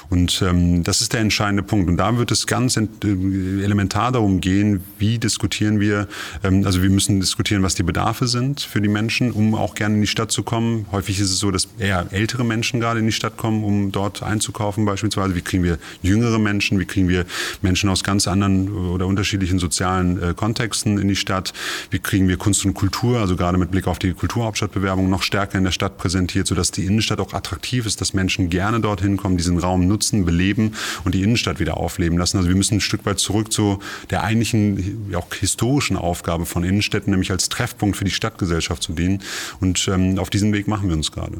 Und 0.09 0.41
ähm, 0.41 0.83
das 0.83 1.01
ist 1.01 1.13
der 1.13 1.21
entscheidende 1.21 1.63
Punkt. 1.63 1.89
Und 1.89 1.97
da 1.97 2.17
wird 2.17 2.31
es 2.31 2.47
ganz 2.47 2.77
äh, 2.77 2.87
elementar 3.03 4.11
darum 4.11 4.41
gehen, 4.41 4.83
wie 4.99 5.19
diskutieren 5.19 5.79
wir, 5.79 6.07
ähm, 6.43 6.65
also 6.65 6.81
wir 6.81 6.89
müssen 6.89 7.19
diskutieren, 7.19 7.63
was 7.63 7.75
die 7.75 7.83
Bedarfe 7.83 8.27
sind 8.27 8.61
für 8.61 8.81
die 8.81 8.87
Menschen, 8.87 9.31
um 9.31 9.55
auch 9.55 9.75
gerne 9.75 9.95
in 9.95 10.01
die 10.01 10.07
Stadt 10.07 10.31
zu 10.31 10.43
kommen. 10.43 10.85
Häufig 10.91 11.19
ist 11.19 11.29
es 11.29 11.39
so, 11.39 11.51
dass 11.51 11.67
eher 11.79 12.07
ältere 12.11 12.43
Menschen 12.43 12.79
gerade 12.79 12.99
in 12.99 13.05
die 13.05 13.11
Stadt 13.11 13.37
kommen, 13.37 13.63
um 13.63 13.82
dort 13.91 14.23
einzukaufen 14.23 14.85
beispielsweise? 14.85 15.35
Wie 15.35 15.41
kriegen 15.41 15.63
wir 15.63 15.77
jüngere 16.01 16.39
Menschen? 16.39 16.79
Wie 16.79 16.85
kriegen 16.85 17.09
wir 17.09 17.25
Menschen 17.61 17.89
aus 17.89 18.03
ganz 18.03 18.27
anderen 18.27 18.71
oder 18.71 19.07
unterschiedlichen 19.07 19.59
sozialen 19.59 20.21
äh, 20.21 20.33
Kontexten 20.33 20.97
in 20.97 21.07
die 21.07 21.15
Stadt? 21.15 21.53
Wie 21.89 21.99
kriegen 21.99 22.27
wir 22.27 22.37
Kunst 22.37 22.65
und 22.65 22.73
Kultur, 22.73 23.19
also 23.19 23.35
gerade 23.35 23.57
mit 23.57 23.71
Blick 23.71 23.87
auf 23.87 23.99
die 23.99 24.13
Kulturhauptstadtbewerbung, 24.13 25.09
noch 25.09 25.23
stärker 25.23 25.57
in 25.57 25.63
der 25.63 25.71
Stadt 25.71 25.97
präsentiert, 25.97 26.47
sodass 26.47 26.71
die 26.71 26.85
Innenstadt 26.85 27.19
auch 27.19 27.33
attraktiv 27.33 27.85
ist, 27.85 28.01
dass 28.01 28.13
Menschen 28.13 28.49
gerne 28.49 28.79
dorthin 28.79 29.17
kommen, 29.17 29.37
diesen 29.37 29.57
Raum 29.59 29.87
nutzen, 29.87 30.25
beleben 30.25 30.73
und 31.03 31.13
die 31.15 31.23
Innenstadt 31.23 31.59
wieder 31.59 31.77
aufleben 31.77 32.17
lassen? 32.17 32.37
Also 32.37 32.49
wir 32.49 32.55
müssen 32.55 32.75
ein 32.75 32.81
Stück 32.81 33.05
weit 33.05 33.19
zurück 33.19 33.51
zu 33.51 33.79
der 34.09 34.23
eigentlichen, 34.23 35.13
auch 35.15 35.33
historischen 35.33 35.97
Aufgabe 35.97 36.45
von 36.45 36.63
Innenstädten, 36.63 37.11
nämlich 37.11 37.31
als 37.31 37.49
Treffpunkt 37.49 37.97
für 37.97 38.05
die 38.05 38.11
Stadtgesellschaft 38.11 38.83
zu 38.83 38.93
dienen. 38.93 39.21
Und 39.59 39.87
ähm, 39.87 40.19
auf 40.19 40.29
diesen 40.29 40.53
Weg 40.53 40.67
machen 40.67 40.89
wir 40.89 40.95
uns 40.95 41.11
gerade. 41.11 41.37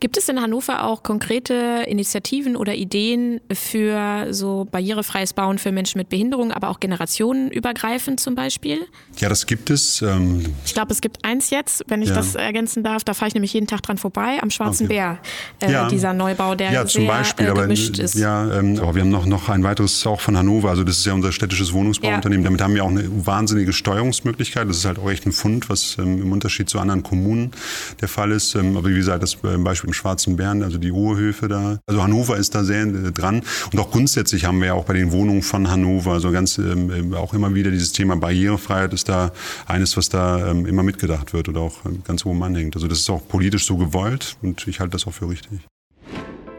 Gibt 0.00 0.16
es 0.16 0.28
in 0.28 0.40
Hannover 0.40 0.84
auch 0.84 1.02
konkrete 1.02 1.84
Initiativen 1.86 2.56
oder 2.56 2.74
Ideen 2.74 3.40
für 3.52 4.32
so 4.32 4.66
barrierefreies 4.70 5.32
Bauen 5.32 5.58
für 5.58 5.72
Menschen 5.72 5.98
mit 5.98 6.08
Behinderung, 6.08 6.52
aber 6.52 6.68
auch 6.68 6.80
generationenübergreifend 6.80 8.20
zum 8.20 8.34
Beispiel? 8.34 8.86
Ja, 9.18 9.28
das 9.28 9.46
gibt 9.46 9.70
es. 9.70 10.02
Ähm 10.02 10.44
ich 10.64 10.74
glaube, 10.74 10.92
es 10.92 11.00
gibt 11.00 11.24
eins 11.24 11.50
jetzt, 11.50 11.84
wenn 11.88 12.02
ich 12.02 12.08
ja. 12.08 12.14
das 12.14 12.34
ergänzen 12.34 12.82
darf. 12.82 13.04
Da 13.04 13.14
fahre 13.14 13.28
ich 13.28 13.34
nämlich 13.34 13.52
jeden 13.52 13.66
Tag 13.66 13.82
dran 13.82 13.98
vorbei, 13.98 14.38
am 14.42 14.50
Schwarzen 14.50 14.86
okay. 14.86 14.94
Bär. 14.94 15.18
Äh, 15.60 15.72
ja. 15.72 15.88
Dieser 15.88 16.12
Neubau, 16.12 16.54
der 16.54 16.72
ja, 16.72 16.86
zum 16.86 17.02
sehr 17.02 17.10
Beispiel, 17.10 17.46
äh, 17.46 17.54
gemischt 17.54 17.94
aber, 17.94 18.04
ist. 18.04 18.14
Ja, 18.14 18.58
ähm, 18.58 18.78
aber 18.80 18.94
wir 18.94 19.02
haben 19.02 19.10
noch, 19.10 19.26
noch 19.26 19.48
ein 19.48 19.62
weiteres 19.62 20.06
auch 20.06 20.20
von 20.20 20.36
Hannover. 20.36 20.70
Also 20.70 20.84
das 20.84 20.98
ist 20.98 21.06
ja 21.06 21.12
unser 21.12 21.32
städtisches 21.32 21.72
Wohnungsbauunternehmen. 21.72 22.44
Damit 22.44 22.60
haben 22.60 22.74
wir 22.74 22.84
auch 22.84 22.90
eine 22.90 23.04
wahnsinnige 23.26 23.72
Steuerungsmöglichkeit. 23.72 24.68
Das 24.68 24.78
ist 24.78 24.84
halt 24.84 24.98
auch 24.98 25.10
echt 25.10 25.26
ein 25.26 25.32
Fund, 25.32 25.68
was 25.68 25.96
ähm, 25.98 26.22
im 26.22 26.32
Unterschied 26.32 26.68
zu 26.68 26.78
anderen 26.78 27.02
Kommunen 27.02 27.52
der 28.00 28.08
Fall 28.08 28.32
ist. 28.32 28.54
Ähm, 28.54 28.76
aber 28.76 28.88
wie 28.88 28.94
gesagt, 28.94 29.22
das 29.22 29.36
ähm, 29.44 29.65
Beispiel 29.66 29.88
im 29.88 29.94
Schwarzen 29.94 30.36
Bären, 30.36 30.62
also 30.62 30.78
die 30.78 30.92
Oberhöfe 30.92 31.48
da. 31.48 31.78
Also 31.86 32.02
Hannover 32.02 32.36
ist 32.36 32.54
da 32.54 32.64
sehr 32.64 32.82
äh, 32.82 33.12
dran. 33.12 33.42
Und 33.72 33.78
auch 33.78 33.90
grundsätzlich 33.90 34.44
haben 34.44 34.60
wir 34.60 34.68
ja 34.68 34.74
auch 34.74 34.84
bei 34.84 34.94
den 34.94 35.12
Wohnungen 35.12 35.42
von 35.42 35.70
Hannover 35.70 36.20
so 36.20 36.30
ganz 36.30 36.58
ähm, 36.58 37.12
äh, 37.12 37.16
auch 37.16 37.34
immer 37.34 37.54
wieder 37.54 37.70
dieses 37.70 37.92
Thema 37.92 38.16
Barrierefreiheit 38.16 38.92
ist 38.92 39.08
da 39.08 39.32
eines, 39.66 39.96
was 39.96 40.08
da 40.08 40.50
ähm, 40.50 40.66
immer 40.66 40.82
mitgedacht 40.82 41.32
wird 41.32 41.48
oder 41.48 41.60
auch 41.60 41.84
ähm, 41.84 42.02
ganz 42.04 42.24
oben 42.24 42.42
anhängt. 42.42 42.76
Also 42.76 42.88
das 42.88 43.00
ist 43.00 43.10
auch 43.10 43.26
politisch 43.28 43.66
so 43.66 43.76
gewollt 43.76 44.36
und 44.42 44.66
ich 44.66 44.80
halte 44.80 44.92
das 44.92 45.06
auch 45.06 45.12
für 45.12 45.28
richtig. 45.28 45.60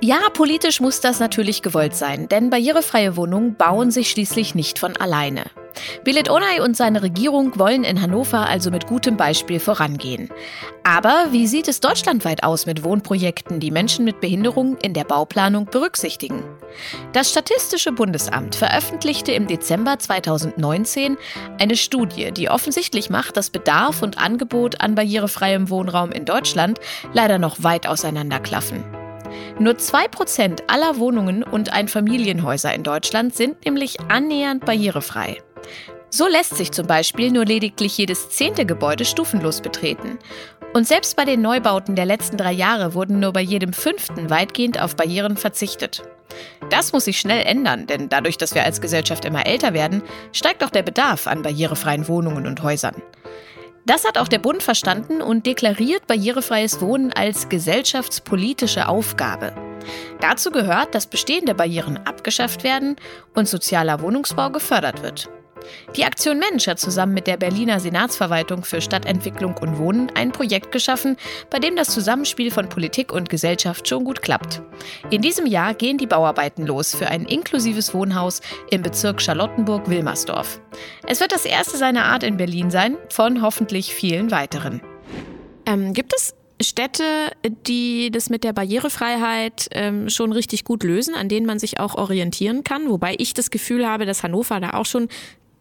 Ja, 0.01 0.19
politisch 0.31 0.79
muss 0.79 1.01
das 1.01 1.19
natürlich 1.19 1.63
gewollt 1.63 1.95
sein, 1.95 2.29
denn 2.29 2.51
barrierefreie 2.51 3.15
Wohnungen 3.15 3.55
bauen 3.55 3.89
sich 3.89 4.11
schließlich 4.11 4.53
nicht 4.53 4.77
von 4.77 4.95
alleine. 4.95 5.45
Billet 6.03 6.29
Onay 6.29 6.59
und 6.59 6.77
seine 6.77 7.01
Regierung 7.01 7.57
wollen 7.57 7.83
in 7.83 8.01
Hannover 8.01 8.47
also 8.47 8.71
mit 8.71 8.87
gutem 8.87 9.17
Beispiel 9.17 9.59
vorangehen. 9.59 10.29
Aber 10.83 11.27
wie 11.31 11.47
sieht 11.47 11.67
es 11.67 11.79
deutschlandweit 11.79 12.43
aus 12.43 12.65
mit 12.65 12.83
Wohnprojekten, 12.83 13.59
die 13.59 13.71
Menschen 13.71 14.05
mit 14.05 14.21
Behinderung 14.21 14.77
in 14.77 14.93
der 14.93 15.03
Bauplanung 15.03 15.65
berücksichtigen? 15.65 16.43
Das 17.13 17.29
Statistische 17.29 17.91
Bundesamt 17.91 18.55
veröffentlichte 18.55 19.31
im 19.31 19.47
Dezember 19.47 19.99
2019 19.99 21.17
eine 21.59 21.75
Studie, 21.75 22.31
die 22.31 22.49
offensichtlich 22.49 23.09
macht, 23.09 23.37
dass 23.37 23.49
Bedarf 23.49 24.01
und 24.01 24.17
Angebot 24.17 24.81
an 24.81 24.95
barrierefreiem 24.95 25.69
Wohnraum 25.69 26.11
in 26.11 26.25
Deutschland 26.25 26.79
leider 27.13 27.37
noch 27.37 27.63
weit 27.63 27.87
auseinanderklaffen. 27.87 28.83
Nur 29.59 29.73
2% 29.73 30.63
aller 30.67 30.97
Wohnungen 30.97 31.43
und 31.43 31.73
Einfamilienhäuser 31.73 32.73
in 32.73 32.83
Deutschland 32.83 33.35
sind 33.35 33.65
nämlich 33.65 33.99
annähernd 34.07 34.65
barrierefrei. 34.65 35.37
So 36.09 36.27
lässt 36.27 36.55
sich 36.55 36.71
zum 36.71 36.87
Beispiel 36.87 37.31
nur 37.31 37.45
lediglich 37.45 37.97
jedes 37.97 38.29
zehnte 38.29 38.65
Gebäude 38.65 39.05
stufenlos 39.05 39.61
betreten. 39.61 40.17
Und 40.73 40.87
selbst 40.87 41.15
bei 41.15 41.25
den 41.25 41.41
Neubauten 41.41 41.95
der 41.95 42.05
letzten 42.05 42.37
drei 42.37 42.51
Jahre 42.51 42.93
wurden 42.93 43.19
nur 43.19 43.33
bei 43.33 43.41
jedem 43.41 43.73
fünften 43.73 44.29
weitgehend 44.29 44.81
auf 44.81 44.95
Barrieren 44.95 45.37
verzichtet. 45.37 46.03
Das 46.69 46.93
muss 46.93 47.05
sich 47.05 47.19
schnell 47.19 47.45
ändern, 47.45 47.87
denn 47.87 48.09
dadurch, 48.09 48.37
dass 48.37 48.53
wir 48.53 48.63
als 48.63 48.81
Gesellschaft 48.81 49.25
immer 49.25 49.45
älter 49.45 49.73
werden, 49.73 50.03
steigt 50.33 50.63
auch 50.63 50.69
der 50.69 50.83
Bedarf 50.83 51.27
an 51.27 51.41
barrierefreien 51.41 52.07
Wohnungen 52.07 52.45
und 52.47 52.61
Häusern. 52.63 53.01
Das 53.85 54.05
hat 54.05 54.17
auch 54.17 54.27
der 54.27 54.39
Bund 54.39 54.61
verstanden 54.63 55.21
und 55.21 55.45
deklariert 55.45 56.07
barrierefreies 56.07 56.81
Wohnen 56.81 57.13
als 57.13 57.47
gesellschaftspolitische 57.47 58.87
Aufgabe. 58.87 59.53
Dazu 60.19 60.51
gehört, 60.51 60.93
dass 60.93 61.07
bestehende 61.07 61.55
Barrieren 61.55 61.97
abgeschafft 61.97 62.65
werden 62.65 62.97
und 63.33 63.47
sozialer 63.47 64.01
Wohnungsbau 64.01 64.49
gefördert 64.49 65.03
wird. 65.03 65.29
Die 65.95 66.05
Aktion 66.05 66.39
Mensch 66.39 66.67
hat 66.67 66.79
zusammen 66.79 67.13
mit 67.13 67.27
der 67.27 67.37
Berliner 67.37 67.79
Senatsverwaltung 67.79 68.63
für 68.63 68.81
Stadtentwicklung 68.81 69.57
und 69.57 69.77
Wohnen 69.77 70.11
ein 70.15 70.31
Projekt 70.31 70.71
geschaffen, 70.71 71.17
bei 71.49 71.59
dem 71.59 71.75
das 71.75 71.89
Zusammenspiel 71.89 72.51
von 72.51 72.69
Politik 72.69 73.11
und 73.11 73.29
Gesellschaft 73.29 73.87
schon 73.87 74.03
gut 74.03 74.21
klappt. 74.21 74.61
In 75.09 75.21
diesem 75.21 75.45
Jahr 75.45 75.73
gehen 75.73 75.97
die 75.97 76.07
Bauarbeiten 76.07 76.65
los 76.65 76.95
für 76.95 77.07
ein 77.07 77.25
inklusives 77.25 77.93
Wohnhaus 77.93 78.41
im 78.69 78.81
Bezirk 78.81 79.21
Charlottenburg-Wilmersdorf. 79.21 80.59
Es 81.07 81.19
wird 81.19 81.31
das 81.31 81.45
erste 81.45 81.77
seiner 81.77 82.05
Art 82.05 82.23
in 82.23 82.37
Berlin 82.37 82.71
sein, 82.71 82.97
von 83.09 83.41
hoffentlich 83.41 83.93
vielen 83.93 84.31
weiteren. 84.31 84.81
Ähm, 85.65 85.93
gibt 85.93 86.13
es 86.15 86.33
Städte, 86.61 87.03
die 87.67 88.09
das 88.09 88.29
mit 88.29 88.43
der 88.43 88.53
Barrierefreiheit 88.53 89.67
ähm, 89.71 90.09
schon 90.09 90.31
richtig 90.31 90.63
gut 90.63 90.83
lösen, 90.83 91.13
an 91.13 91.29
denen 91.29 91.45
man 91.45 91.59
sich 91.59 91.79
auch 91.79 91.95
orientieren 91.95 92.63
kann. 92.63 92.89
Wobei 92.89 93.15
ich 93.19 93.33
das 93.33 93.51
Gefühl 93.51 93.87
habe, 93.87 94.05
dass 94.05 94.23
Hannover 94.23 94.59
da 94.59 94.71
auch 94.71 94.85
schon 94.85 95.07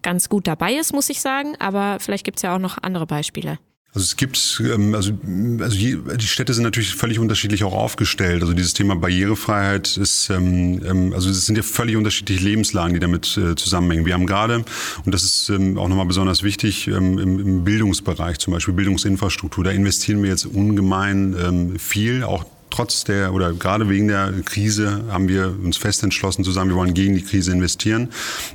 ganz 0.06 0.28
gut 0.28 0.46
dabei 0.46 0.74
ist, 0.74 0.92
muss 0.92 1.10
ich 1.10 1.20
sagen. 1.20 1.56
Aber 1.58 1.98
vielleicht 1.98 2.24
gibt 2.24 2.38
es 2.38 2.42
ja 2.42 2.54
auch 2.54 2.60
noch 2.60 2.78
andere 2.80 3.06
Beispiele. 3.06 3.58
Also 3.92 4.04
es 4.04 4.16
gibt, 4.16 4.62
ähm, 4.62 4.94
also, 4.94 5.12
also 5.58 5.76
die 5.76 6.26
Städte 6.26 6.52
sind 6.54 6.62
natürlich 6.64 6.94
völlig 6.94 7.18
unterschiedlich 7.18 7.64
auch 7.64 7.72
aufgestellt. 7.72 8.42
Also 8.42 8.52
dieses 8.52 8.72
Thema 8.74 8.94
Barrierefreiheit 8.94 9.96
ist, 9.96 10.30
ähm, 10.30 10.80
ähm, 10.86 11.12
also 11.12 11.28
es 11.30 11.46
sind 11.46 11.56
ja 11.56 11.62
völlig 11.62 11.96
unterschiedliche 11.96 12.44
Lebenslagen, 12.44 12.94
die 12.94 13.00
damit 13.00 13.36
äh, 13.36 13.56
zusammenhängen. 13.56 14.06
Wir 14.06 14.14
haben 14.14 14.26
gerade, 14.26 14.64
und 15.04 15.12
das 15.12 15.24
ist 15.24 15.50
auch 15.50 15.88
nochmal 15.88 16.06
besonders 16.06 16.42
wichtig, 16.42 16.88
im 16.88 17.64
Bildungsbereich 17.64 18.38
zum 18.38 18.52
Beispiel, 18.52 18.74
Bildungsinfrastruktur, 18.74 19.64
da 19.64 19.70
investieren 19.70 20.22
wir 20.22 20.30
jetzt 20.30 20.44
ungemein 20.44 21.76
viel, 21.78 22.22
auch 22.22 22.44
trotz 22.70 23.04
der 23.04 23.32
oder 23.32 23.52
gerade 23.52 23.88
wegen 23.88 24.08
der 24.08 24.32
Krise 24.44 25.04
haben 25.10 25.28
wir 25.28 25.54
uns 25.62 25.76
fest 25.76 26.02
entschlossen 26.02 26.44
zu 26.44 26.52
sagen, 26.52 26.68
wir 26.68 26.76
wollen 26.76 26.94
gegen 26.94 27.14
die 27.14 27.22
Krise 27.22 27.52
investieren. 27.52 28.08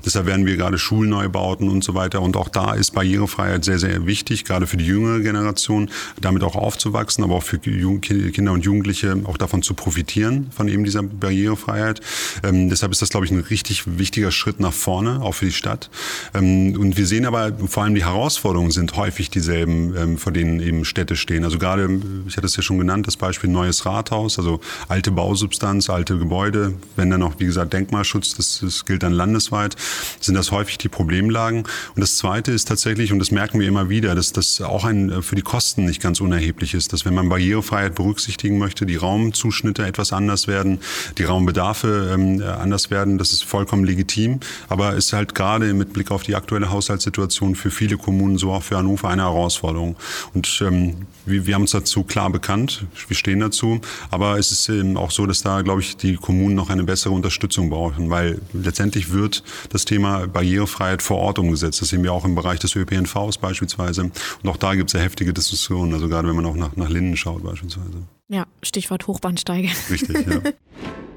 Deshalb 0.05 0.25
werden 0.25 0.45
wir 0.45 0.57
gerade 0.57 0.77
Schulneubauten 0.77 1.69
und 1.69 1.83
so 1.83 1.93
weiter. 1.93 2.21
Und 2.21 2.37
auch 2.37 2.49
da 2.49 2.73
ist 2.73 2.91
Barrierefreiheit 2.91 3.63
sehr, 3.63 3.79
sehr 3.79 4.05
wichtig, 4.05 4.45
gerade 4.45 4.67
für 4.67 4.77
die 4.77 4.85
jüngere 4.85 5.19
Generation, 5.19 5.89
damit 6.19 6.43
auch 6.43 6.55
aufzuwachsen, 6.55 7.23
aber 7.23 7.35
auch 7.35 7.43
für 7.43 7.59
Kinder 7.59 8.51
und 8.51 8.65
Jugendliche 8.65 9.21
auch 9.25 9.37
davon 9.37 9.61
zu 9.61 9.73
profitieren, 9.73 10.47
von 10.51 10.67
eben 10.67 10.83
dieser 10.83 11.03
Barrierefreiheit. 11.03 12.01
Ähm, 12.43 12.69
deshalb 12.69 12.91
ist 12.91 13.01
das, 13.01 13.09
glaube 13.09 13.25
ich, 13.25 13.31
ein 13.31 13.39
richtig 13.39 13.97
wichtiger 13.97 14.31
Schritt 14.31 14.59
nach 14.59 14.73
vorne, 14.73 15.21
auch 15.21 15.33
für 15.33 15.45
die 15.45 15.51
Stadt. 15.51 15.89
Ähm, 16.33 16.75
und 16.77 16.97
wir 16.97 17.07
sehen 17.07 17.25
aber 17.25 17.53
vor 17.67 17.83
allem 17.83 17.95
die 17.95 18.03
Herausforderungen 18.03 18.71
sind 18.71 18.95
häufig 18.95 19.29
dieselben, 19.29 19.95
ähm, 19.95 20.17
vor 20.17 20.31
denen 20.31 20.59
eben 20.59 20.85
Städte 20.85 21.15
stehen. 21.15 21.43
Also 21.43 21.57
gerade, 21.57 21.89
ich 22.27 22.37
hatte 22.37 22.47
es 22.47 22.55
ja 22.55 22.63
schon 22.63 22.77
genannt, 22.77 23.07
das 23.07 23.17
Beispiel 23.17 23.49
Neues 23.49 23.85
Rad 23.85 24.00
Rathaus, 24.01 24.39
also 24.39 24.59
alte 24.87 25.11
Bausubstanz, 25.11 25.89
alte 25.89 26.17
Gebäude, 26.17 26.73
wenn 26.95 27.09
dann 27.09 27.19
noch, 27.19 27.39
wie 27.39 27.45
gesagt, 27.45 27.73
Denkmalschutz, 27.73 28.35
das, 28.35 28.59
das 28.63 28.85
gilt 28.85 29.03
dann 29.03 29.13
landesweit, 29.13 29.75
sind 30.19 30.35
das 30.35 30.51
häufig 30.51 30.77
die 30.77 30.89
Problemlagen. 30.89 31.59
Und 31.59 32.01
das 32.01 32.17
Zweite 32.17 32.51
ist 32.51 32.67
tatsächlich, 32.67 33.13
und 33.13 33.19
das 33.19 33.31
merken 33.31 33.59
wir 33.59 33.67
immer 33.67 33.89
wieder, 33.89 34.15
dass 34.15 34.33
das 34.33 34.59
auch 34.61 34.85
ein, 34.85 35.21
für 35.21 35.35
die 35.35 35.41
Kosten 35.43 35.85
nicht 35.85 36.01
ganz 36.01 36.19
unerheblich 36.19 36.73
ist, 36.73 36.93
dass 36.93 37.05
wenn 37.05 37.13
man 37.13 37.29
Barrierefreiheit 37.29 37.95
berücksichtigen 37.95 38.57
möchte, 38.57 38.85
die 38.85 38.95
Raumzuschnitte 38.95 39.85
etwas 39.85 40.13
anders 40.13 40.47
werden, 40.47 40.79
die 41.17 41.23
Raumbedarfe 41.23 42.11
ähm, 42.13 42.41
anders 42.41 42.89
werden, 42.89 43.17
das 43.17 43.33
ist 43.33 43.43
vollkommen 43.43 43.83
legitim, 43.83 44.39
aber 44.67 44.95
ist 44.95 45.13
halt 45.13 45.35
gerade 45.35 45.73
mit 45.73 45.93
Blick 45.93 46.11
auf 46.11 46.23
die 46.23 46.35
aktuelle 46.35 46.71
Haushaltssituation 46.71 47.55
für 47.55 47.69
viele 47.69 47.97
Kommunen, 47.97 48.37
so 48.37 48.51
auch 48.51 48.63
für 48.63 48.77
Hannover, 48.77 49.09
eine 49.09 49.23
Herausforderung. 49.23 49.95
Und 50.33 50.61
ähm, 50.65 51.05
wir, 51.25 51.45
wir 51.45 51.55
haben 51.55 51.63
uns 51.63 51.71
dazu 51.71 52.03
klar 52.03 52.29
bekannt, 52.29 52.85
wir 53.07 53.17
stehen 53.17 53.39
dazu, 53.39 53.81
aber 54.09 54.37
es 54.37 54.51
ist 54.51 54.69
eben 54.69 54.97
auch 54.97 55.11
so, 55.11 55.25
dass 55.25 55.41
da, 55.41 55.61
glaube 55.61 55.81
ich, 55.81 55.97
die 55.97 56.15
Kommunen 56.15 56.55
noch 56.55 56.69
eine 56.69 56.83
bessere 56.83 57.13
Unterstützung 57.13 57.69
brauchen, 57.69 58.09
weil 58.09 58.39
letztendlich 58.53 59.11
wird 59.11 59.43
das 59.69 59.85
Thema 59.85 60.27
Barrierefreiheit 60.27 61.01
vor 61.01 61.17
Ort 61.17 61.39
umgesetzt. 61.39 61.81
Das 61.81 61.89
sehen 61.89 62.03
wir 62.03 62.13
auch 62.13 62.25
im 62.25 62.35
Bereich 62.35 62.59
des 62.59 62.75
ÖPNVs 62.75 63.37
beispielsweise. 63.37 64.03
Und 64.03 64.49
auch 64.49 64.57
da 64.57 64.75
gibt 64.75 64.89
es 64.89 64.93
ja 64.93 64.99
heftige 64.99 65.33
Diskussionen, 65.33 65.93
also 65.93 66.07
gerade 66.07 66.27
wenn 66.27 66.35
man 66.35 66.45
auch 66.45 66.55
nach, 66.55 66.75
nach 66.75 66.89
Linden 66.89 67.17
schaut 67.17 67.43
beispielsweise. 67.43 68.03
Ja, 68.29 68.45
Stichwort 68.63 69.07
Hochbahnsteige. 69.07 69.69
Richtig, 69.89 70.27
ja. 70.27 70.41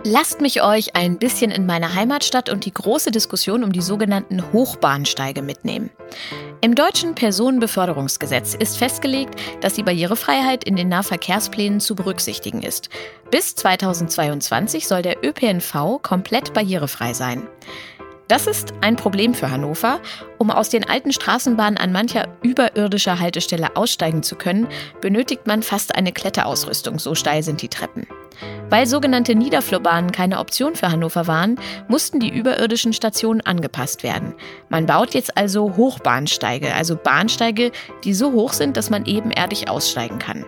Lasst 0.06 0.42
mich 0.42 0.62
euch 0.62 0.94
ein 0.94 1.16
bisschen 1.16 1.50
in 1.50 1.64
meine 1.64 1.94
Heimatstadt 1.94 2.50
und 2.50 2.66
die 2.66 2.74
große 2.74 3.10
Diskussion 3.10 3.64
um 3.64 3.72
die 3.72 3.80
sogenannten 3.80 4.52
Hochbahnsteige 4.52 5.40
mitnehmen. 5.40 5.88
Im 6.60 6.74
deutschen 6.74 7.14
Personenbeförderungsgesetz 7.14 8.52
ist 8.52 8.76
festgelegt, 8.76 9.40
dass 9.62 9.72
die 9.72 9.82
Barrierefreiheit 9.82 10.64
in 10.64 10.76
den 10.76 10.90
Nahverkehrsplänen 10.90 11.80
zu 11.80 11.94
berücksichtigen 11.94 12.62
ist. 12.62 12.90
Bis 13.30 13.54
2022 13.54 14.86
soll 14.86 15.00
der 15.00 15.24
ÖPNV 15.24 16.02
komplett 16.02 16.52
barrierefrei 16.52 17.14
sein. 17.14 17.48
Das 18.28 18.46
ist 18.46 18.72
ein 18.80 18.96
Problem 18.96 19.34
für 19.34 19.50
Hannover. 19.50 20.00
Um 20.38 20.50
aus 20.50 20.70
den 20.70 20.88
alten 20.88 21.12
Straßenbahnen 21.12 21.76
an 21.76 21.92
mancher 21.92 22.28
überirdischer 22.42 23.20
Haltestelle 23.20 23.76
aussteigen 23.76 24.22
zu 24.22 24.37
können, 24.37 24.66
benötigt 25.02 25.46
man 25.46 25.62
fast 25.62 25.94
eine 25.94 26.10
Kletterausrüstung, 26.10 26.98
so 26.98 27.14
steil 27.14 27.42
sind 27.42 27.60
die 27.60 27.68
Treppen. 27.68 28.06
Weil 28.70 28.87
sogenannte 28.87 29.34
Niederflurbahnen 29.34 30.10
keine 30.10 30.38
Option 30.38 30.74
für 30.74 30.90
Hannover 30.90 31.26
waren, 31.26 31.60
mussten 31.87 32.18
die 32.18 32.34
überirdischen 32.34 32.94
Stationen 32.94 33.42
angepasst 33.42 34.02
werden. 34.02 34.34
Man 34.70 34.87
baut 34.87 35.12
jetzt 35.12 35.37
also 35.37 35.76
Hochbahnsteige, 35.76 36.74
also 36.74 36.96
Bahnsteige, 36.96 37.72
die 38.04 38.14
so 38.14 38.32
hoch 38.32 38.54
sind, 38.54 38.78
dass 38.78 38.88
man 38.88 39.04
ebenerdig 39.04 39.68
aussteigen 39.68 40.18
kann. 40.18 40.46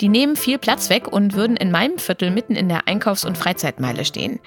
Die 0.00 0.08
nehmen 0.08 0.36
viel 0.36 0.58
Platz 0.58 0.90
weg 0.90 1.08
und 1.08 1.34
würden 1.34 1.56
in 1.56 1.70
meinem 1.70 1.98
Viertel 1.98 2.30
mitten 2.30 2.54
in 2.54 2.68
der 2.68 2.86
Einkaufs- 2.86 3.24
und 3.24 3.36
Freizeitmeile 3.38 4.04
stehen. 4.04 4.40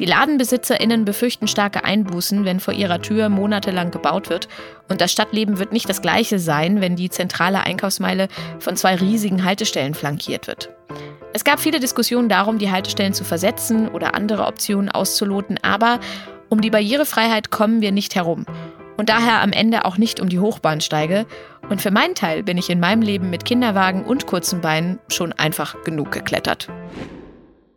Die 0.00 0.06
LadenbesitzerInnen 0.06 1.04
befürchten 1.04 1.46
starke 1.46 1.84
Einbußen, 1.84 2.46
wenn 2.46 2.58
vor 2.58 2.72
ihrer 2.72 3.02
Tür 3.02 3.28
monatelang 3.28 3.90
gebaut 3.90 4.30
wird. 4.30 4.48
Und 4.88 5.02
das 5.02 5.12
Stadtleben 5.12 5.58
wird 5.58 5.74
nicht 5.74 5.90
das 5.90 6.00
gleiche 6.00 6.38
sein, 6.38 6.80
wenn 6.80 6.96
die 6.96 7.10
zentrale 7.10 7.60
Einkaufsmeile 7.60 8.28
von 8.60 8.76
zwei 8.76 8.94
riesigen 8.94 9.44
Haltestellen 9.44 9.92
flankiert 9.92 10.46
wird. 10.46 10.70
Es 11.34 11.44
gab 11.44 11.60
viele 11.60 11.80
Diskussionen 11.80 12.30
darum, 12.30 12.56
die 12.56 12.70
Haltestellen 12.70 13.12
zu 13.12 13.24
versetzen 13.24 13.88
oder 13.88 14.14
andere 14.14 14.46
Optionen 14.46 14.88
auszuloten, 14.88 15.58
aber 15.60 16.00
um 16.48 16.62
die 16.62 16.70
Barrierefreiheit 16.70 17.50
kommen 17.50 17.82
wir 17.82 17.92
nicht 17.92 18.14
herum. 18.14 18.46
Und 18.96 19.10
daher 19.10 19.42
am 19.42 19.52
Ende 19.52 19.84
auch 19.84 19.98
nicht 19.98 20.18
um 20.18 20.30
die 20.30 20.40
Hochbahnsteige. 20.40 21.26
Und 21.68 21.82
für 21.82 21.90
meinen 21.90 22.14
Teil 22.14 22.42
bin 22.42 22.56
ich 22.56 22.70
in 22.70 22.80
meinem 22.80 23.02
Leben 23.02 23.28
mit 23.28 23.44
Kinderwagen 23.44 24.06
und 24.06 24.26
kurzen 24.26 24.62
Beinen 24.62 24.98
schon 25.08 25.34
einfach 25.34 25.84
genug 25.84 26.10
geklettert. 26.10 26.68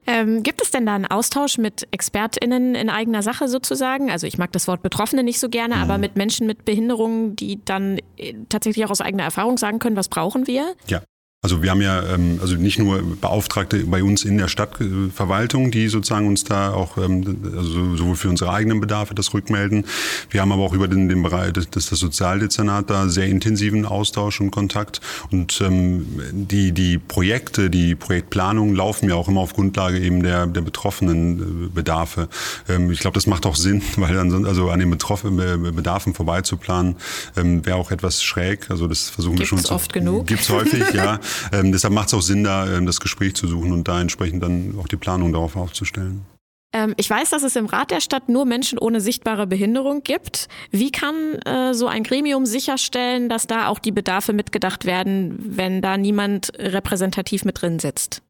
Ähm, 0.06 0.44
gibt 0.44 0.62
es 0.62 0.72
denn 0.72 0.86
da 0.86 0.96
einen 0.96 1.06
Austausch 1.06 1.58
mit 1.58 1.88
ExpertInnen 1.92 2.76
in 2.76 2.90
eigener 2.90 3.22
Sache 3.22 3.48
sozusagen? 3.48 4.12
Also 4.12 4.28
ich 4.28 4.38
mag 4.38 4.52
das 4.52 4.68
Wort 4.68 4.82
Betroffene 4.82 5.24
nicht 5.24 5.40
so 5.40 5.50
gerne, 5.50 5.76
aber 5.76 5.96
mhm. 5.96 6.02
mit 6.02 6.16
Menschen 6.16 6.48
mit 6.48 6.66
Behinderungen, 6.66 7.36
die 7.36 7.64
dann 7.64 8.00
äh, 8.18 8.34
tatsächlich 8.50 8.86
auch 8.86 8.92
aus 8.92 9.02
eigener 9.02 9.24
Erfahrung 9.24 9.58
sagen 9.58 9.80
können, 9.80 9.96
was 9.96 10.10
brauchen 10.10 10.48
wir? 10.48 10.76
Ja, 10.88 11.02
also 11.44 11.62
wir 11.62 11.72
haben 11.72 11.82
ja 11.82 12.02
ähm, 12.04 12.40
also 12.42 12.56
nicht 12.56 12.80
nur 12.80 13.04
Beauftragte 13.20 13.86
bei 13.86 14.02
uns 14.02 14.24
in 14.24 14.38
der 14.38 14.48
Stadtverwaltung, 14.48 15.72
die 15.72 15.90
sozusagen 15.90 16.26
uns 16.26 16.46
da 16.46 16.72
auch 16.72 16.98
ähm, 16.98 17.38
also 17.54 17.98
sowohl 17.98 18.16
für 18.16 18.30
unsere 18.30 18.54
eigenen 18.54 18.80
Bedarfe 18.80 19.14
das 19.14 19.34
rückmelden. 19.34 19.84
Wir 20.30 20.40
haben 20.40 20.54
aber 20.54 20.64
auch 20.64 20.72
über 20.72 20.88
den, 20.88 21.10
den 21.10 21.22
Bereich 21.22 21.52
des, 21.52 21.70
das 21.70 21.88
Sozialdezernat 21.88 22.90
da 22.90 23.10
sehr 23.10 23.28
intensiven 23.28 23.86
Austausch 23.86 24.40
und 24.40 24.52
Kontakt. 24.52 25.02
Und 25.32 25.60
ähm, 25.60 26.08
die 26.32 26.72
die 26.72 26.98
Projekte, 26.98 27.70
die 27.70 27.96
Projektplanung 27.96 28.74
laufen 28.74 29.10
ja 29.10 29.16
auch 29.16 29.28
immer 29.28 29.42
auf 29.42 29.54
Grundlage 29.54 30.00
eben 30.00 30.24
der 30.24 30.48
der 30.48 30.62
betroffenen 30.62 31.66
äh, 31.66 31.68
Bedarfe. 31.68 32.30
Ähm, 32.70 32.90
ich 32.90 33.00
glaube, 33.00 33.16
das 33.16 33.28
macht 33.28 33.46
auch 33.46 33.58
Sinn, 33.58 33.82
weil 33.98 34.16
dann 34.16 34.46
also 34.46 34.70
an 34.70 34.80
den 34.80 34.90
betroffenen 34.90 35.76
Bedarfen 35.76 36.14
vorbeizuplanen 36.14 36.96
ähm, 37.36 37.66
wäre 37.66 37.76
auch 37.76 37.92
etwas 37.92 38.24
schräg. 38.24 38.72
Also 38.72 38.88
das 38.88 39.10
versuchen 39.10 39.36
Gibt's 39.36 39.52
wir 39.52 39.58
schon. 39.58 39.58
Gibt's 39.58 39.72
oft 39.72 39.92
genug. 39.92 40.28
Gibt's 40.28 40.50
häufig, 40.50 40.94
ja. 40.94 41.20
Ähm, 41.52 41.72
deshalb 41.72 41.94
macht 41.94 42.08
es 42.08 42.14
auch 42.14 42.22
Sinn, 42.22 42.44
da 42.44 42.72
ähm, 42.72 42.86
das 42.86 43.00
Gespräch 43.00 43.36
zu 43.36 43.48
suchen 43.48 43.72
und 43.72 43.88
da 43.88 44.02
entsprechend 44.02 44.44
dann 44.44 44.76
auch 44.80 44.88
die 44.88 44.98
Planung 44.98 45.34
darauf 45.34 45.56
aufzustellen. 45.56 46.26
Ähm, 46.74 46.96
ich 46.98 47.10
weiß, 47.10 47.30
dass 47.30 47.44
es 47.44 47.56
im 47.56 47.68
Rat 47.68 47.92
der 47.92 48.02
Stadt 48.02 48.28
nur 48.30 48.46
Menschen 48.46 48.80
ohne 48.80 49.00
sichtbare 49.00 49.48
Behinderung 49.48 50.04
gibt. 50.04 50.48
Wie 50.72 50.92
kann 50.92 51.36
äh, 51.46 51.74
so 51.74 51.88
ein 51.88 52.04
Gremium 52.04 52.46
sicherstellen, 52.46 53.30
dass 53.30 53.48
da 53.48 53.68
auch 53.68 53.80
die 53.80 53.92
Bedarfe 53.92 54.34
mitgedacht 54.34 54.86
werden, 54.86 55.38
wenn 55.38 55.82
da 55.82 55.98
niemand 55.98 56.52
repräsentativ 56.58 57.46
mit 57.46 57.62
drin 57.62 57.80
sitzt? 57.80 58.22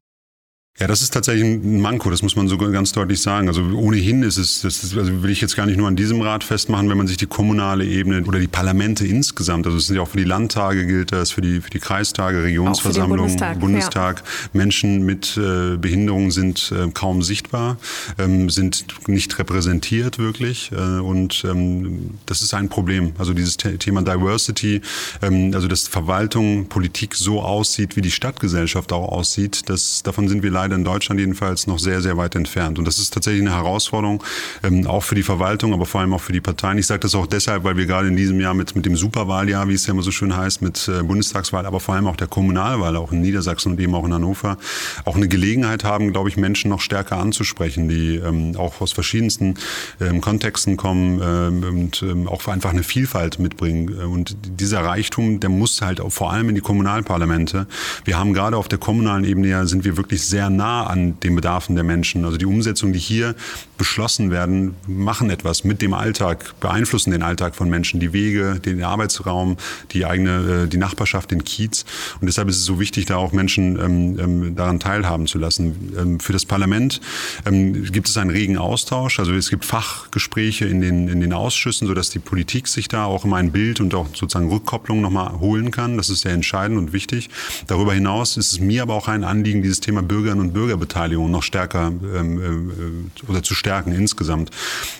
Ja, 0.80 0.88
das 0.88 1.02
ist 1.02 1.14
tatsächlich 1.14 1.44
ein 1.44 1.80
Manko, 1.80 2.10
das 2.10 2.22
muss 2.22 2.34
man 2.34 2.48
so 2.48 2.58
ganz 2.58 2.90
deutlich 2.90 3.22
sagen. 3.22 3.46
Also 3.46 3.62
ohnehin 3.62 4.24
ist 4.24 4.38
es, 4.38 4.62
das 4.62 4.82
ist, 4.82 4.98
also 4.98 5.22
will 5.22 5.30
ich 5.30 5.40
jetzt 5.40 5.54
gar 5.54 5.66
nicht 5.66 5.76
nur 5.76 5.86
an 5.86 5.94
diesem 5.94 6.20
Rat 6.20 6.42
festmachen, 6.42 6.90
wenn 6.90 6.96
man 6.96 7.06
sich 7.06 7.16
die 7.16 7.28
kommunale 7.28 7.84
Ebene 7.84 8.24
oder 8.24 8.40
die 8.40 8.48
Parlamente 8.48 9.06
insgesamt, 9.06 9.66
also 9.66 9.78
es 9.78 9.86
sind 9.86 9.94
ja 9.94 10.02
auch 10.02 10.08
für 10.08 10.16
die 10.16 10.24
Landtage 10.24 10.84
gilt 10.84 11.12
das, 11.12 11.30
für 11.30 11.42
die, 11.42 11.60
für 11.60 11.70
die 11.70 11.78
Kreistage, 11.78 12.42
Regionsversammlungen, 12.42 13.24
Bundestag, 13.24 13.60
Bundestag 13.60 14.18
ja. 14.18 14.50
Menschen 14.52 15.06
mit 15.06 15.36
äh, 15.36 15.76
Behinderung 15.76 16.32
sind 16.32 16.72
äh, 16.76 16.90
kaum 16.90 17.22
sichtbar, 17.22 17.76
ähm, 18.18 18.50
sind 18.50 18.84
nicht 19.06 19.38
repräsentiert 19.38 20.18
wirklich 20.18 20.72
äh, 20.72 20.98
und 20.98 21.44
ähm, 21.48 22.18
das 22.26 22.42
ist 22.42 22.52
ein 22.52 22.68
Problem. 22.68 23.12
Also 23.16 23.32
dieses 23.32 23.58
Thema 23.58 24.02
Diversity, 24.02 24.80
ähm, 25.22 25.52
also 25.54 25.68
dass 25.68 25.86
Verwaltung, 25.86 26.66
Politik 26.66 27.14
so 27.14 27.42
aussieht, 27.42 27.94
wie 27.94 28.02
die 28.02 28.10
Stadtgesellschaft 28.10 28.92
auch 28.92 29.12
aussieht, 29.12 29.68
das, 29.68 30.02
davon 30.02 30.26
sind 30.26 30.42
wir 30.42 30.50
leider 30.50 30.63
leider 30.64 30.76
in 30.76 30.84
Deutschland 30.84 31.20
jedenfalls 31.20 31.66
noch 31.66 31.78
sehr, 31.78 32.00
sehr 32.00 32.16
weit 32.16 32.34
entfernt. 32.34 32.78
Und 32.78 32.86
das 32.86 32.98
ist 32.98 33.12
tatsächlich 33.12 33.42
eine 33.42 33.54
Herausforderung, 33.54 34.22
ähm, 34.62 34.86
auch 34.86 35.02
für 35.02 35.14
die 35.14 35.22
Verwaltung, 35.22 35.74
aber 35.74 35.84
vor 35.84 36.00
allem 36.00 36.14
auch 36.14 36.20
für 36.20 36.32
die 36.32 36.40
Parteien. 36.40 36.78
Ich 36.78 36.86
sage 36.86 37.00
das 37.00 37.14
auch 37.14 37.26
deshalb, 37.26 37.64
weil 37.64 37.76
wir 37.76 37.84
gerade 37.84 38.08
in 38.08 38.16
diesem 38.16 38.40
Jahr 38.40 38.54
mit, 38.54 38.74
mit 38.74 38.86
dem 38.86 38.96
Superwahljahr, 38.96 39.68
wie 39.68 39.74
es 39.74 39.86
ja 39.86 39.92
immer 39.92 40.02
so 40.02 40.10
schön 40.10 40.34
heißt, 40.34 40.62
mit 40.62 40.88
äh, 40.88 41.02
Bundestagswahl, 41.02 41.66
aber 41.66 41.80
vor 41.80 41.94
allem 41.94 42.06
auch 42.06 42.16
der 42.16 42.28
Kommunalwahl, 42.28 42.96
auch 42.96 43.12
in 43.12 43.20
Niedersachsen 43.20 43.72
und 43.72 43.80
eben 43.80 43.94
auch 43.94 44.06
in 44.06 44.14
Hannover, 44.14 44.56
auch 45.04 45.16
eine 45.16 45.28
Gelegenheit 45.28 45.84
haben, 45.84 46.12
glaube 46.12 46.30
ich, 46.30 46.38
Menschen 46.38 46.70
noch 46.70 46.80
stärker 46.80 47.18
anzusprechen, 47.18 47.88
die 47.88 48.16
ähm, 48.16 48.56
auch 48.56 48.80
aus 48.80 48.92
verschiedensten 48.92 49.56
ähm, 50.00 50.22
Kontexten 50.22 50.78
kommen 50.78 51.20
ähm, 51.22 51.80
und 51.82 52.02
ähm, 52.02 52.26
auch 52.26 52.46
einfach 52.48 52.70
eine 52.70 52.82
Vielfalt 52.82 53.38
mitbringen. 53.38 53.92
Und 53.92 54.36
dieser 54.60 54.80
Reichtum, 54.80 55.40
der 55.40 55.50
muss 55.50 55.82
halt 55.82 56.00
auch 56.00 56.10
vor 56.10 56.32
allem 56.32 56.48
in 56.48 56.54
die 56.54 56.62
Kommunalparlamente. 56.62 57.66
Wir 58.04 58.18
haben 58.18 58.32
gerade 58.32 58.56
auf 58.56 58.68
der 58.68 58.78
kommunalen 58.78 59.24
Ebene 59.24 59.48
ja, 59.48 59.66
sind 59.66 59.84
wir 59.84 59.96
wirklich 59.98 60.24
sehr 60.24 60.48
nah 60.56 60.86
an 60.86 61.18
den 61.20 61.34
Bedarfen 61.36 61.74
der 61.74 61.84
Menschen. 61.84 62.24
Also 62.24 62.36
die 62.36 62.46
Umsetzungen, 62.46 62.92
die 62.92 62.98
hier 62.98 63.34
beschlossen 63.76 64.30
werden, 64.30 64.74
machen 64.86 65.30
etwas 65.30 65.64
mit 65.64 65.82
dem 65.82 65.94
Alltag, 65.94 66.54
beeinflussen 66.60 67.10
den 67.10 67.22
Alltag 67.22 67.56
von 67.56 67.68
Menschen, 67.68 68.00
die 68.00 68.12
Wege, 68.12 68.60
den 68.60 68.82
Arbeitsraum, 68.82 69.56
die 69.92 70.06
eigene, 70.06 70.64
äh, 70.64 70.68
die 70.68 70.76
Nachbarschaft, 70.76 71.30
den 71.30 71.44
Kiez. 71.44 71.84
Und 72.20 72.26
deshalb 72.26 72.48
ist 72.48 72.56
es 72.56 72.64
so 72.64 72.78
wichtig, 72.78 73.06
da 73.06 73.16
auch 73.16 73.32
Menschen 73.32 73.78
ähm, 73.78 74.18
ähm, 74.18 74.56
daran 74.56 74.80
teilhaben 74.80 75.26
zu 75.26 75.38
lassen. 75.38 75.94
Ähm, 75.98 76.20
für 76.20 76.32
das 76.32 76.44
Parlament 76.44 77.00
ähm, 77.46 77.84
gibt 77.90 78.08
es 78.08 78.16
einen 78.16 78.30
regen 78.30 78.58
Austausch. 78.58 79.18
Also 79.18 79.32
es 79.34 79.50
gibt 79.50 79.64
Fachgespräche 79.64 80.66
in 80.66 80.80
den, 80.80 81.08
in 81.08 81.20
den 81.20 81.32
Ausschüssen, 81.32 81.88
sodass 81.88 82.10
die 82.10 82.20
Politik 82.20 82.68
sich 82.68 82.88
da 82.88 83.04
auch 83.04 83.24
immer 83.24 83.36
ein 83.36 83.50
Bild 83.50 83.80
und 83.80 83.94
auch 83.94 84.06
sozusagen 84.14 84.48
Rückkopplung 84.48 85.00
nochmal 85.00 85.40
holen 85.40 85.70
kann. 85.70 85.96
Das 85.96 86.10
ist 86.10 86.20
sehr 86.20 86.32
entscheidend 86.32 86.78
und 86.78 86.92
wichtig. 86.92 87.30
Darüber 87.66 87.92
hinaus 87.94 88.36
ist 88.36 88.52
es 88.52 88.60
mir 88.60 88.82
aber 88.82 88.94
auch 88.94 89.08
ein 89.08 89.24
Anliegen, 89.24 89.62
dieses 89.62 89.80
Thema 89.80 90.02
Bürgerinnen 90.02 90.40
und 90.40 90.52
Bürgerbeteiligung 90.52 91.30
noch 91.30 91.42
stärker 91.42 91.92
ähm, 92.14 93.10
äh, 93.26 93.30
oder 93.30 93.42
zu 93.42 93.54
stärken 93.64 93.92
insgesamt. 93.92 94.50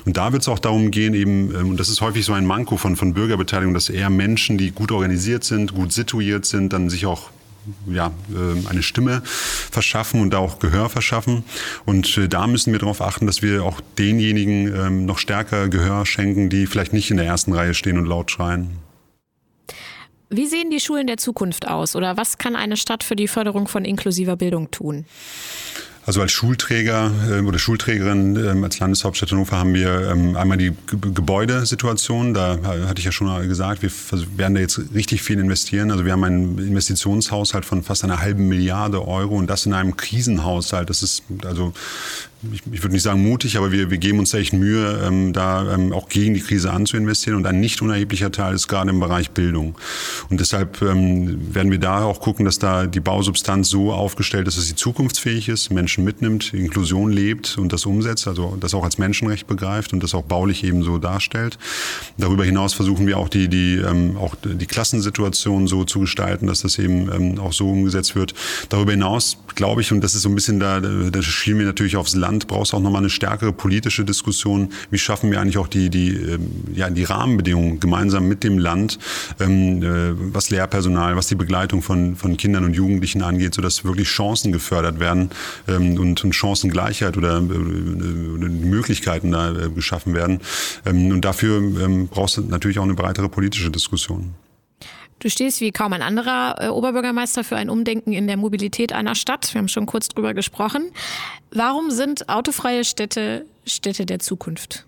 Und 0.07 0.17
da 0.17 0.33
wird 0.33 0.43
es 0.43 0.49
auch 0.49 0.59
darum 0.59 0.91
gehen, 0.91 1.13
eben, 1.13 1.55
ähm, 1.55 1.71
und 1.71 1.81
das 1.81 1.91
ist 1.91 2.01
häufig 2.01 2.25
so 2.25 2.33
ein 2.33 2.47
Manko 2.47 2.79
von, 2.79 2.97
von 2.97 3.13
Bürgerbeteiligung, 3.13 3.75
dass 3.75 3.91
eher 3.91 4.09
Menschen, 4.09 4.57
die 4.57 4.71
gut 4.71 4.91
organisiert 4.91 5.45
sind, 5.45 5.75
gut 5.75 5.93
situiert 5.93 6.47
sind, 6.47 6.73
dann 6.73 6.89
sich 6.89 7.05
auch 7.05 7.31
ja, 7.87 8.11
ähm, 8.31 8.67
eine 8.69 8.83
Stimme 8.83 9.23
verschaffen 9.25 10.21
und 10.21 10.31
da 10.33 10.39
auch 10.39 10.59
Gehör 10.59 10.89
verschaffen. 10.89 11.45
Und 11.85 12.17
äh, 12.17 12.29
da 12.29 12.47
müssen 12.47 12.73
wir 12.73 12.79
darauf 12.79 13.01
achten, 13.01 13.27
dass 13.27 13.43
wir 13.43 13.65
auch 13.65 13.81
denjenigen 13.99 14.75
ähm, 14.75 15.07
noch 15.07 15.19
stärker 15.19 15.69
Gehör 15.69 16.07
schenken, 16.07 16.49
die 16.49 16.67
vielleicht 16.67 16.93
nicht 16.93 17.11
in 17.11 17.19
der 17.19 17.27
ersten 17.27 17.53
Reihe 17.53 17.75
stehen 17.75 17.99
und 17.99 18.07
laut 18.07 18.31
schreien. 18.31 18.79
Wie 20.31 20.47
sehen 20.47 20.71
die 20.71 20.81
Schulen 20.81 21.07
der 21.07 21.19
Zukunft 21.19 21.69
aus 21.69 21.95
oder 21.95 22.17
was 22.17 22.39
kann 22.39 22.57
eine 22.57 22.77
Stadt 22.77 23.05
für 23.05 23.15
die 23.15 23.29
Förderung 23.29 23.69
von 23.69 23.85
inklusiver 23.85 24.37
Bildung 24.37 24.71
tun? 24.71 25.05
Also 26.07 26.21
als 26.21 26.33
Schulträger 26.33 27.11
äh, 27.31 27.41
oder 27.41 27.59
Schulträgerin 27.59 28.37
äh, 28.37 28.63
als 28.65 28.79
Landeshauptstadt 28.79 29.31
Hannover 29.31 29.59
haben 29.59 29.73
wir 29.75 30.11
ähm, 30.11 30.37
einmal 30.37 30.59
die 30.59 30.71
G 30.71 30.97
Gebäudesituation. 31.01 32.35
Da 32.35 32.59
hatte 32.63 32.99
ich 32.99 33.05
ja 33.05 33.13
schon 33.13 33.49
gesagt, 33.49 33.83
wir 33.83 33.91
werden 34.37 34.55
da 34.55 34.61
jetzt 34.61 34.81
richtig 34.95 35.23
viel 35.23 35.39
investieren. 35.39 35.91
Also 35.91 36.05
wir 36.05 36.13
haben 36.13 36.25
einen 36.25 36.59
Investitionshaushalt 36.59 37.65
von 37.65 37.83
fast 37.83 38.05
einer 38.05 38.21
halben 38.21 38.49
Milliarde 38.49 39.07
Euro 39.07 39.37
und 39.37 39.49
das 39.49 39.65
in 39.67 39.73
einem 39.73 39.97
Krisenhaushalt. 39.97 40.91
Das 40.91 41.03
ist 41.03 41.23
also 41.45 41.73
ich, 42.53 42.63
ich 42.71 42.83
würde 42.83 42.95
nicht 42.95 43.03
sagen 43.03 43.23
mutig, 43.23 43.57
aber 43.57 43.73
wir, 43.73 43.91
wir 43.91 43.99
geben 43.99 44.19
uns 44.19 44.35
echt 44.35 44.53
Mühe, 44.53 45.01
ähm, 45.05 45.33
da 45.33 45.75
ähm, 45.75 45.93
auch 45.93 46.09
gegen 46.09 46.35
die 46.35 46.41
Krise 46.41 46.73
anzuinvestieren. 46.73 47.39
Und 47.39 47.47
ein 47.47 47.61
nicht 47.61 47.83
unerheblicher 47.83 48.31
Teil 48.33 48.55
ist 48.55 48.69
gerade 48.69 48.91
im 48.91 49.01
Bereich 49.01 49.31
Bildung. 49.31 49.77
Und 50.31 50.41
deshalb 50.41 50.83
ähm, 50.83 51.55
werden 51.55 51.71
wir 51.71 51.79
da 51.79 52.05
auch 52.05 52.21
gucken, 52.21 52.45
dass 52.45 52.59
da 52.59 52.87
die 52.87 53.01
Bausubstanz 53.01 53.69
so 53.69 53.93
aufgestellt 53.93 54.49
ist, 54.49 54.59
dass 54.59 54.67
sie 54.67 54.75
zukunftsfähig 54.75 55.49
ist, 55.49 55.71
Menschen 55.71 56.05
mitnimmt, 56.05 56.53
Inklusion 56.55 57.11
lebt 57.11 57.59
und 57.59 57.73
das 57.73 57.87
umsetzt, 57.87 58.27
also 58.29 58.57
das 58.61 58.75
auch 58.75 58.85
als 58.85 58.99
Menschenrecht 58.99 59.47
begreift 59.47 59.93
und 59.93 60.03
das 60.03 60.15
auch 60.15 60.25
baulich 60.25 60.65
eben 60.65 60.83
so 60.83 60.99
darstellt. 60.99 61.59
Darüber 62.19 62.45
hinaus 62.45 62.75
versuchen 62.75 63.07
wir 63.07 63.19
auch 63.19 63.29
die, 63.29 63.49
die, 63.49 63.77
ähm, 63.77 64.17
auch 64.17 64.35
die 64.43 64.67
Klassensituation 64.67 65.67
so 65.67 65.85
zu 65.85 66.01
gestalten, 66.01 66.47
dass 66.47 66.63
das 66.63 66.79
eben 66.79 67.11
ähm, 67.13 67.39
auch 67.39 67.53
so 67.53 67.71
umgesetzt 67.71 68.17
wird. 68.17 68.35
Darüber 68.69 68.93
hinaus 68.93 69.39
glaube 69.55 69.81
ich, 69.81 69.93
und 69.93 70.01
das 70.03 70.15
ist 70.15 70.23
so 70.23 70.29
ein 70.29 70.35
bisschen 70.35 70.61
da, 70.61 70.81
da 70.81 71.23
schielen 71.23 71.59
wir 71.59 71.67
natürlich 71.67 71.97
aufs 71.97 72.15
Land, 72.15 72.34
Land 72.35 72.49
braucht 72.49 72.67
es 72.67 72.75
auch 72.75 72.81
nochmal 72.81 73.03
eine 73.03 73.11
stärkere 73.11 73.53
politische 73.53 74.05
Diskussion. 74.05 74.71
Wie 74.91 74.99
schaffen 74.99 75.31
wir 75.31 75.41
eigentlich 75.41 75.59
auch 75.59 75.69
die, 75.69 75.89
die, 75.89 76.11
ähm, 76.11 76.51
ja, 76.75 76.91
die 76.91 77.05
Rahmenbedingungen 77.05 77.79
gemeinsam 77.79 78.27
mit 78.27 78.43
dem 78.43 78.59
Land, 78.59 78.99
ähm, 79.41 79.83
äh, 79.83 80.35
was 80.35 80.51
Lehrpersonal, 80.51 81.17
was 81.17 81.29
die 81.29 81.37
Begleitung 81.37 81.81
von, 81.81 82.17
von 82.17 82.37
Kindern 82.37 82.65
und 82.65 82.75
Jugendlichen 82.75 83.23
angeht, 83.23 83.55
sodass 83.55 83.85
wirklich 83.85 84.09
Chancen 84.09 84.51
gefördert 84.51 84.99
werden 84.99 85.31
ähm, 85.69 85.99
und, 85.99 86.35
Chancengleichheit 86.35 87.17
oder, 87.17 87.37
äh, 87.37 87.41
oder 87.41 88.49
Möglichkeiten 88.49 89.31
da 89.31 89.53
äh, 89.53 89.71
geschaffen 89.71 90.15
werden. 90.15 90.41
Und 90.85 91.21
dafür 91.21 91.61
brauchst 92.11 92.39
du 92.39 92.41
natürlich 92.43 92.79
auch 92.79 92.85
eine 92.85 92.95
breitere 92.95 93.29
politische 93.29 93.71
Diskussion. 93.71 94.35
Du 95.19 95.31
stehst 95.31 95.61
wie 95.61 95.73
kaum 95.73 95.93
ein 95.93 96.03
anderer 96.03 96.57
äh, 96.59 96.69
Oberbürgermeister 96.69 97.45
für 97.45 97.57
ein 97.57 97.71
Umdenken 97.71 98.13
in 98.13 98.27
der 98.27 98.37
Mobilität 98.37 98.93
einer 98.93 99.15
Stadt. 99.15 99.53
Wir 99.55 99.61
haben 99.61 99.69
schon 99.69 99.87
kurz 99.87 100.09
drüber 100.09 100.35
gesprochen. 100.35 100.91
Warum 101.51 101.91
sind 101.91 102.29
autofreie 102.29 102.85
Städte 102.85 103.47
Städte 103.67 104.05
der 104.05 104.19
Zukunft? 104.19 104.87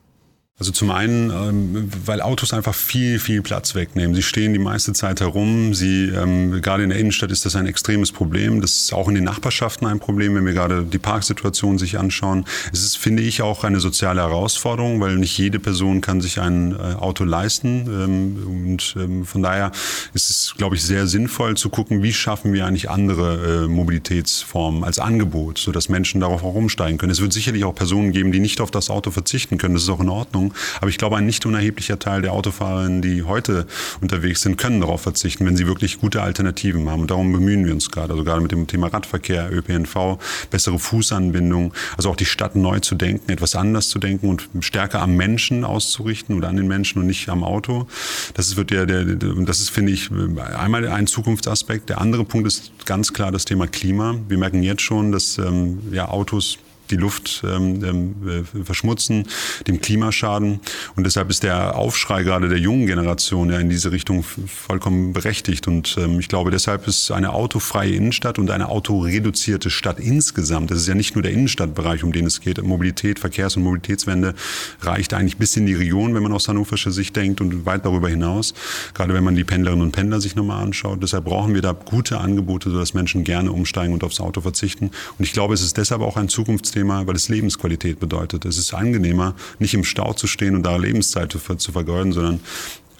Also 0.58 0.72
zum 0.72 0.90
einen, 0.90 1.28
ähm, 1.28 1.90
weil 2.06 2.22
Autos 2.22 2.54
einfach 2.54 2.74
viel, 2.74 3.18
viel 3.18 3.42
Platz 3.42 3.74
wegnehmen. 3.74 4.14
Sie 4.14 4.22
stehen 4.22 4.54
die 4.54 4.58
meiste 4.58 4.94
Zeit 4.94 5.20
herum. 5.20 5.74
Sie, 5.74 6.06
ähm, 6.06 6.62
gerade 6.62 6.82
in 6.82 6.88
der 6.88 6.98
Innenstadt 6.98 7.30
ist 7.30 7.44
das 7.44 7.56
ein 7.56 7.66
extremes 7.66 8.10
Problem. 8.10 8.62
Das 8.62 8.72
ist 8.72 8.94
auch 8.94 9.06
in 9.08 9.16
den 9.16 9.24
Nachbarschaften 9.24 9.86
ein 9.86 9.98
Problem, 9.98 10.34
wenn 10.34 10.46
wir 10.46 10.54
gerade 10.54 10.84
die 10.84 10.96
Parksituation 10.96 11.76
sich 11.76 11.98
anschauen. 11.98 12.46
Es 12.72 12.82
ist, 12.82 12.96
finde 12.96 13.22
ich, 13.22 13.42
auch 13.42 13.64
eine 13.64 13.80
soziale 13.80 14.22
Herausforderung, 14.22 14.98
weil 14.98 15.16
nicht 15.16 15.36
jede 15.36 15.60
Person 15.60 16.00
kann 16.00 16.22
sich 16.22 16.40
ein 16.40 16.72
äh, 16.72 16.94
Auto 16.94 17.24
leisten. 17.24 17.86
Ähm, 17.86 18.46
und 18.46 18.96
ähm, 18.98 19.26
von 19.26 19.42
daher 19.42 19.72
ist 20.14 20.30
es, 20.30 20.54
glaube 20.56 20.76
ich, 20.76 20.82
sehr 20.82 21.06
sinnvoll 21.06 21.58
zu 21.58 21.68
gucken, 21.68 22.02
wie 22.02 22.14
schaffen 22.14 22.54
wir 22.54 22.64
eigentlich 22.64 22.88
andere 22.88 23.64
äh, 23.64 23.68
Mobilitätsformen 23.68 24.84
als 24.84 25.00
Angebot, 25.00 25.58
sodass 25.58 25.90
Menschen 25.90 26.22
darauf 26.22 26.42
auch 26.42 26.54
umsteigen 26.54 26.96
können. 26.96 27.12
Es 27.12 27.20
wird 27.20 27.34
sicherlich 27.34 27.64
auch 27.64 27.74
Personen 27.74 28.12
geben, 28.12 28.32
die 28.32 28.40
nicht 28.40 28.62
auf 28.62 28.70
das 28.70 28.88
Auto 28.88 29.10
verzichten 29.10 29.58
können. 29.58 29.74
Das 29.74 29.82
ist 29.82 29.90
auch 29.90 30.00
in 30.00 30.08
Ordnung. 30.08 30.45
Ordnung. 30.46 30.54
Aber 30.80 30.88
ich 30.88 30.98
glaube, 30.98 31.16
ein 31.16 31.26
nicht 31.26 31.44
unerheblicher 31.46 31.98
Teil 31.98 32.22
der 32.22 32.32
Autofahrerinnen, 32.32 33.02
die 33.02 33.22
heute 33.22 33.66
unterwegs 34.00 34.42
sind, 34.42 34.56
können 34.56 34.80
darauf 34.80 35.02
verzichten, 35.02 35.46
wenn 35.46 35.56
sie 35.56 35.66
wirklich 35.66 36.00
gute 36.00 36.22
Alternativen 36.22 36.88
haben. 36.88 37.02
Und 37.02 37.10
darum 37.10 37.32
bemühen 37.32 37.64
wir 37.64 37.72
uns 37.72 37.90
gerade. 37.90 38.12
Also 38.12 38.24
gerade 38.24 38.40
mit 38.40 38.52
dem 38.52 38.66
Thema 38.66 38.88
Radverkehr, 38.88 39.50
ÖPNV, 39.52 40.18
bessere 40.50 40.78
Fußanbindung, 40.78 41.72
also 41.96 42.10
auch 42.10 42.16
die 42.16 42.24
Stadt 42.24 42.56
neu 42.56 42.80
zu 42.80 42.94
denken, 42.94 43.30
etwas 43.30 43.54
anders 43.54 43.88
zu 43.88 43.98
denken 43.98 44.28
und 44.28 44.48
stärker 44.60 45.02
am 45.02 45.16
Menschen 45.16 45.64
auszurichten 45.64 46.36
oder 46.36 46.48
an 46.48 46.56
den 46.56 46.68
Menschen 46.68 47.00
und 47.00 47.06
nicht 47.06 47.28
am 47.28 47.44
Auto. 47.44 47.86
Das 48.34 48.56
wird 48.56 48.70
der, 48.70 48.86
der, 48.86 49.04
das 49.04 49.60
ist, 49.60 49.70
finde 49.70 49.92
ich, 49.92 50.10
einmal 50.56 50.88
ein 50.88 51.06
Zukunftsaspekt. 51.06 51.88
Der 51.88 52.00
andere 52.00 52.24
Punkt 52.24 52.46
ist 52.46 52.72
ganz 52.84 53.12
klar 53.12 53.32
das 53.32 53.44
Thema 53.44 53.66
Klima. 53.66 54.16
Wir 54.28 54.38
merken 54.38 54.62
jetzt 54.62 54.82
schon, 54.82 55.12
dass 55.12 55.38
ähm, 55.38 55.80
ja, 55.92 56.08
Autos 56.08 56.58
die 56.90 56.96
Luft 56.96 57.42
ähm, 57.44 57.84
ähm, 57.84 58.14
äh, 58.28 58.64
verschmutzen, 58.64 59.26
dem 59.66 59.80
Klima 59.80 60.12
schaden. 60.12 60.60
Und 60.96 61.04
deshalb 61.04 61.30
ist 61.30 61.42
der 61.42 61.76
Aufschrei 61.76 62.22
gerade 62.22 62.48
der 62.48 62.58
jungen 62.58 62.86
Generation 62.86 63.50
ja 63.50 63.58
in 63.58 63.68
diese 63.68 63.92
Richtung 63.92 64.22
vollkommen 64.22 65.12
berechtigt. 65.12 65.68
Und 65.68 65.96
ähm, 65.98 66.20
ich 66.20 66.28
glaube, 66.28 66.50
deshalb 66.50 66.86
ist 66.86 67.10
eine 67.10 67.32
autofreie 67.32 67.92
Innenstadt 67.92 68.38
und 68.38 68.50
eine 68.50 68.68
autoreduzierte 68.68 69.70
Stadt 69.70 70.00
insgesamt, 70.00 70.70
das 70.70 70.78
ist 70.78 70.88
ja 70.88 70.94
nicht 70.94 71.14
nur 71.14 71.22
der 71.22 71.32
Innenstadtbereich, 71.32 72.04
um 72.04 72.12
den 72.12 72.26
es 72.26 72.40
geht, 72.40 72.62
Mobilität, 72.62 73.18
Verkehrs- 73.18 73.56
und 73.56 73.62
Mobilitätswende 73.62 74.34
reicht 74.80 75.14
eigentlich 75.14 75.36
bis 75.36 75.56
in 75.56 75.66
die 75.66 75.74
Region, 75.74 76.14
wenn 76.14 76.22
man 76.22 76.32
aus 76.32 76.48
hannoverscher 76.48 76.90
Sicht 76.90 77.16
denkt 77.16 77.40
und 77.40 77.66
weit 77.66 77.84
darüber 77.84 78.08
hinaus. 78.08 78.54
Gerade 78.94 79.14
wenn 79.14 79.24
man 79.24 79.34
die 79.34 79.44
Pendlerinnen 79.44 79.84
und 79.84 79.92
Pendler 79.92 80.20
sich 80.20 80.36
nochmal 80.36 80.62
anschaut. 80.62 81.02
Deshalb 81.02 81.24
brauchen 81.24 81.54
wir 81.54 81.62
da 81.62 81.72
gute 81.72 82.18
Angebote, 82.18 82.70
sodass 82.70 82.94
Menschen 82.94 83.24
gerne 83.24 83.52
umsteigen 83.52 83.92
und 83.92 84.04
aufs 84.04 84.20
Auto 84.20 84.40
verzichten. 84.40 84.90
Und 85.18 85.24
ich 85.24 85.32
glaube, 85.32 85.54
es 85.54 85.62
ist 85.62 85.76
deshalb 85.76 86.02
auch 86.02 86.16
ein 86.16 86.28
Zukunftsthema, 86.28 86.75
Thema, 86.76 87.06
weil 87.06 87.16
es 87.16 87.30
Lebensqualität 87.30 87.98
bedeutet. 87.98 88.44
Es 88.44 88.58
ist 88.58 88.74
angenehmer, 88.74 89.34
nicht 89.58 89.72
im 89.72 89.84
Stau 89.84 90.12
zu 90.12 90.26
stehen 90.26 90.54
und 90.54 90.62
da 90.62 90.76
Lebenszeit 90.76 91.32
zu, 91.32 91.38
zu 91.38 91.72
vergeuden, 91.72 92.12
sondern 92.12 92.40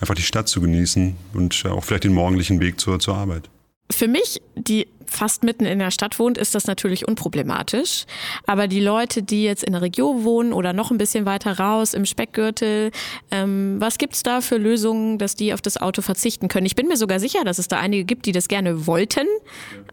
einfach 0.01 0.15
die 0.15 0.23
Stadt 0.23 0.49
zu 0.49 0.63
genießen 0.63 1.15
und 1.35 1.65
auch 1.67 1.85
vielleicht 1.85 2.05
den 2.05 2.15
morgendlichen 2.15 2.59
Weg 2.61 2.81
zur, 2.81 2.99
zur 2.99 3.17
Arbeit. 3.17 3.51
Für 3.91 4.09
mich, 4.09 4.41
die 4.57 4.89
fast 5.07 5.45
mitten 5.45 5.65
in 5.65 5.79
der 5.79 5.91
Stadt 5.91 6.19
wohnt, 6.19 6.39
ist 6.39 6.55
das 6.55 6.67
natürlich 6.67 7.07
unproblematisch. 7.07 8.07
Aber 8.47 8.67
die 8.67 8.81
Leute, 8.81 9.23
die 9.23 9.45
jetzt 9.45 9.63
in 9.63 9.75
der 9.75 9.83
Region 9.83 10.25
wohnen 10.25 10.53
oder 10.53 10.73
noch 10.73 10.91
ein 10.91 10.99
bisschen 10.99 11.27
weiter 11.27 11.59
raus 11.59 11.95
im 11.95 12.05
Speckgürtel, 12.07 12.91
ähm, 13.31 13.77
was 13.79 13.99
gibt's 13.99 14.23
da 14.23 14.41
für 14.41 14.57
Lösungen, 14.57 15.19
dass 15.19 15.37
die 15.37 15.53
auf 15.53 15.63
das 15.63 15.77
Auto 15.77 16.03
verzichten 16.03 16.49
können? 16.49 16.67
Ich 16.67 16.75
bin 16.75 16.89
mir 16.89 16.97
sogar 16.97 17.21
sicher, 17.21 17.45
dass 17.45 17.59
es 17.59 17.69
da 17.69 17.79
einige 17.79 18.05
gibt, 18.05 18.27
die 18.27 18.33
das 18.33 18.49
gerne 18.49 18.87
wollten, 18.87 19.27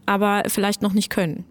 aber 0.06 0.42
vielleicht 0.48 0.82
noch 0.82 0.92
nicht 0.94 1.10
können. 1.10 1.44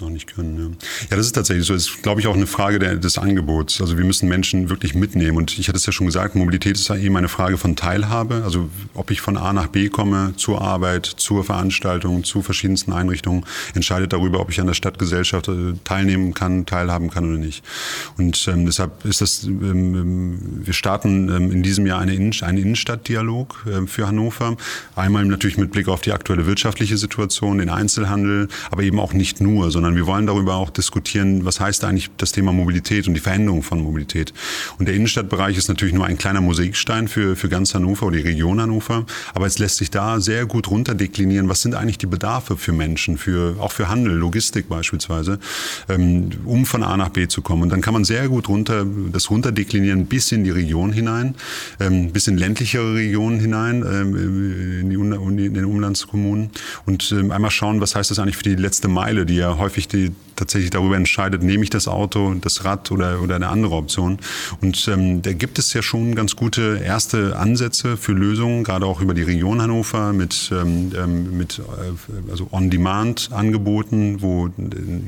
Noch 0.00 0.10
nicht 0.10 0.34
können. 0.34 0.58
Ja. 0.58 1.08
ja, 1.10 1.16
das 1.16 1.26
ist 1.26 1.32
tatsächlich 1.32 1.66
so. 1.66 1.74
Das 1.74 1.86
ist, 1.86 2.02
glaube 2.02 2.20
ich, 2.20 2.26
auch 2.26 2.34
eine 2.34 2.46
Frage 2.46 2.78
der, 2.78 2.96
des 2.96 3.18
Angebots. 3.18 3.80
Also 3.80 3.96
wir 3.96 4.04
müssen 4.04 4.28
Menschen 4.28 4.68
wirklich 4.70 4.94
mitnehmen. 4.94 5.36
Und 5.36 5.58
ich 5.58 5.68
hatte 5.68 5.78
es 5.78 5.86
ja 5.86 5.92
schon 5.92 6.06
gesagt, 6.06 6.34
Mobilität 6.34 6.76
ist 6.76 6.88
ja 6.88 6.96
eben 6.96 7.16
eine 7.16 7.28
Frage 7.28 7.58
von 7.58 7.76
Teilhabe. 7.76 8.42
Also 8.44 8.68
ob 8.94 9.10
ich 9.10 9.20
von 9.20 9.36
A 9.36 9.52
nach 9.52 9.68
B 9.68 9.88
komme, 9.88 10.34
zur 10.36 10.60
Arbeit, 10.60 11.06
zur 11.06 11.44
Veranstaltung, 11.44 12.24
zu 12.24 12.42
verschiedensten 12.42 12.92
Einrichtungen, 12.92 13.44
entscheidet 13.74 14.12
darüber, 14.12 14.40
ob 14.40 14.50
ich 14.50 14.60
an 14.60 14.66
der 14.66 14.74
Stadtgesellschaft 14.74 15.48
äh, 15.48 15.74
teilnehmen 15.84 16.34
kann, 16.34 16.66
teilhaben 16.66 17.10
kann 17.10 17.28
oder 17.28 17.38
nicht. 17.38 17.64
Und 18.18 18.48
ähm, 18.48 18.66
deshalb 18.66 19.04
ist 19.04 19.20
das, 19.20 19.44
ähm, 19.44 19.94
ähm 19.94 20.40
wir 20.64 20.74
starten 20.74 21.28
ähm, 21.28 21.52
in 21.52 21.62
diesem 21.62 21.86
Jahr 21.86 22.00
eine, 22.00 22.14
Innen, 22.14 22.34
einen 22.42 22.58
Innenstadtdialog 22.58 23.64
äh, 23.66 23.86
für 23.86 24.06
Hannover. 24.06 24.56
Einmal 24.96 25.24
natürlich 25.24 25.58
mit 25.58 25.70
Blick 25.70 25.88
auf 25.88 26.00
die 26.00 26.12
aktuelle 26.12 26.46
wirtschaftliche 26.46 26.96
Situation, 26.96 27.58
den 27.58 27.70
Einzelhandel, 27.70 28.48
aber 28.70 28.82
eben 28.82 28.98
auch 28.98 29.12
nicht 29.12 29.40
nur, 29.40 29.70
sondern 29.70 29.83
sondern 29.84 29.96
wir 29.96 30.06
wollen 30.06 30.26
darüber 30.26 30.54
auch 30.54 30.70
diskutieren, 30.70 31.44
was 31.44 31.60
heißt 31.60 31.84
eigentlich 31.84 32.08
das 32.16 32.32
Thema 32.32 32.54
Mobilität 32.54 33.06
und 33.06 33.12
die 33.12 33.20
Veränderung 33.20 33.62
von 33.62 33.82
Mobilität. 33.82 34.32
Und 34.78 34.88
der 34.88 34.94
Innenstadtbereich 34.94 35.58
ist 35.58 35.68
natürlich 35.68 35.92
nur 35.92 36.06
ein 36.06 36.16
kleiner 36.16 36.40
Mosaikstein 36.40 37.06
für, 37.06 37.36
für 37.36 37.50
ganz 37.50 37.74
Hannover 37.74 38.06
oder 38.06 38.16
die 38.16 38.22
Region 38.22 38.62
Hannover, 38.62 39.04
aber 39.34 39.44
es 39.44 39.58
lässt 39.58 39.76
sich 39.76 39.90
da 39.90 40.20
sehr 40.20 40.46
gut 40.46 40.70
runterdeklinieren, 40.70 41.50
was 41.50 41.60
sind 41.60 41.74
eigentlich 41.74 41.98
die 41.98 42.06
Bedarfe 42.06 42.56
für 42.56 42.72
Menschen, 42.72 43.18
für, 43.18 43.56
auch 43.60 43.72
für 43.72 43.90
Handel, 43.90 44.14
Logistik 44.14 44.70
beispielsweise, 44.70 45.38
ähm, 45.90 46.30
um 46.46 46.64
von 46.64 46.82
A 46.82 46.96
nach 46.96 47.10
B 47.10 47.28
zu 47.28 47.42
kommen. 47.42 47.64
Und 47.64 47.68
dann 47.68 47.82
kann 47.82 47.92
man 47.92 48.04
sehr 48.04 48.28
gut 48.30 48.48
runter, 48.48 48.86
das 49.12 49.28
runterdeklinieren 49.28 50.06
bis 50.06 50.32
in 50.32 50.44
die 50.44 50.50
Region 50.50 50.94
hinein, 50.94 51.34
ähm, 51.78 52.10
bis 52.10 52.26
in 52.26 52.38
ländlichere 52.38 52.94
Regionen 52.94 53.38
hinein, 53.38 53.84
ähm, 53.86 54.80
in, 54.80 54.88
die, 54.88 55.44
in 55.44 55.52
den 55.52 55.64
Umlandskommunen 55.66 56.52
und 56.86 57.12
ähm, 57.12 57.30
einmal 57.30 57.50
schauen, 57.50 57.82
was 57.82 57.94
heißt 57.94 58.10
das 58.10 58.18
eigentlich 58.18 58.38
für 58.38 58.44
die 58.44 58.54
letzte 58.54 58.88
Meile, 58.88 59.26
die 59.26 59.36
ja 59.36 59.58
häufig 59.58 59.73
häufig 59.74 59.88
die 59.88 60.12
tatsächlich 60.36 60.70
darüber 60.70 60.96
entscheidet, 60.96 61.42
nehme 61.42 61.64
ich 61.64 61.70
das 61.70 61.88
Auto, 61.88 62.34
das 62.34 62.64
Rad 62.64 62.90
oder, 62.90 63.20
oder 63.22 63.36
eine 63.36 63.48
andere 63.48 63.74
Option. 63.74 64.18
Und 64.60 64.88
ähm, 64.88 65.22
da 65.22 65.32
gibt 65.32 65.58
es 65.58 65.72
ja 65.72 65.82
schon 65.82 66.14
ganz 66.14 66.36
gute 66.36 66.80
erste 66.84 67.36
Ansätze 67.36 67.96
für 67.96 68.12
Lösungen, 68.12 68.64
gerade 68.64 68.86
auch 68.86 69.00
über 69.00 69.14
die 69.14 69.22
Region 69.22 69.62
Hannover 69.62 70.12
mit, 70.12 70.50
ähm, 70.52 70.92
ähm 70.96 71.38
mit 71.38 71.58
äh, 71.58 72.30
also 72.30 72.48
On-Demand-Angeboten, 72.50 74.22
wo 74.22 74.48
äh, 74.48 74.50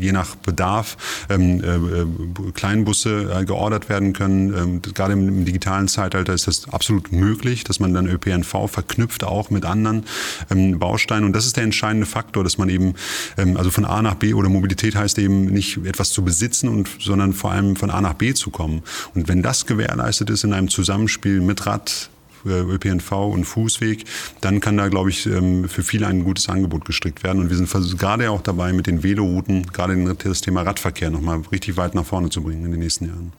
je 0.00 0.12
nach 0.12 0.36
Bedarf 0.36 0.96
ähm, 1.28 1.62
äh, 1.62 2.52
Kleinbusse 2.52 3.32
äh, 3.32 3.44
geordert 3.44 3.88
werden 3.88 4.12
können. 4.12 4.54
Ähm, 4.54 4.82
gerade 4.82 5.14
im, 5.14 5.28
im, 5.28 5.44
digitalen 5.44 5.88
Zeitalter 5.88 6.34
ist 6.34 6.46
das 6.46 6.72
absolut 6.72 7.12
möglich, 7.12 7.64
dass 7.64 7.80
man 7.80 7.94
dann 7.94 8.06
ÖPNV 8.06 8.68
verknüpft 8.68 9.24
auch 9.24 9.50
mit 9.50 9.64
anderen 9.64 10.04
ähm, 10.50 10.78
Bausteinen. 10.78 11.24
Und 11.24 11.32
das 11.34 11.46
ist 11.46 11.56
der 11.56 11.64
entscheidende 11.64 12.06
Faktor, 12.06 12.44
dass 12.44 12.58
man 12.58 12.68
eben 12.68 12.94
ähm, 13.36 13.56
also 13.56 13.70
von 13.70 13.84
A 13.84 14.02
nach 14.02 14.14
B 14.14 14.34
oder 14.34 14.48
Mobilität 14.56 14.96
heißt 14.96 15.18
eben 15.18 15.46
nicht 15.46 15.78
etwas 15.84 16.10
zu 16.10 16.24
besitzen, 16.24 16.68
und, 16.68 16.88
sondern 17.00 17.32
vor 17.32 17.52
allem 17.52 17.76
von 17.76 17.90
A 17.90 18.00
nach 18.00 18.14
B 18.14 18.34
zu 18.34 18.50
kommen. 18.50 18.82
Und 19.14 19.28
wenn 19.28 19.42
das 19.42 19.66
gewährleistet 19.66 20.30
ist 20.30 20.44
in 20.44 20.52
einem 20.52 20.68
Zusammenspiel 20.68 21.40
mit 21.40 21.66
Rad, 21.66 22.10
äh, 22.46 22.60
ÖPNV 22.60 23.12
und 23.12 23.44
Fußweg, 23.44 24.04
dann 24.40 24.60
kann 24.60 24.76
da, 24.76 24.88
glaube 24.88 25.10
ich, 25.10 25.26
ähm, 25.26 25.68
für 25.68 25.82
viele 25.82 26.06
ein 26.06 26.24
gutes 26.24 26.48
Angebot 26.48 26.84
gestrickt 26.84 27.24
werden. 27.24 27.40
Und 27.40 27.50
wir 27.50 27.56
sind 27.56 27.98
gerade 27.98 28.30
auch 28.30 28.40
dabei, 28.40 28.72
mit 28.72 28.86
den 28.86 29.02
Velorouten, 29.02 29.66
gerade 29.72 30.14
das 30.14 30.40
Thema 30.40 30.62
Radverkehr 30.62 31.10
nochmal 31.10 31.42
richtig 31.50 31.76
weit 31.76 31.94
nach 31.94 32.04
vorne 32.04 32.30
zu 32.30 32.42
bringen 32.42 32.64
in 32.64 32.70
den 32.70 32.80
nächsten 32.80 33.06
Jahren. 33.06 33.32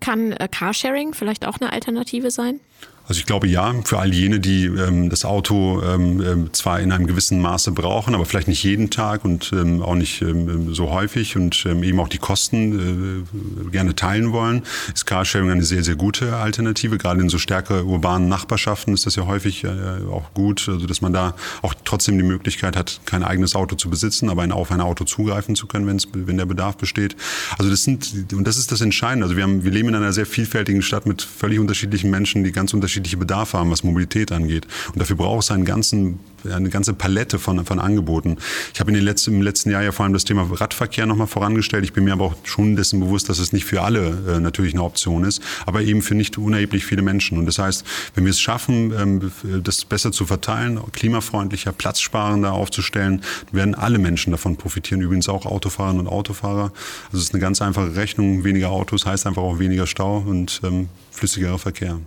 Kann 0.00 0.32
äh, 0.32 0.48
Carsharing 0.48 1.14
vielleicht 1.14 1.46
auch 1.46 1.58
eine 1.60 1.72
Alternative 1.72 2.30
sein? 2.30 2.60
Also 3.08 3.20
ich 3.20 3.26
glaube 3.26 3.46
ja, 3.46 3.72
für 3.84 4.00
all 4.00 4.12
jene, 4.12 4.40
die 4.40 4.66
ähm, 4.66 5.10
das 5.10 5.24
Auto 5.24 5.80
ähm, 5.82 6.20
ähm, 6.20 6.52
zwar 6.52 6.80
in 6.80 6.90
einem 6.90 7.06
gewissen 7.06 7.40
Maße 7.40 7.70
brauchen, 7.70 8.16
aber 8.16 8.24
vielleicht 8.24 8.48
nicht 8.48 8.64
jeden 8.64 8.90
Tag 8.90 9.24
und 9.24 9.52
ähm, 9.52 9.80
auch 9.80 9.94
nicht 9.94 10.22
ähm, 10.22 10.74
so 10.74 10.90
häufig 10.90 11.36
und 11.36 11.64
ähm, 11.66 11.84
eben 11.84 12.00
auch 12.00 12.08
die 12.08 12.18
Kosten 12.18 13.24
äh, 13.64 13.70
gerne 13.70 13.94
teilen 13.94 14.32
wollen, 14.32 14.62
ist 14.92 15.06
Carsharing 15.06 15.50
eine 15.50 15.62
sehr, 15.62 15.84
sehr 15.84 15.94
gute 15.94 16.36
Alternative. 16.36 16.98
Gerade 16.98 17.20
in 17.20 17.28
so 17.28 17.38
stärker 17.38 17.84
urbanen 17.84 18.28
Nachbarschaften 18.28 18.92
ist 18.92 19.06
das 19.06 19.14
ja 19.14 19.26
häufig 19.26 19.62
äh, 19.62 19.68
auch 20.10 20.34
gut, 20.34 20.68
also 20.68 20.86
dass 20.86 21.00
man 21.00 21.12
da 21.12 21.34
auch 21.62 21.74
trotzdem 21.84 22.18
die 22.18 22.24
Möglichkeit 22.24 22.76
hat, 22.76 23.00
kein 23.06 23.22
eigenes 23.22 23.54
Auto 23.54 23.76
zu 23.76 23.88
besitzen, 23.88 24.30
aber 24.30 24.46
auf 24.52 24.72
ein 24.72 24.80
Auto 24.80 25.04
zugreifen 25.04 25.54
zu 25.54 25.66
können, 25.66 26.00
wenn 26.12 26.36
der 26.36 26.46
Bedarf 26.46 26.76
besteht. 26.76 27.14
Also 27.58 27.70
das 27.70 27.84
sind, 27.84 28.32
und 28.32 28.46
das 28.46 28.56
ist 28.58 28.72
das 28.72 28.80
Entscheidende. 28.80 29.26
Also 29.26 29.36
wir, 29.36 29.44
haben, 29.44 29.64
wir 29.64 29.70
leben 29.70 29.88
in 29.88 29.94
einer 29.94 30.12
sehr 30.12 30.26
vielfältigen 30.26 30.82
Stadt 30.82 31.06
mit 31.06 31.22
völlig 31.22 31.58
unterschiedlichen 31.58 32.10
Menschen, 32.10 32.42
die 32.42 32.52
ganz 32.52 32.74
unterschiedlich 32.74 32.95
unterschiedliche 32.96 33.16
Bedarfe 33.16 33.58
haben, 33.58 33.70
was 33.70 33.84
Mobilität 33.84 34.32
angeht. 34.32 34.66
Und 34.92 35.00
dafür 35.00 35.16
braucht 35.16 35.44
es 35.44 35.50
einen 35.50 35.64
ganzen, 35.64 36.20
eine 36.50 36.70
ganze 36.70 36.94
Palette 36.94 37.38
von, 37.38 37.64
von 37.64 37.78
Angeboten. 37.78 38.38
Ich 38.72 38.80
habe 38.80 38.90
in 38.90 38.94
den 38.94 39.04
letzten, 39.04 39.34
im 39.34 39.42
letzten 39.42 39.70
Jahr 39.70 39.82
ja 39.82 39.92
vor 39.92 40.04
allem 40.04 40.12
das 40.12 40.24
Thema 40.24 40.48
Radverkehr 40.50 41.06
nochmal 41.06 41.26
vorangestellt. 41.26 41.84
Ich 41.84 41.92
bin 41.92 42.04
mir 42.04 42.12
aber 42.12 42.24
auch 42.24 42.34
schon 42.44 42.76
dessen 42.76 43.00
bewusst, 43.00 43.28
dass 43.28 43.38
es 43.38 43.52
nicht 43.52 43.64
für 43.64 43.82
alle 43.82 44.36
äh, 44.36 44.40
natürlich 44.40 44.72
eine 44.72 44.82
Option 44.82 45.24
ist, 45.24 45.42
aber 45.66 45.82
eben 45.82 46.02
für 46.02 46.14
nicht 46.14 46.38
unerheblich 46.38 46.86
viele 46.86 47.02
Menschen. 47.02 47.38
Und 47.38 47.46
das 47.46 47.58
heißt, 47.58 47.84
wenn 48.14 48.24
wir 48.24 48.30
es 48.30 48.40
schaffen, 48.40 48.92
ähm, 48.98 49.32
das 49.62 49.84
besser 49.84 50.12
zu 50.12 50.24
verteilen, 50.24 50.80
klimafreundlicher, 50.92 51.72
platzsparender 51.72 52.52
aufzustellen, 52.52 53.22
werden 53.52 53.74
alle 53.74 53.98
Menschen 53.98 54.30
davon 54.30 54.56
profitieren. 54.56 55.02
Übrigens 55.02 55.28
auch 55.28 55.44
Autofahrerinnen 55.44 56.06
und 56.06 56.12
Autofahrer. 56.12 56.72
Also 57.06 57.18
es 57.18 57.24
ist 57.24 57.34
eine 57.34 57.40
ganz 57.40 57.60
einfache 57.60 57.94
Rechnung. 57.96 58.44
Weniger 58.44 58.70
Autos 58.70 59.04
heißt 59.04 59.26
einfach 59.26 59.42
auch 59.42 59.58
weniger 59.58 59.86
Stau 59.86 60.18
und 60.18 60.60
ähm, 60.64 60.88
flüssigerer 61.10 61.58
Verkehr. 61.58 61.98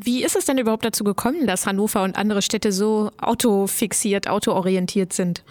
Wie 0.00 0.22
ist 0.22 0.36
es 0.36 0.44
denn 0.44 0.58
überhaupt 0.58 0.84
dazu 0.84 1.02
gekommen, 1.02 1.48
dass 1.48 1.66
Hannover 1.66 2.04
und 2.04 2.16
andere 2.16 2.40
Städte 2.40 2.70
so 2.70 3.10
autofixiert, 3.18 4.28
autoorientiert 4.28 5.12
sind? 5.12 5.42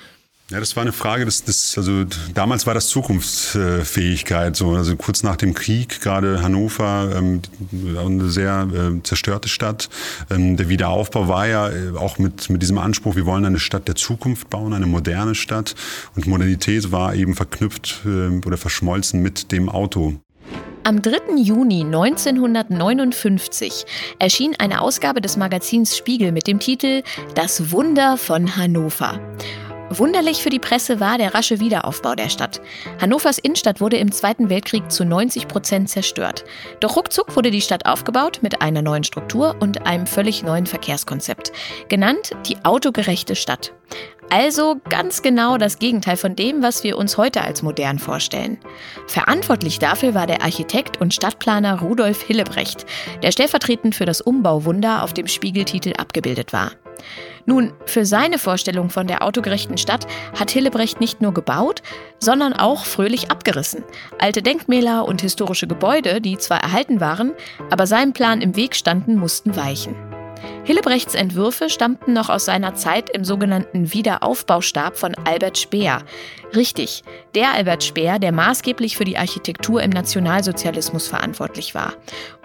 Ja, 0.49 0.61
das 0.61 0.77
war 0.77 0.83
eine 0.83 0.93
Frage, 0.93 1.25
das, 1.25 1.43
das, 1.43 1.77
also 1.77 2.05
damals 2.33 2.65
war 2.65 2.73
das 2.73 2.87
Zukunftsfähigkeit, 2.87 4.55
so, 4.55 4.75
also 4.75 4.95
kurz 4.95 5.21
nach 5.21 5.35
dem 5.35 5.53
Krieg, 5.53 5.99
gerade 5.99 6.41
Hannover, 6.41 7.11
ähm, 7.13 7.41
eine 7.97 8.29
sehr 8.29 8.65
äh, 8.73 9.03
zerstörte 9.03 9.49
Stadt. 9.49 9.89
Ähm, 10.29 10.55
der 10.55 10.69
Wiederaufbau 10.69 11.27
war 11.27 11.47
ja 11.47 11.69
äh, 11.69 11.97
auch 11.97 12.17
mit, 12.17 12.49
mit 12.49 12.61
diesem 12.61 12.77
Anspruch, 12.77 13.17
wir 13.17 13.25
wollen 13.25 13.43
eine 13.43 13.59
Stadt 13.59 13.89
der 13.89 13.95
Zukunft 13.95 14.49
bauen, 14.49 14.71
eine 14.71 14.85
moderne 14.85 15.35
Stadt. 15.35 15.75
Und 16.15 16.27
Modernität 16.27 16.93
war 16.93 17.13
eben 17.13 17.35
verknüpft 17.35 18.03
äh, 18.05 18.39
oder 18.45 18.55
verschmolzen 18.55 19.21
mit 19.21 19.51
dem 19.51 19.67
Auto. 19.67 20.21
Am 20.87 21.01
3. 21.01 21.35
Juni 21.35 21.81
1959 21.81 23.83
erschien 24.19 24.55
eine 24.57 24.79
Ausgabe 24.79 25.19
des 25.19 25.35
Magazins 25.35 25.97
Spiegel 25.97 26.31
mit 26.31 26.47
dem 26.47 26.61
Titel 26.61 27.03
Das 27.35 27.73
Wunder 27.73 28.15
von 28.15 28.55
Hannover. 28.55 29.19
Wunderlich 29.89 30.41
für 30.41 30.49
die 30.49 30.59
Presse 30.59 31.01
war 31.01 31.17
der 31.17 31.33
rasche 31.33 31.59
Wiederaufbau 31.59 32.15
der 32.15 32.29
Stadt. 32.29 32.61
Hannovers 33.01 33.37
Innenstadt 33.37 33.81
wurde 33.81 33.97
im 33.97 34.13
Zweiten 34.13 34.49
Weltkrieg 34.49 34.89
zu 34.89 35.03
90 35.03 35.49
Prozent 35.49 35.89
zerstört. 35.89 36.45
Doch 36.79 36.95
ruckzuck 36.95 37.35
wurde 37.35 37.51
die 37.51 37.59
Stadt 37.59 37.85
aufgebaut 37.85 38.39
mit 38.41 38.61
einer 38.61 38.81
neuen 38.81 39.03
Struktur 39.03 39.57
und 39.59 39.85
einem 39.85 40.07
völlig 40.07 40.41
neuen 40.41 40.67
Verkehrskonzept, 40.67 41.51
genannt 41.89 42.31
die 42.45 42.63
autogerechte 42.63 43.35
Stadt. 43.35 43.73
Also 44.29 44.75
ganz 44.89 45.21
genau 45.21 45.57
das 45.57 45.79
Gegenteil 45.79 46.17
von 46.17 46.35
dem, 46.35 46.61
was 46.61 46.83
wir 46.83 46.97
uns 46.97 47.17
heute 47.17 47.41
als 47.41 47.63
modern 47.63 47.97
vorstellen. 47.97 48.57
Verantwortlich 49.07 49.79
dafür 49.79 50.13
war 50.13 50.27
der 50.27 50.41
Architekt 50.41 50.99
und 50.99 51.13
Stadtplaner 51.13 51.79
Rudolf 51.79 52.23
Hillebrecht, 52.23 52.85
der 53.23 53.31
stellvertretend 53.31 53.95
für 53.95 54.05
das 54.05 54.19
Umbauwunder 54.19 55.03
auf 55.03 55.13
dem 55.13 55.27
Spiegeltitel 55.27 55.93
abgebildet 55.97 56.51
war. 56.51 56.71
Nun, 57.45 57.71
für 57.85 58.05
seine 58.05 58.39
Vorstellung 58.39 58.89
von 58.89 59.07
der 59.07 59.23
autogerechten 59.23 59.77
Stadt 59.77 60.05
hat 60.37 60.51
Hillebrecht 60.51 60.99
nicht 60.99 61.21
nur 61.21 61.33
gebaut, 61.33 61.81
sondern 62.19 62.51
auch 62.51 62.83
fröhlich 62.83 63.31
abgerissen. 63.31 63.85
Alte 64.19 64.41
Denkmäler 64.41 65.07
und 65.07 65.21
historische 65.21 65.67
Gebäude, 65.67 66.19
die 66.19 66.37
zwar 66.37 66.61
erhalten 66.61 66.99
waren, 66.99 67.31
aber 67.69 67.87
seinem 67.87 68.11
Plan 68.11 68.41
im 68.41 68.57
Weg 68.57 68.75
standen, 68.75 69.15
mussten 69.15 69.55
weichen. 69.55 69.95
Hillebrechts 70.63 71.15
Entwürfe 71.15 71.69
stammten 71.69 72.13
noch 72.13 72.29
aus 72.29 72.45
seiner 72.45 72.75
Zeit 72.75 73.09
im 73.09 73.23
sogenannten 73.23 73.93
Wiederaufbaustab 73.93 74.97
von 74.97 75.15
Albert 75.25 75.57
Speer. 75.57 76.03
Richtig, 76.55 77.03
der 77.35 77.53
Albert 77.53 77.83
Speer, 77.83 78.19
der 78.19 78.31
maßgeblich 78.31 78.97
für 78.97 79.05
die 79.05 79.17
Architektur 79.17 79.81
im 79.81 79.91
Nationalsozialismus 79.91 81.07
verantwortlich 81.07 81.75
war. 81.75 81.93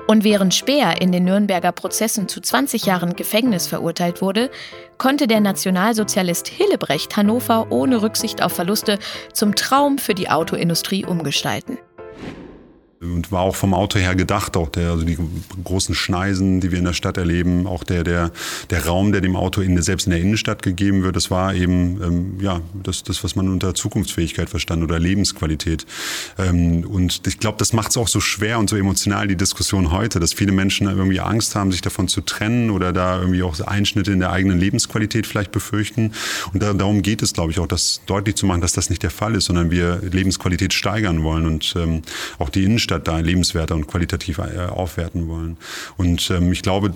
Und 0.07 0.24
während 0.24 0.55
Speer 0.55 1.00
in 1.00 1.12
den 1.12 1.24
Nürnberger 1.24 1.72
Prozessen 1.72 2.28
zu 2.28 2.40
20 2.40 2.87
Jahren 2.87 3.14
Gefängnis 3.14 3.66
verurteilt 3.66 4.20
wurde, 4.20 4.50
konnte 4.98 5.26
der 5.26 5.40
Nationalsozialist 5.40 6.48
Hillebrecht 6.48 7.16
Hannover 7.16 7.68
ohne 7.70 8.02
Rücksicht 8.02 8.42
auf 8.42 8.52
Verluste 8.52 8.98
zum 9.33 9.55
Traum 9.55 9.98
für 9.98 10.14
die 10.14 10.28
Autoindustrie 10.28 11.05
umgestalten. 11.05 11.78
Und 13.02 13.32
war 13.32 13.42
auch 13.42 13.56
vom 13.56 13.74
Auto 13.74 13.98
her 13.98 14.14
gedacht, 14.14 14.56
auch 14.56 14.68
der, 14.68 14.90
also 14.90 15.04
die 15.04 15.18
großen 15.64 15.94
Schneisen, 15.94 16.60
die 16.60 16.70
wir 16.70 16.78
in 16.78 16.84
der 16.84 16.92
Stadt 16.92 17.16
erleben, 17.16 17.66
auch 17.66 17.82
der, 17.82 18.04
der, 18.04 18.30
der 18.70 18.86
Raum, 18.86 19.12
der 19.12 19.20
dem 19.20 19.36
Auto 19.36 19.60
in, 19.60 19.80
selbst 19.82 20.06
in 20.06 20.10
der 20.10 20.20
Innenstadt 20.20 20.62
gegeben 20.62 21.02
wird, 21.02 21.16
das 21.16 21.30
war 21.30 21.54
eben, 21.54 22.00
ähm, 22.02 22.40
ja, 22.40 22.60
das, 22.82 23.02
das, 23.02 23.24
was 23.24 23.34
man 23.34 23.48
unter 23.48 23.74
Zukunftsfähigkeit 23.74 24.48
verstand 24.48 24.82
oder 24.84 24.98
Lebensqualität. 24.98 25.84
Ähm, 26.38 26.84
und 26.84 27.26
ich 27.26 27.38
glaube, 27.38 27.58
das 27.58 27.72
macht 27.72 27.90
es 27.90 27.96
auch 27.96 28.08
so 28.08 28.20
schwer 28.20 28.58
und 28.58 28.70
so 28.70 28.76
emotional, 28.76 29.26
die 29.26 29.36
Diskussion 29.36 29.90
heute, 29.90 30.20
dass 30.20 30.32
viele 30.32 30.52
Menschen 30.52 30.86
irgendwie 30.86 31.20
Angst 31.20 31.56
haben, 31.56 31.72
sich 31.72 31.80
davon 31.80 32.06
zu 32.08 32.20
trennen 32.20 32.70
oder 32.70 32.92
da 32.92 33.18
irgendwie 33.18 33.42
auch 33.42 33.58
Einschnitte 33.60 34.12
in 34.12 34.20
der 34.20 34.30
eigenen 34.30 34.58
Lebensqualität 34.58 35.26
vielleicht 35.26 35.50
befürchten. 35.50 36.12
Und 36.52 36.62
da, 36.62 36.72
darum 36.72 37.02
geht 37.02 37.22
es, 37.22 37.32
glaube 37.32 37.50
ich, 37.50 37.58
auch 37.58 37.66
das 37.66 38.00
deutlich 38.06 38.36
zu 38.36 38.46
machen, 38.46 38.60
dass 38.60 38.72
das 38.72 38.90
nicht 38.90 39.02
der 39.02 39.10
Fall 39.10 39.34
ist, 39.34 39.46
sondern 39.46 39.70
wir 39.70 40.00
Lebensqualität 40.02 40.72
steigern 40.72 41.22
wollen 41.22 41.46
und 41.46 41.74
ähm, 41.77 42.02
auch 42.38 42.48
die 42.48 42.64
Innenstadt 42.64 42.91
Stadt 42.92 43.08
da 43.08 43.18
lebenswerter 43.18 43.74
und 43.74 43.86
qualitativ 43.86 44.38
äh, 44.38 44.66
aufwerten 44.66 45.28
wollen. 45.28 45.56
Und 45.96 46.30
ähm, 46.30 46.52
ich 46.52 46.62
glaube, 46.62 46.92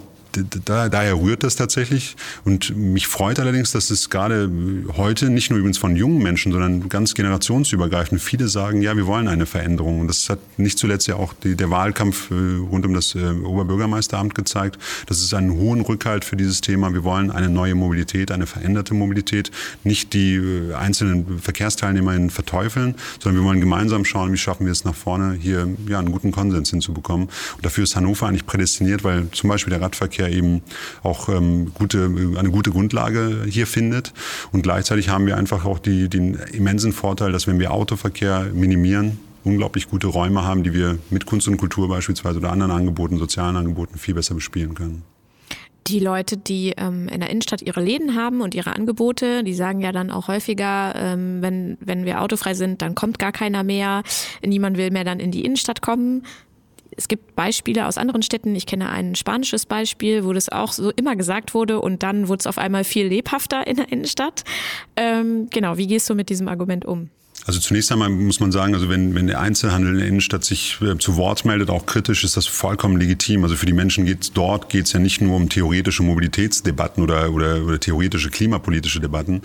da, 0.64 0.88
daher 0.88 1.14
rührt 1.20 1.42
das 1.42 1.56
tatsächlich. 1.56 2.16
Und 2.44 2.76
mich 2.76 3.06
freut 3.06 3.38
allerdings, 3.38 3.72
dass 3.72 3.90
es 3.90 4.10
gerade 4.10 4.50
heute 4.96 5.30
nicht 5.30 5.50
nur 5.50 5.58
übrigens 5.58 5.78
von 5.78 5.96
jungen 5.96 6.22
Menschen, 6.22 6.52
sondern 6.52 6.88
ganz 6.88 7.14
generationsübergreifend 7.14 8.20
viele 8.20 8.48
sagen, 8.48 8.82
ja, 8.82 8.96
wir 8.96 9.06
wollen 9.06 9.28
eine 9.28 9.46
Veränderung. 9.46 10.00
Und 10.00 10.08
das 10.08 10.28
hat 10.28 10.38
nicht 10.58 10.78
zuletzt 10.78 11.06
ja 11.06 11.16
auch 11.16 11.32
die, 11.32 11.56
der 11.56 11.70
Wahlkampf 11.70 12.30
äh, 12.30 12.34
rund 12.34 12.86
um 12.86 12.94
das 12.94 13.14
äh, 13.14 13.30
Oberbürgermeisteramt 13.30 14.34
gezeigt. 14.34 14.78
Das 15.06 15.20
ist 15.20 15.32
einen 15.34 15.52
hohen 15.52 15.80
Rückhalt 15.80 16.24
für 16.24 16.36
dieses 16.36 16.60
Thema. 16.60 16.92
Wir 16.92 17.04
wollen 17.04 17.30
eine 17.30 17.48
neue 17.48 17.74
Mobilität, 17.74 18.30
eine 18.30 18.46
veränderte 18.46 18.94
Mobilität, 18.94 19.50
nicht 19.84 20.12
die 20.12 20.34
äh, 20.34 20.74
einzelnen 20.74 21.38
Verkehrsteilnehmerinnen 21.40 22.30
verteufeln, 22.30 22.94
sondern 23.20 23.42
wir 23.42 23.48
wollen 23.48 23.60
gemeinsam 23.60 24.04
schauen, 24.04 24.32
wie 24.32 24.38
schaffen 24.38 24.66
wir 24.66 24.72
es 24.72 24.84
nach 24.84 24.94
vorne, 24.94 25.34
hier 25.34 25.68
ja, 25.88 25.98
einen 25.98 26.12
guten 26.12 26.32
Konsens 26.32 26.70
hinzubekommen. 26.70 27.26
Und 27.56 27.64
dafür 27.64 27.84
ist 27.84 27.96
Hannover 27.96 28.26
eigentlich 28.26 28.46
prädestiniert, 28.46 29.04
weil 29.04 29.28
zum 29.30 29.48
Beispiel 29.48 29.70
der 29.70 29.80
Radverkehr 29.80 30.25
der 30.26 30.36
eben 30.36 30.62
auch 31.02 31.28
ähm, 31.28 31.72
gute, 31.74 32.10
eine 32.36 32.50
gute 32.50 32.70
Grundlage 32.70 33.44
hier 33.48 33.66
findet. 33.66 34.12
Und 34.52 34.62
gleichzeitig 34.62 35.08
haben 35.08 35.26
wir 35.26 35.36
einfach 35.36 35.64
auch 35.64 35.78
die, 35.78 36.08
den 36.08 36.34
immensen 36.52 36.92
Vorteil, 36.92 37.32
dass 37.32 37.46
wenn 37.46 37.58
wir 37.58 37.72
Autoverkehr 37.72 38.46
minimieren, 38.52 39.18
unglaublich 39.44 39.88
gute 39.88 40.08
Räume 40.08 40.42
haben, 40.42 40.64
die 40.64 40.74
wir 40.74 40.98
mit 41.10 41.26
Kunst 41.26 41.46
und 41.48 41.56
Kultur 41.56 41.88
beispielsweise 41.88 42.38
oder 42.38 42.50
anderen 42.50 42.72
Angeboten, 42.72 43.18
sozialen 43.18 43.56
Angeboten 43.56 43.98
viel 43.98 44.14
besser 44.14 44.34
bespielen 44.34 44.74
können 44.74 45.02
die 45.88 46.00
Leute, 46.00 46.36
die 46.36 46.74
ähm, 46.76 47.06
in 47.06 47.20
der 47.20 47.30
Innenstadt 47.30 47.62
ihre 47.62 47.80
Läden 47.80 48.16
haben 48.16 48.40
und 48.40 48.56
ihre 48.56 48.74
Angebote, 48.74 49.44
die 49.44 49.54
sagen 49.54 49.80
ja 49.80 49.92
dann 49.92 50.10
auch 50.10 50.26
häufiger, 50.26 50.94
ähm, 50.96 51.42
wenn, 51.42 51.78
wenn 51.80 52.04
wir 52.04 52.22
autofrei 52.22 52.54
sind, 52.54 52.82
dann 52.82 52.96
kommt 52.96 53.20
gar 53.20 53.30
keiner 53.30 53.62
mehr, 53.62 54.02
niemand 54.44 54.78
will 54.78 54.90
mehr 54.90 55.04
dann 55.04 55.20
in 55.20 55.30
die 55.30 55.44
Innenstadt 55.44 55.82
kommen 55.82 56.24
es 56.96 57.08
gibt 57.08 57.34
Beispiele 57.36 57.86
aus 57.86 57.98
anderen 57.98 58.22
Städten. 58.22 58.54
Ich 58.54 58.66
kenne 58.66 58.88
ein 58.88 59.14
spanisches 59.14 59.66
Beispiel, 59.66 60.24
wo 60.24 60.32
das 60.32 60.48
auch 60.48 60.72
so 60.72 60.90
immer 60.90 61.16
gesagt 61.16 61.54
wurde 61.54 61.80
und 61.80 62.02
dann 62.02 62.28
wurde 62.28 62.40
es 62.40 62.46
auf 62.46 62.58
einmal 62.58 62.84
viel 62.84 63.06
lebhafter 63.06 63.66
in 63.66 63.76
der 63.76 63.92
Innenstadt. 63.92 64.44
Ähm, 64.96 65.48
genau, 65.50 65.76
wie 65.76 65.86
gehst 65.86 66.08
du 66.08 66.14
mit 66.14 66.28
diesem 66.28 66.48
Argument 66.48 66.84
um? 66.84 67.10
Also 67.44 67.60
zunächst 67.60 67.92
einmal 67.92 68.08
muss 68.08 68.40
man 68.40 68.50
sagen, 68.50 68.74
also 68.74 68.88
wenn, 68.88 69.14
wenn 69.14 69.28
der 69.28 69.40
Einzelhandel 69.40 69.92
in 69.92 69.98
der 69.98 70.08
Innenstadt 70.08 70.44
sich 70.44 70.78
äh, 70.82 70.98
zu 70.98 71.16
Wort 71.16 71.44
meldet, 71.44 71.70
auch 71.70 71.86
kritisch, 71.86 72.24
ist 72.24 72.36
das 72.36 72.46
vollkommen 72.46 72.96
legitim. 72.96 73.44
Also 73.44 73.54
für 73.54 73.66
die 73.66 73.72
Menschen 73.72 74.04
geht 74.04 74.36
dort 74.36 74.68
geht 74.68 74.86
es 74.86 74.92
ja 74.92 74.98
nicht 74.98 75.20
nur 75.20 75.36
um 75.36 75.48
theoretische 75.48 76.02
Mobilitätsdebatten 76.02 77.04
oder, 77.04 77.30
oder, 77.30 77.62
oder 77.62 77.78
theoretische 77.78 78.30
klimapolitische 78.30 78.98
Debatten, 78.98 79.42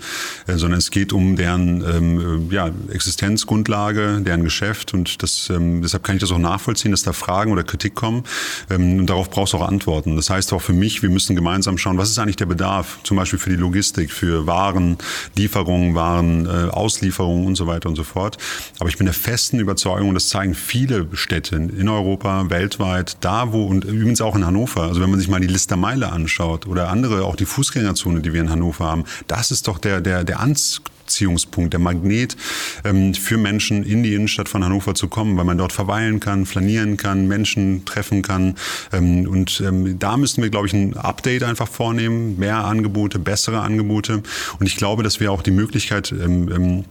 äh, 0.48 0.56
sondern 0.56 0.78
es 0.78 0.90
geht 0.90 1.12
um 1.12 1.36
deren 1.36 1.84
ähm, 1.84 2.48
äh, 2.50 2.54
ja, 2.54 2.70
Existenzgrundlage, 2.90 4.20
deren 4.20 4.42
Geschäft 4.42 4.94
und 4.94 5.22
das, 5.22 5.48
ähm, 5.50 5.80
deshalb 5.82 6.02
kann 6.02 6.16
ich 6.16 6.20
das 6.20 6.32
auch 6.32 6.38
nachvollziehen, 6.38 6.90
dass 6.90 7.04
da 7.04 7.12
Fragen 7.12 7.52
oder 7.52 7.62
Kritik 7.62 7.94
kommen 7.94 8.24
ähm, 8.68 8.98
und 8.98 9.06
darauf 9.06 9.30
brauchst 9.30 9.52
du 9.52 9.58
auch 9.58 9.68
Antworten. 9.68 10.16
Das 10.16 10.28
heißt 10.28 10.52
auch 10.54 10.62
für 10.62 10.72
mich, 10.72 11.02
wir 11.02 11.10
müssen 11.10 11.36
gemeinsam 11.36 11.78
schauen, 11.78 11.98
was 11.98 12.10
ist 12.10 12.18
eigentlich 12.18 12.36
der 12.36 12.46
Bedarf, 12.46 12.98
zum 13.04 13.16
Beispiel 13.16 13.38
für 13.38 13.50
die 13.50 13.56
Logistik, 13.56 14.10
für 14.10 14.48
Waren, 14.48 14.98
Lieferungen, 15.36 15.94
Waren, 15.94 16.46
äh, 16.46 16.70
Auslieferungen 16.70 17.46
und 17.46 17.54
so 17.54 17.68
weiter 17.68 17.81
und 17.86 17.96
so 17.96 18.04
fort. 18.04 18.38
Aber 18.78 18.88
ich 18.88 18.96
bin 18.96 19.06
der 19.06 19.14
festen 19.14 19.58
Überzeugung, 19.58 20.08
und 20.08 20.14
das 20.14 20.28
zeigen 20.28 20.54
viele 20.54 21.08
Städte 21.12 21.56
in 21.56 21.88
Europa, 21.88 22.50
weltweit, 22.50 23.16
da 23.20 23.52
wo 23.52 23.66
und 23.66 23.84
übrigens 23.84 24.20
auch 24.20 24.36
in 24.36 24.44
Hannover, 24.44 24.82
also 24.82 25.00
wenn 25.00 25.10
man 25.10 25.18
sich 25.18 25.28
mal 25.28 25.40
die 25.40 25.46
Listermeile 25.46 26.12
anschaut 26.12 26.66
oder 26.66 26.88
andere, 26.88 27.24
auch 27.24 27.36
die 27.36 27.46
Fußgängerzone, 27.46 28.20
die 28.20 28.32
wir 28.32 28.40
in 28.40 28.50
Hannover 28.50 28.86
haben, 28.86 29.04
das 29.26 29.50
ist 29.50 29.68
doch 29.68 29.78
der, 29.78 30.00
der, 30.00 30.24
der 30.24 30.40
Anziehungspunkt, 30.40 31.72
der 31.72 31.80
Magnet 31.80 32.36
ähm, 32.84 33.14
für 33.14 33.36
Menschen 33.36 33.82
in 33.82 34.02
die 34.02 34.14
Innenstadt 34.14 34.48
von 34.48 34.64
Hannover 34.64 34.94
zu 34.94 35.08
kommen, 35.08 35.36
weil 35.36 35.44
man 35.44 35.58
dort 35.58 35.72
verweilen 35.72 36.20
kann, 36.20 36.46
flanieren 36.46 36.96
kann, 36.96 37.28
Menschen 37.28 37.84
treffen 37.84 38.22
kann. 38.22 38.56
Ähm, 38.92 39.28
und 39.28 39.62
ähm, 39.66 39.98
da 39.98 40.16
müssen 40.16 40.42
wir, 40.42 40.50
glaube 40.50 40.66
ich, 40.66 40.72
ein 40.72 40.96
Update 40.96 41.42
einfach 41.42 41.68
vornehmen, 41.68 42.38
mehr 42.38 42.64
Angebote, 42.64 43.18
bessere 43.18 43.60
Angebote. 43.60 44.22
Und 44.58 44.66
ich 44.66 44.76
glaube, 44.76 45.02
dass 45.02 45.20
wir 45.20 45.32
auch 45.32 45.42
die 45.42 45.50
Möglichkeit 45.50 46.12
ähm, 46.12 46.50
ähm 46.52 46.84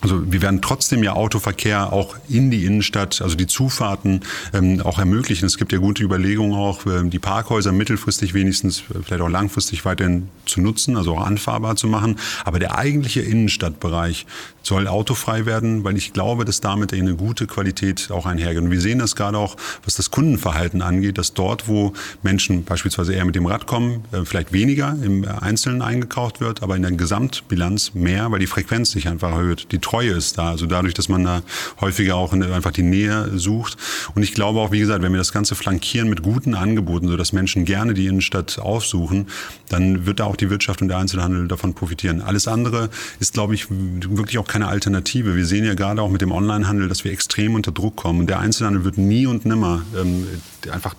also 0.00 0.30
wir 0.30 0.42
werden 0.42 0.60
trotzdem 0.60 1.02
ja 1.02 1.14
Autoverkehr 1.14 1.92
auch 1.92 2.16
in 2.28 2.50
die 2.50 2.64
Innenstadt, 2.64 3.22
also 3.22 3.34
die 3.34 3.46
Zufahrten 3.46 4.20
ähm, 4.52 4.80
auch 4.82 4.98
ermöglichen. 4.98 5.46
Es 5.46 5.56
gibt 5.56 5.72
ja 5.72 5.78
gute 5.78 6.02
Überlegungen 6.02 6.54
auch, 6.54 6.84
äh, 6.86 7.08
die 7.08 7.18
Parkhäuser 7.18 7.72
mittelfristig 7.72 8.34
wenigstens, 8.34 8.80
äh, 8.80 9.02
vielleicht 9.02 9.22
auch 9.22 9.28
langfristig 9.28 9.84
weiterhin 9.84 10.28
zu 10.44 10.60
nutzen, 10.60 10.96
also 10.96 11.16
auch 11.16 11.24
anfahrbar 11.24 11.76
zu 11.76 11.86
machen. 11.86 12.18
Aber 12.44 12.58
der 12.58 12.76
eigentliche 12.76 13.22
Innenstadtbereich 13.22 14.26
soll 14.62 14.88
autofrei 14.88 15.46
werden, 15.46 15.84
weil 15.84 15.96
ich 15.96 16.12
glaube, 16.12 16.44
dass 16.44 16.60
damit 16.60 16.92
eine 16.92 17.14
gute 17.14 17.46
Qualität 17.46 18.10
auch 18.10 18.26
einhergeht. 18.26 18.62
Und 18.62 18.70
wir 18.70 18.80
sehen 18.80 18.98
das 18.98 19.16
gerade 19.16 19.38
auch, 19.38 19.56
was 19.84 19.94
das 19.94 20.10
Kundenverhalten 20.10 20.82
angeht, 20.82 21.18
dass 21.18 21.34
dort, 21.34 21.68
wo 21.68 21.92
Menschen 22.22 22.64
beispielsweise 22.64 23.14
eher 23.14 23.24
mit 23.24 23.34
dem 23.34 23.46
Rad 23.46 23.66
kommen, 23.66 24.04
äh, 24.12 24.24
vielleicht 24.24 24.52
weniger 24.52 24.96
im 25.02 25.24
Einzelnen 25.24 25.82
eingekauft 25.82 26.40
wird, 26.40 26.62
aber 26.62 26.76
in 26.76 26.82
der 26.82 26.92
Gesamtbilanz 26.92 27.94
mehr, 27.94 28.30
weil 28.30 28.40
die 28.40 28.46
Frequenz 28.46 28.90
sich 28.90 29.08
einfach 29.08 29.30
erhöht. 29.30 29.68
Die 29.72 29.78
Treue 29.86 30.10
ist 30.10 30.36
da, 30.36 30.50
also 30.50 30.66
dadurch, 30.66 30.94
dass 30.94 31.08
man 31.08 31.22
da 31.22 31.42
häufiger 31.80 32.16
auch 32.16 32.32
einfach 32.32 32.72
die 32.72 32.82
Nähe 32.82 33.38
sucht. 33.38 33.76
Und 34.16 34.24
ich 34.24 34.34
glaube 34.34 34.58
auch, 34.58 34.72
wie 34.72 34.80
gesagt, 34.80 35.00
wenn 35.00 35.12
wir 35.12 35.18
das 35.18 35.32
Ganze 35.32 35.54
flankieren 35.54 36.08
mit 36.08 36.22
guten 36.22 36.56
Angeboten, 36.56 37.06
sodass 37.06 37.32
Menschen 37.32 37.64
gerne 37.64 37.94
die 37.94 38.08
Innenstadt 38.08 38.58
aufsuchen, 38.58 39.28
dann 39.68 40.04
wird 40.04 40.18
da 40.18 40.24
auch 40.24 40.34
die 40.34 40.50
Wirtschaft 40.50 40.82
und 40.82 40.88
der 40.88 40.98
Einzelhandel 40.98 41.46
davon 41.46 41.74
profitieren. 41.74 42.20
Alles 42.20 42.48
andere 42.48 42.90
ist, 43.20 43.34
glaube 43.34 43.54
ich, 43.54 43.66
wirklich 43.70 44.38
auch 44.38 44.48
keine 44.48 44.66
Alternative. 44.66 45.36
Wir 45.36 45.46
sehen 45.46 45.64
ja 45.64 45.74
gerade 45.74 46.02
auch 46.02 46.10
mit 46.10 46.20
dem 46.20 46.32
Onlinehandel, 46.32 46.88
dass 46.88 47.04
wir 47.04 47.12
extrem 47.12 47.54
unter 47.54 47.70
Druck 47.70 47.94
kommen. 47.94 48.20
Und 48.20 48.26
der 48.26 48.40
Einzelhandel 48.40 48.82
wird 48.82 48.98
nie 48.98 49.26
und 49.26 49.46
nimmer 49.46 49.82
ähm, 49.96 50.26
einfach 50.72 50.96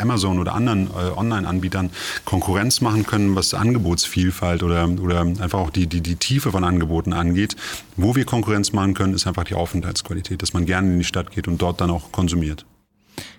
Amazon 0.00 0.40
oder 0.40 0.54
anderen 0.54 0.88
äh, 0.88 1.16
Online-Anbietern 1.16 1.90
Konkurrenz 2.24 2.80
machen 2.80 3.06
können, 3.06 3.36
was 3.36 3.54
Angebotsvielfalt 3.54 4.64
oder, 4.64 4.88
oder 4.88 5.20
einfach 5.20 5.60
auch 5.60 5.70
die, 5.70 5.86
die, 5.86 6.00
die 6.00 6.16
Tiefe 6.16 6.50
von 6.50 6.64
Angeboten 6.64 7.12
angeht. 7.12 7.54
Wo 7.96 8.16
wir 8.16 8.23
Konkurrenz 8.24 8.72
machen 8.72 8.94
können, 8.94 9.14
ist 9.14 9.26
einfach 9.26 9.44
die 9.44 9.54
Aufenthaltsqualität, 9.54 10.42
dass 10.42 10.52
man 10.52 10.66
gerne 10.66 10.92
in 10.92 10.98
die 10.98 11.04
Stadt 11.04 11.30
geht 11.30 11.48
und 11.48 11.60
dort 11.60 11.80
dann 11.80 11.90
auch 11.90 12.12
konsumiert. 12.12 12.64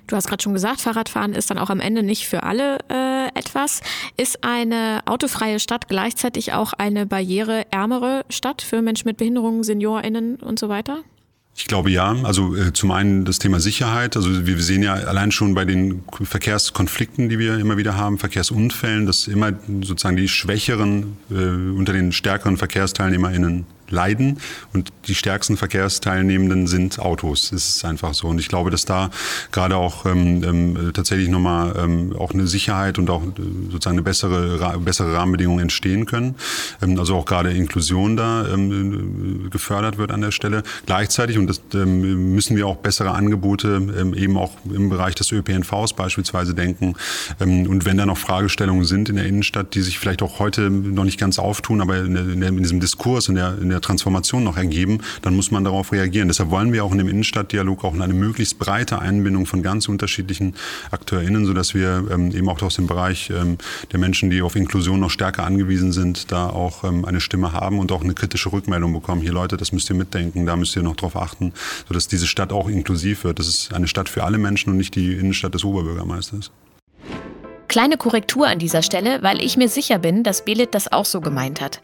Du 0.08 0.16
hast 0.16 0.28
gerade 0.28 0.44
schon 0.44 0.54
gesagt, 0.54 0.82
Fahrradfahren 0.82 1.34
ist 1.34 1.50
dann 1.50 1.58
auch 1.58 1.70
am 1.70 1.80
Ende 1.80 2.04
nicht 2.04 2.28
für 2.28 2.44
alle 2.44 2.78
äh, 2.90 3.28
etwas. 3.38 3.82
Ist 4.18 4.44
eine 4.44 5.02
autofreie 5.06 5.60
Stadt 5.60 5.88
gleichzeitig 5.88 6.54
auch 6.54 6.74
eine 6.74 7.06
barriereärmere 7.06 8.24
Stadt 8.30 8.62
für 8.62 8.82
Menschen 8.82 9.08
mit 9.08 9.18
Behinderungen, 9.18 9.64
SeniorInnen 9.64 10.36
und 10.38 10.60
so 10.60 10.70
weiter? 10.70 11.00
Ich 11.58 11.68
glaube 11.68 11.90
ja. 11.90 12.16
Also 12.24 12.56
äh, 12.56 12.74
zum 12.74 12.92
einen 12.92 13.26
das 13.26 13.40
Thema 13.40 13.60
Sicherheit. 13.60 14.16
Also 14.16 14.46
wir 14.46 14.62
sehen 14.62 14.84
ja 14.84 14.94
allein 14.94 15.32
schon 15.32 15.56
bei 15.56 15.66
den 15.66 16.04
Verkehrskonflikten, 16.22 17.30
die 17.30 17.40
wir 17.40 17.58
immer 17.58 17.78
wieder 17.78 17.96
haben, 17.96 18.18
Verkehrsunfällen, 18.20 19.06
dass 19.06 19.28
immer 19.28 19.54
sozusagen 19.82 20.18
die 20.18 20.28
Schwächeren 20.28 21.18
äh, 21.32 21.36
unter 21.36 21.94
den 21.94 22.12
stärkeren 22.12 22.58
VerkehrsteilnehmerInnen 22.58 23.66
leiden 23.90 24.40
und 24.74 24.92
die 25.08 25.16
stärksten 25.16 25.58
Verkehrsteilnehmenden 25.58 26.68
sind 26.68 27.00
Autos. 27.00 27.50
Das 27.52 27.68
ist 27.68 27.86
einfach 27.86 28.14
so. 28.14 28.28
Und 28.28 28.40
ich 28.40 28.48
glaube, 28.48 28.72
dass 28.72 28.86
da 28.86 29.10
gerade 29.52 29.78
auch 29.78 30.06
ähm, 30.06 30.44
ähm, 30.44 30.92
tatsächlich 30.94 31.30
nochmal 31.30 31.76
ähm, 31.78 32.16
auch 32.18 32.32
eine 32.32 32.48
Sicherheit 32.48 32.98
und 32.98 33.10
auch 33.10 33.24
äh, 33.24 33.28
sozusagen 33.72 33.98
eine 33.98 34.02
bessere, 34.04 34.80
bessere 34.80 35.14
Rahmenbedingungen 35.14 35.62
entstehen 35.62 36.06
können. 36.06 36.36
Ähm, 36.82 37.00
also 37.00 37.16
auch 37.16 37.26
gerade 37.26 37.52
Inklusion 37.52 38.16
da 38.18 38.48
ähm, 38.48 39.50
gefördert 39.52 39.98
wird 39.98 40.12
an 40.12 40.22
der 40.22 40.32
Stelle. 40.32 40.64
Gleichzeitig, 40.86 41.38
und 41.38 41.48
das 41.48 41.62
ähm, 41.74 42.34
müssen 42.34 42.56
wir 42.58 42.68
auch 42.68 42.78
bessere 42.78 43.12
Angebote 43.12 43.82
ähm, 43.98 44.14
eben 44.14 44.38
auch 44.38 44.52
im 44.66 44.90
Bereich 44.90 45.16
des 45.16 45.32
ÖPNVs 45.32 45.94
beispielsweise 45.94 46.54
denken. 46.54 46.96
Ähm, 47.40 47.68
und 47.68 47.86
wenn 47.86 47.98
da 47.98 48.06
noch 48.06 48.18
Fragestellungen 48.18 48.86
sind 48.86 49.10
in 49.10 49.16
der 49.16 49.26
Innenstadt, 49.26 49.76
die 49.76 49.82
sich 49.82 50.00
vielleicht 50.00 50.22
auch 50.22 50.40
heute 50.40 50.70
noch 50.70 51.04
nicht 51.04 51.20
ganz 51.20 51.40
auftun, 51.40 51.82
aber 51.82 51.98
in, 51.98 52.40
der, 52.40 52.50
in 52.50 52.58
diesem 52.58 52.80
Diskurs, 52.80 53.30
in 53.30 53.36
der, 53.36 53.58
in 53.62 53.70
der 53.70 53.75
der 53.76 53.82
Transformation 53.82 54.44
noch 54.44 54.58
ergeben, 54.58 55.00
dann 55.22 55.36
muss 55.36 55.52
man 55.52 55.64
darauf 55.64 55.92
reagieren. 55.92 56.30
Deshalb 56.30 56.50
wollen 56.50 56.74
wir 56.74 56.84
auch 56.84 56.92
in 56.92 56.98
dem 56.98 57.10
Innenstadtdialog 57.10 57.84
auch 57.84 57.94
eine 57.94 58.14
möglichst 58.14 58.58
breite 58.58 59.00
Einbindung 59.00 59.46
von 59.46 59.62
ganz 59.62 59.88
unterschiedlichen 59.88 60.56
AkteurInnen, 60.92 61.46
sodass 61.46 61.74
wir 61.74 62.08
ähm, 62.12 62.32
eben 62.32 62.50
auch 62.50 62.62
aus 62.62 62.76
dem 62.76 62.88
Bereich 62.88 63.30
ähm, 63.30 63.58
der 63.92 64.00
Menschen, 64.00 64.30
die 64.30 64.42
auf 64.42 64.56
Inklusion 64.56 65.00
noch 65.00 65.12
stärker 65.12 65.44
angewiesen 65.44 65.92
sind, 65.92 66.32
da 66.32 66.48
auch 66.50 66.84
ähm, 66.84 67.06
eine 67.06 67.20
Stimme 67.20 67.52
haben 67.52 67.80
und 67.80 67.92
auch 67.92 68.04
eine 68.04 68.14
kritische 68.14 68.52
Rückmeldung 68.52 68.94
bekommen. 68.94 69.22
Hier 69.22 69.34
Leute, 69.34 69.58
das 69.58 69.72
müsst 69.72 69.90
ihr 69.90 69.96
mitdenken, 69.96 70.46
da 70.46 70.56
müsst 70.56 70.76
ihr 70.76 70.84
noch 70.84 70.96
drauf 70.96 71.16
achten, 71.16 71.54
sodass 71.88 72.08
diese 72.08 72.28
Stadt 72.28 72.54
auch 72.54 72.70
inklusiv 72.70 73.24
wird. 73.26 73.40
Das 73.40 73.48
ist 73.48 73.74
eine 73.74 73.88
Stadt 73.88 74.10
für 74.10 74.24
alle 74.24 74.38
Menschen 74.38 74.70
und 74.70 74.78
nicht 74.78 74.96
die 74.96 75.14
Innenstadt 75.14 75.54
des 75.54 75.66
Oberbürgermeisters. 75.66 76.52
Kleine 77.68 77.98
Korrektur 77.98 78.48
an 78.48 78.60
dieser 78.60 78.82
Stelle, 78.82 79.22
weil 79.22 79.42
ich 79.42 79.58
mir 79.58 79.70
sicher 79.70 80.00
bin, 80.00 80.24
dass 80.24 80.46
Belit 80.46 80.74
das 80.74 80.92
auch 80.92 81.06
so 81.06 81.22
gemeint 81.22 81.62
hat. 81.62 81.82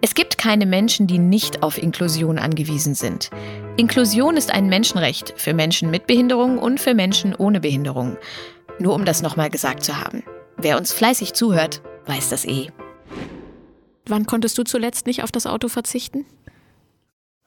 Es 0.00 0.14
gibt 0.14 0.36
keine 0.36 0.66
Menschen, 0.66 1.06
die 1.06 1.18
nicht 1.18 1.62
auf 1.62 1.78
Inklusion 1.78 2.38
angewiesen 2.38 2.94
sind. 2.94 3.30
Inklusion 3.76 4.36
ist 4.36 4.52
ein 4.52 4.66
Menschenrecht 4.66 5.34
für 5.36 5.54
Menschen 5.54 5.90
mit 5.90 6.06
Behinderung 6.06 6.58
und 6.58 6.80
für 6.80 6.94
Menschen 6.94 7.34
ohne 7.34 7.60
Behinderung. 7.60 8.16
Nur 8.78 8.94
um 8.94 9.04
das 9.04 9.22
nochmal 9.22 9.48
gesagt 9.50 9.84
zu 9.84 9.98
haben. 9.98 10.22
Wer 10.56 10.76
uns 10.76 10.92
fleißig 10.92 11.34
zuhört, 11.34 11.82
weiß 12.06 12.30
das 12.30 12.44
eh. 12.44 12.70
Wann 14.06 14.26
konntest 14.26 14.58
du 14.58 14.64
zuletzt 14.64 15.06
nicht 15.06 15.22
auf 15.22 15.32
das 15.32 15.46
Auto 15.46 15.68
verzichten? 15.68 16.26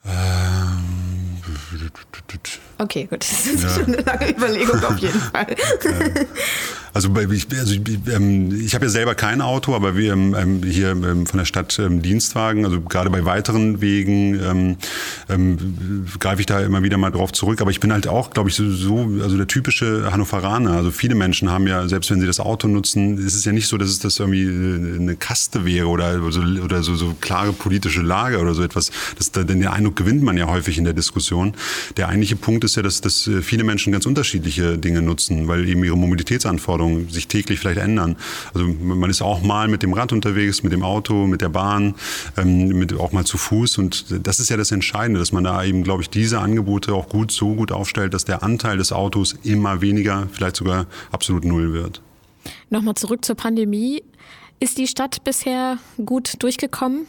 Ähm, 0.05 0.55
Okay, 2.77 3.05
gut. 3.05 3.21
Das 3.21 3.45
ist 3.45 3.63
ja. 3.63 3.69
schon 3.69 3.85
eine 3.85 3.97
lange 3.97 4.29
Überlegung 4.31 4.83
auf 4.83 4.97
jeden 4.97 5.19
Fall. 5.31 5.55
Also, 6.95 7.09
ich, 7.29 7.47
also 7.59 7.75
ähm, 8.09 8.57
ich 8.57 8.73
habe 8.73 8.85
ja 8.85 8.89
selber 8.89 9.15
kein 9.15 9.41
Auto, 9.41 9.75
aber 9.75 9.97
wir 9.97 10.13
ähm, 10.13 10.33
ähm 10.33 10.63
hier 10.63 10.91
ähm, 10.91 11.25
von 11.25 11.37
der 11.37 11.43
Stadt 11.43 11.77
ähm, 11.77 12.01
Dienstwagen, 12.01 12.63
also 12.63 12.79
gerade 12.79 13.09
bei 13.09 13.25
weiteren 13.25 13.81
Wegen 13.81 14.39
ähm, 14.39 14.77
greife 16.19 16.39
ich 16.39 16.45
da 16.45 16.61
immer 16.61 16.83
wieder 16.83 16.97
mal 16.97 17.11
drauf 17.11 17.33
zurück. 17.33 17.59
Aber 17.59 17.69
ich 17.69 17.81
bin 17.81 17.91
halt 17.91 18.07
auch, 18.07 18.29
glaube 18.29 18.49
ich, 18.49 18.55
so, 18.55 18.71
so, 18.71 19.09
also 19.21 19.35
der 19.35 19.47
typische 19.47 20.09
Hannoveraner. 20.09 20.71
Also 20.71 20.89
viele 20.89 21.15
Menschen 21.15 21.51
haben 21.51 21.67
ja, 21.67 21.85
selbst 21.89 22.11
wenn 22.11 22.21
sie 22.21 22.27
das 22.27 22.39
Auto 22.39 22.69
nutzen, 22.69 23.17
ist 23.17 23.35
es 23.35 23.43
ja 23.43 23.51
nicht 23.51 23.67
so, 23.67 23.77
dass 23.77 23.89
es 23.89 23.99
das 23.99 24.17
irgendwie 24.19 24.43
äh, 24.43 24.97
eine 24.97 25.17
Kaste 25.17 25.65
wäre 25.65 25.87
oder 25.87 26.31
so, 26.31 26.39
oder 26.39 26.81
so, 26.81 26.95
so 26.95 27.13
klare 27.19 27.51
politische 27.51 28.03
Lage 28.03 28.39
oder 28.39 28.53
so 28.53 28.63
etwas. 28.63 28.91
Das, 29.17 29.33
den 29.33 29.67
Eindruck 29.67 29.97
gewinnt 29.97 30.23
man 30.23 30.37
ja 30.37 30.47
häufig 30.47 30.77
in 30.77 30.85
der 30.85 30.93
Diskussion. 30.93 31.55
Der 31.97 32.07
eigentliche 32.07 32.37
Punkt 32.37 32.63
ist 32.63 32.77
ja, 32.77 32.83
dass, 32.83 33.01
dass 33.01 33.27
äh, 33.27 33.41
viele 33.41 33.65
Menschen 33.65 33.91
ganz 33.91 34.05
unterschiedliche 34.05 34.77
Dinge 34.77 35.01
nutzen, 35.01 35.49
weil 35.49 35.67
eben 35.67 35.83
ihre 35.83 35.97
Mobilitätsanforderungen 35.97 36.84
sich 37.09 37.27
täglich 37.27 37.59
vielleicht 37.59 37.79
ändern. 37.79 38.15
Also 38.53 38.67
man 38.67 39.09
ist 39.09 39.21
auch 39.21 39.41
mal 39.41 39.67
mit 39.67 39.83
dem 39.83 39.93
Rad 39.93 40.11
unterwegs, 40.13 40.63
mit 40.63 40.73
dem 40.73 40.83
Auto, 40.83 41.27
mit 41.27 41.41
der 41.41 41.49
Bahn, 41.49 41.95
ähm, 42.37 42.67
mit, 42.69 42.93
auch 42.93 43.11
mal 43.11 43.25
zu 43.25 43.37
Fuß. 43.37 43.77
Und 43.77 44.25
das 44.25 44.39
ist 44.39 44.49
ja 44.49 44.57
das 44.57 44.71
Entscheidende, 44.71 45.19
dass 45.19 45.31
man 45.31 45.43
da 45.43 45.63
eben, 45.63 45.83
glaube 45.83 46.01
ich, 46.01 46.09
diese 46.09 46.39
Angebote 46.39 46.93
auch 46.93 47.09
gut 47.09 47.31
so 47.31 47.55
gut 47.55 47.71
aufstellt, 47.71 48.13
dass 48.13 48.25
der 48.25 48.43
Anteil 48.43 48.77
des 48.77 48.91
Autos 48.91 49.35
immer 49.43 49.81
weniger, 49.81 50.27
vielleicht 50.31 50.55
sogar 50.55 50.87
absolut 51.11 51.45
null 51.45 51.73
wird. 51.73 52.01
Nochmal 52.69 52.95
zurück 52.95 53.25
zur 53.25 53.35
Pandemie. 53.35 54.03
Ist 54.59 54.77
die 54.77 54.87
Stadt 54.87 55.23
bisher 55.23 55.77
gut 56.03 56.41
durchgekommen? 56.41 57.07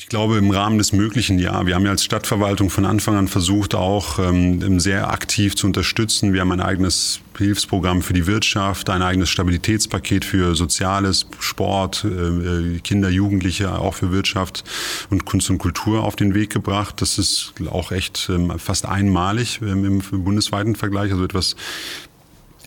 Ich 0.00 0.06
glaube, 0.06 0.38
im 0.38 0.52
Rahmen 0.52 0.78
des 0.78 0.92
Möglichen, 0.92 1.40
ja. 1.40 1.66
Wir 1.66 1.74
haben 1.74 1.84
ja 1.84 1.90
als 1.90 2.04
Stadtverwaltung 2.04 2.70
von 2.70 2.84
Anfang 2.84 3.16
an 3.16 3.26
versucht, 3.26 3.74
auch 3.74 4.20
ähm, 4.20 4.78
sehr 4.78 5.10
aktiv 5.10 5.56
zu 5.56 5.66
unterstützen. 5.66 6.32
Wir 6.32 6.42
haben 6.42 6.52
ein 6.52 6.60
eigenes 6.60 7.18
Hilfsprogramm 7.36 8.02
für 8.02 8.12
die 8.12 8.28
Wirtschaft, 8.28 8.90
ein 8.90 9.02
eigenes 9.02 9.28
Stabilitätspaket 9.28 10.24
für 10.24 10.54
Soziales, 10.54 11.26
Sport, 11.40 12.04
äh, 12.04 12.78
Kinder, 12.78 13.08
Jugendliche, 13.08 13.76
auch 13.76 13.94
für 13.94 14.12
Wirtschaft 14.12 14.62
und 15.10 15.24
Kunst 15.24 15.50
und 15.50 15.58
Kultur 15.58 16.04
auf 16.04 16.14
den 16.14 16.32
Weg 16.32 16.50
gebracht. 16.50 17.02
Das 17.02 17.18
ist 17.18 17.54
auch 17.68 17.90
echt 17.90 18.28
ähm, 18.32 18.56
fast 18.56 18.86
einmalig 18.86 19.58
ähm, 19.62 19.84
im 19.84 20.22
bundesweiten 20.22 20.76
Vergleich. 20.76 21.10
Also 21.10 21.24
etwas 21.24 21.56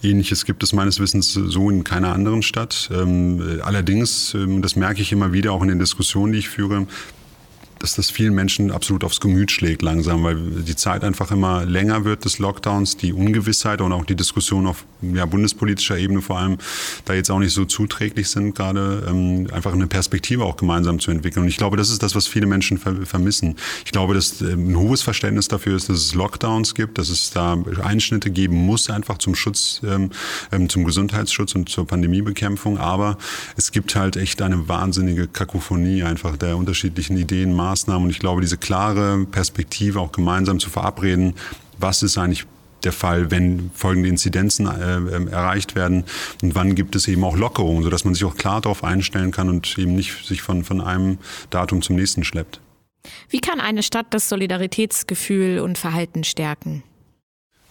Ähnliches 0.03 0.43
gibt 0.43 0.63
es 0.63 0.73
meines 0.73 0.99
Wissens 0.99 1.32
so 1.32 1.69
in 1.69 1.86
keiner 1.86 2.11
anderen 2.11 2.41
Stadt. 2.41 2.89
Ähm, 2.93 3.61
allerdings, 3.63 4.34
ähm, 4.34 4.61
das 4.61 4.75
merke 4.75 5.01
ich 5.01 5.13
immer 5.13 5.32
wieder 5.32 5.53
auch 5.53 5.61
in 5.61 5.69
den 5.69 5.79
Diskussionen, 5.79 6.34
die 6.34 6.39
ich 6.39 6.49
führe, 6.49 6.88
dass 7.82 7.95
das 7.95 8.11
vielen 8.11 8.34
Menschen 8.34 8.71
absolut 8.71 9.03
aufs 9.03 9.19
Gemüt 9.19 9.51
schlägt 9.51 9.82
langsam, 9.82 10.23
weil 10.23 10.36
die 10.36 10.75
Zeit 10.75 11.03
einfach 11.03 11.32
immer 11.32 11.65
länger 11.65 12.05
wird 12.05 12.25
des 12.25 12.39
Lockdowns, 12.39 12.97
die 12.97 13.13
Ungewissheit 13.13 13.82
und 13.82 13.91
auch 13.91 14.05
die 14.05 14.15
Diskussion 14.15 14.67
auf 14.67 14.86
ja, 15.01 15.25
bundespolitischer 15.25 15.97
Ebene 15.97 16.21
vor 16.21 16.38
allem 16.38 16.57
da 17.05 17.13
jetzt 17.13 17.32
auch 17.32 17.39
nicht 17.39 17.53
so 17.53 17.65
zuträglich 17.65 18.29
sind, 18.29 18.55
gerade 18.55 19.05
ähm, 19.09 19.47
einfach 19.51 19.73
eine 19.73 19.88
Perspektive 19.88 20.43
auch 20.43 20.57
gemeinsam 20.57 20.99
zu 20.99 21.11
entwickeln. 21.11 21.43
Und 21.43 21.49
ich 21.49 21.57
glaube, 21.57 21.75
das 21.75 21.89
ist 21.89 22.03
das, 22.03 22.15
was 22.15 22.27
viele 22.27 22.45
Menschen 22.45 22.77
ver 22.77 23.05
vermissen. 23.05 23.55
Ich 23.86 23.91
glaube, 23.91 24.13
dass 24.13 24.41
ähm, 24.41 24.71
ein 24.71 24.77
hohes 24.77 25.01
Verständnis 25.01 25.47
dafür 25.47 25.75
ist, 25.75 25.89
dass 25.89 25.97
es 25.97 26.13
Lockdowns 26.13 26.75
gibt, 26.75 26.97
dass 26.97 27.09
es 27.09 27.32
da 27.32 27.57
Einschnitte 27.82 28.29
geben 28.29 28.55
muss, 28.55 28.89
einfach 28.89 29.17
zum 29.17 29.34
Schutz, 29.34 29.82
ähm, 29.84 30.11
ähm 30.51 30.69
zum 30.69 30.84
Gesundheitsschutz 30.84 31.55
und 31.55 31.69
zur 31.69 31.88
Pandemiebekämpfung. 31.88 32.77
Aber 32.77 33.17
es 33.57 33.71
gibt 33.71 33.95
halt 33.95 34.17
echt 34.17 34.41
eine 34.41 34.67
wahnsinnige 34.67 35.27
Kakophonie 35.27 36.03
einfach 36.03 36.38
der 36.38 36.57
unterschiedlichen 36.57 37.17
Ideen, 37.17 37.53
Maßnahmen. 37.53 37.70
Und 38.03 38.09
ich 38.09 38.19
glaube, 38.19 38.41
diese 38.41 38.57
klare 38.57 39.26
Perspektive 39.26 39.99
auch 39.99 40.11
gemeinsam 40.11 40.59
zu 40.59 40.69
verabreden, 40.69 41.36
was 41.78 42.03
ist 42.03 42.17
eigentlich 42.17 42.45
der 42.84 42.91
Fall, 42.91 43.32
wenn 43.32 43.72
folgende 43.74 44.09
Inzidenzen 44.09 44.67
äh, 44.67 44.97
äh, 44.97 45.30
erreicht 45.30 45.76
werden 45.76 46.03
und 46.41 46.55
wann 46.55 46.76
gibt 46.76 46.95
es 46.95 47.07
eben 47.07 47.24
auch 47.24 47.38
Lockerungen, 47.38 47.84
sodass 47.84 48.05
man 48.05 48.13
sich 48.13 48.26
auch 48.26 48.36
klar 48.36 48.61
darauf 48.61 48.84
einstellen 48.84 49.32
kann 49.32 49.49
und 49.49 49.78
eben 49.78 49.95
nicht 49.95 50.26
sich 50.26 50.41
von, 50.41 50.63
von 50.63 50.82
einem 50.82 51.19
Datum 51.49 51.82
zum 51.82 51.95
nächsten 51.95 52.24
schleppt. 52.24 52.59
Wie 53.30 53.39
kann 53.39 53.59
eine 53.59 53.84
Stadt 53.84 54.07
das 54.11 54.30
Solidaritätsgefühl 54.30 55.59
und 55.59 55.78
Verhalten 55.78 56.24
stärken? 56.24 56.84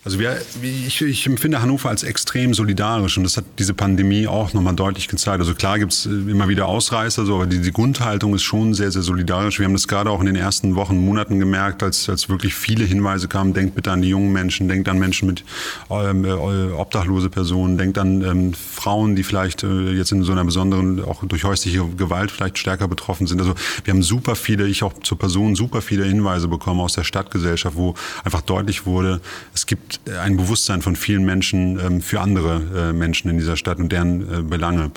Also 0.02 0.18
wir, 0.18 0.40
ich, 0.62 1.02
ich 1.02 1.26
empfinde 1.26 1.60
Hannover 1.60 1.90
als 1.90 2.04
extrem 2.04 2.54
solidarisch 2.54 3.18
und 3.18 3.24
das 3.24 3.36
hat 3.36 3.44
diese 3.58 3.74
Pandemie 3.74 4.26
auch 4.26 4.54
nochmal 4.54 4.74
deutlich 4.74 5.08
gezeigt. 5.08 5.40
Also 5.40 5.54
klar 5.54 5.78
gibt's 5.78 6.06
äh, 6.06 6.08
immer 6.08 6.48
wieder 6.48 6.68
Ausreißer, 6.68 7.26
so, 7.26 7.34
aber 7.34 7.46
die, 7.46 7.60
die 7.60 7.70
Grundhaltung 7.70 8.34
ist 8.34 8.42
schon 8.42 8.72
sehr, 8.72 8.90
sehr 8.90 9.02
solidarisch. 9.02 9.58
Wir 9.58 9.66
haben 9.66 9.74
das 9.74 9.88
gerade 9.88 10.08
auch 10.08 10.20
in 10.20 10.26
den 10.26 10.36
ersten 10.36 10.74
Wochen, 10.74 10.96
Monaten 10.96 11.38
gemerkt, 11.38 11.82
als, 11.82 12.08
als 12.08 12.30
wirklich 12.30 12.54
viele 12.54 12.86
Hinweise 12.86 13.28
kamen, 13.28 13.52
denkt 13.52 13.74
bitte 13.74 13.92
an 13.92 14.00
die 14.00 14.08
jungen 14.08 14.32
Menschen, 14.32 14.68
denkt 14.68 14.88
an 14.88 14.98
Menschen 14.98 15.28
mit 15.28 15.44
ähm, 15.90 16.24
äh, 16.24 16.32
obdachlose 16.32 17.28
Personen, 17.28 17.76
denkt 17.76 17.98
an 17.98 18.22
ähm, 18.22 18.54
Frauen, 18.54 19.16
die 19.16 19.22
vielleicht 19.22 19.64
äh, 19.64 19.92
jetzt 19.92 20.12
in 20.12 20.22
so 20.22 20.32
einer 20.32 20.46
besonderen, 20.46 21.04
auch 21.04 21.24
durch 21.24 21.44
häusliche 21.44 21.86
Gewalt 21.98 22.30
vielleicht 22.30 22.56
stärker 22.56 22.88
betroffen 22.88 23.26
sind. 23.26 23.38
Also 23.38 23.54
wir 23.84 23.92
haben 23.92 24.02
super 24.02 24.34
viele, 24.34 24.66
ich 24.66 24.82
auch 24.82 24.94
zur 25.02 25.18
Person, 25.18 25.56
super 25.56 25.82
viele 25.82 26.04
Hinweise 26.04 26.48
bekommen 26.48 26.80
aus 26.80 26.94
der 26.94 27.04
Stadtgesellschaft, 27.04 27.76
wo 27.76 27.94
einfach 28.24 28.40
deutlich 28.40 28.86
wurde, 28.86 29.20
es 29.52 29.66
gibt 29.66 29.89
gibt 29.90 30.10
ein 30.10 30.36
Bewusstsein 30.36 30.82
von 30.82 30.94
vielen 30.96 31.24
Menschen 31.24 31.78
ähm, 31.78 32.00
für 32.00 32.20
andere 32.20 32.90
äh, 32.90 32.92
Menschen 32.92 33.30
in 33.30 33.38
dieser 33.38 33.56
Stadt 33.56 33.78
und 33.78 33.90
deren 33.90 34.20
äh, 34.20 34.42
Belange. 34.42 34.90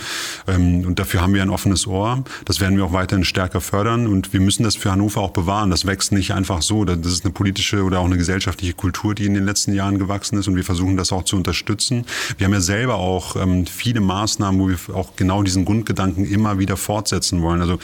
Ähm, 0.47 0.85
und 0.85 0.99
dafür 0.99 1.21
haben 1.21 1.33
wir 1.33 1.41
ein 1.41 1.49
offenes 1.49 1.87
Ohr. 1.87 2.23
Das 2.45 2.59
werden 2.59 2.77
wir 2.77 2.85
auch 2.85 2.93
weiterhin 2.93 3.25
stärker 3.25 3.61
fördern 3.61 4.07
und 4.07 4.33
wir 4.33 4.39
müssen 4.39 4.63
das 4.63 4.75
für 4.75 4.91
Hannover 4.91 5.21
auch 5.21 5.31
bewahren. 5.31 5.69
Das 5.71 5.85
wächst 5.85 6.11
nicht 6.11 6.33
einfach 6.33 6.61
so. 6.61 6.85
Das 6.85 6.97
ist 7.05 7.25
eine 7.25 7.33
politische 7.33 7.83
oder 7.83 7.99
auch 7.99 8.05
eine 8.05 8.17
gesellschaftliche 8.17 8.73
Kultur, 8.73 9.15
die 9.15 9.25
in 9.25 9.33
den 9.33 9.45
letzten 9.45 9.73
Jahren 9.73 9.97
gewachsen 9.97 10.37
ist 10.37 10.47
und 10.47 10.55
wir 10.55 10.63
versuchen 10.63 10.97
das 10.97 11.11
auch 11.11 11.23
zu 11.23 11.35
unterstützen. 11.35 12.05
Wir 12.37 12.45
haben 12.45 12.53
ja 12.53 12.61
selber 12.61 12.95
auch 12.95 13.35
ähm, 13.35 13.65
viele 13.65 14.01
Maßnahmen, 14.01 14.61
wo 14.61 14.69
wir 14.69 14.77
auch 14.95 15.15
genau 15.15 15.43
diesen 15.43 15.65
Grundgedanken 15.65 16.25
immer 16.25 16.59
wieder 16.59 16.77
fortsetzen 16.77 17.41
wollen. 17.41 17.61
Also 17.61 17.79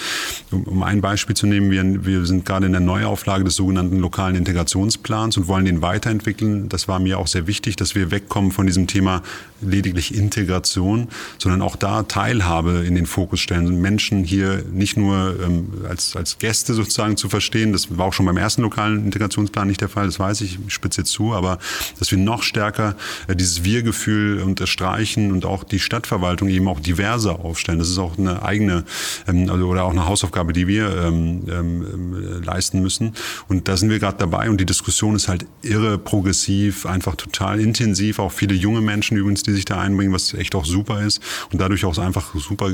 um 0.51 0.83
ein 0.83 1.01
Beispiel 1.01 1.35
zu 1.35 1.47
nehmen, 1.47 1.71
wir, 1.71 2.05
wir 2.05 2.25
sind 2.25 2.45
gerade 2.45 2.67
in 2.67 2.71
der 2.71 2.81
Neuauflage 2.81 3.43
des 3.43 3.55
sogenannten 3.55 3.99
lokalen 3.99 4.35
Integrationsplans 4.35 5.37
und 5.37 5.47
wollen 5.47 5.65
den 5.65 5.81
weiterentwickeln. 5.81 6.69
Das 6.69 6.87
war 6.87 6.98
war 6.99 7.03
mir 7.03 7.17
auch 7.17 7.27
sehr 7.27 7.47
wichtig, 7.47 7.77
dass 7.77 7.95
wir 7.95 8.11
wegkommen 8.11 8.51
von 8.51 8.67
diesem 8.67 8.85
Thema 8.85 9.23
lediglich 9.61 10.15
Integration, 10.15 11.09
sondern 11.37 11.61
auch 11.61 11.75
da 11.75 12.03
Teilhabe 12.03 12.83
in 12.85 12.95
den 12.95 13.05
Fokus 13.05 13.39
stellen. 13.39 13.81
Menschen 13.81 14.23
hier 14.23 14.63
nicht 14.71 14.97
nur 14.97 15.35
ähm, 15.43 15.69
als, 15.87 16.15
als 16.15 16.37
Gäste 16.37 16.73
sozusagen 16.73 17.17
zu 17.17 17.29
verstehen, 17.29 17.73
das 17.73 17.97
war 17.97 18.05
auch 18.05 18.13
schon 18.13 18.25
beim 18.25 18.37
ersten 18.37 18.61
lokalen 18.61 19.05
Integrationsplan 19.05 19.67
nicht 19.67 19.81
der 19.81 19.89
Fall, 19.89 20.05
das 20.05 20.19
weiß 20.19 20.41
ich, 20.41 20.59
ich 20.67 20.73
spitze 20.73 21.03
zu, 21.03 21.33
aber 21.33 21.59
dass 21.99 22.11
wir 22.11 22.17
noch 22.17 22.43
stärker 22.43 22.95
äh, 23.27 23.35
dieses 23.35 23.63
Wir-Gefühl 23.63 24.41
unterstreichen 24.41 25.31
und 25.31 25.45
auch 25.45 25.63
die 25.63 25.79
Stadtverwaltung 25.79 26.49
eben 26.49 26.67
auch 26.67 26.79
diverser 26.79 27.39
aufstellen. 27.39 27.79
Das 27.79 27.89
ist 27.89 27.97
auch 27.97 28.17
eine 28.17 28.43
eigene 28.43 28.83
ähm, 29.27 29.49
also, 29.49 29.67
oder 29.67 29.83
auch 29.83 29.91
eine 29.91 30.05
Hausaufgabe, 30.05 30.53
die 30.53 30.67
wir 30.67 30.95
ähm, 31.03 31.43
ähm, 31.49 32.41
äh, 32.41 32.45
leisten 32.45 32.81
müssen. 32.81 33.13
Und 33.47 33.67
da 33.67 33.77
sind 33.77 33.89
wir 33.89 33.99
gerade 33.99 34.17
dabei 34.17 34.49
und 34.49 34.59
die 34.59 34.65
Diskussion 34.65 35.15
ist 35.15 35.27
halt 35.27 35.45
irre 35.61 35.97
progressiv, 35.97 36.85
einfach 36.85 37.15
total 37.15 37.59
intensiv. 37.59 38.19
Auch 38.19 38.31
viele 38.31 38.55
junge 38.55 38.81
Menschen 38.81 39.17
übrigens, 39.17 39.43
die 39.49 39.55
sich 39.55 39.65
da 39.65 39.79
einbringen, 39.79 40.13
was 40.13 40.33
echt 40.33 40.55
auch 40.55 40.65
super 40.65 41.01
ist. 41.01 41.21
Und 41.51 41.59
dadurch 41.59 41.85
auch 41.85 41.97
einfach 41.97 42.35
super 42.35 42.69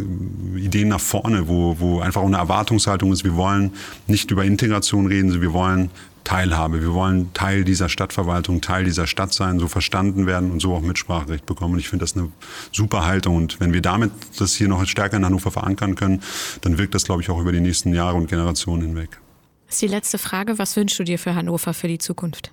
Ideen 0.55 0.89
nach 0.89 0.99
vorne, 0.99 1.47
wo, 1.47 1.79
wo 1.79 1.99
einfach 1.99 2.21
auch 2.21 2.27
eine 2.27 2.37
Erwartungshaltung 2.37 3.11
ist. 3.11 3.23
Wir 3.23 3.35
wollen 3.35 3.71
nicht 4.07 4.31
über 4.31 4.43
Integration 4.43 5.07
reden, 5.07 5.29
sondern 5.29 5.41
wir 5.41 5.53
wollen 5.53 5.89
Teilhabe. 6.25 6.81
Wir 6.81 6.93
wollen 6.93 7.31
Teil 7.33 7.63
dieser 7.63 7.87
Stadtverwaltung, 7.87 8.59
Teil 8.59 8.83
dieser 8.83 9.07
Stadt 9.07 9.31
sein, 9.33 9.59
so 9.59 9.67
verstanden 9.67 10.25
werden 10.25 10.51
und 10.51 10.59
so 10.59 10.73
auch 10.73 10.81
Mitspracherecht 10.81 11.45
bekommen. 11.45 11.75
Und 11.75 11.79
ich 11.79 11.87
finde 11.87 12.03
das 12.03 12.17
eine 12.17 12.29
super 12.71 13.05
Haltung. 13.05 13.35
Und 13.35 13.59
wenn 13.61 13.71
wir 13.71 13.81
damit 13.81 14.11
das 14.37 14.55
hier 14.55 14.67
noch 14.67 14.85
stärker 14.85 15.17
in 15.17 15.25
Hannover 15.25 15.51
verankern 15.51 15.95
können, 15.95 16.21
dann 16.61 16.77
wirkt 16.77 16.95
das, 16.95 17.05
glaube 17.05 17.21
ich, 17.21 17.29
auch 17.29 17.39
über 17.39 17.51
die 17.51 17.61
nächsten 17.61 17.93
Jahre 17.93 18.17
und 18.17 18.27
Generationen 18.27 18.81
hinweg. 18.81 19.19
Das 19.67 19.75
ist 19.75 19.81
die 19.81 19.87
letzte 19.87 20.17
Frage. 20.17 20.59
Was 20.59 20.75
wünschst 20.75 20.99
du 20.99 21.03
dir 21.03 21.17
für 21.17 21.35
Hannover 21.35 21.73
für 21.73 21.87
die 21.87 21.99
Zukunft? 21.99 22.51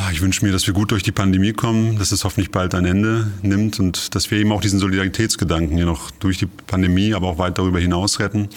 Ah, 0.00 0.10
ich 0.12 0.20
wünsche 0.20 0.44
mir, 0.44 0.52
dass 0.52 0.64
wir 0.68 0.74
gut 0.74 0.92
durch 0.92 1.02
die 1.02 1.10
Pandemie 1.10 1.52
kommen, 1.52 1.98
dass 1.98 2.12
es 2.12 2.22
hoffentlich 2.22 2.52
bald 2.52 2.72
ein 2.76 2.84
Ende 2.84 3.32
nimmt 3.42 3.80
und 3.80 4.14
dass 4.14 4.30
wir 4.30 4.38
eben 4.38 4.52
auch 4.52 4.60
diesen 4.60 4.78
Solidaritätsgedanken 4.78 5.76
hier 5.76 5.86
noch 5.86 6.12
durch 6.12 6.38
die 6.38 6.46
Pandemie, 6.46 7.14
aber 7.14 7.26
auch 7.26 7.38
weit 7.38 7.58
darüber 7.58 7.80
hinaus 7.80 8.20
retten. 8.20 8.48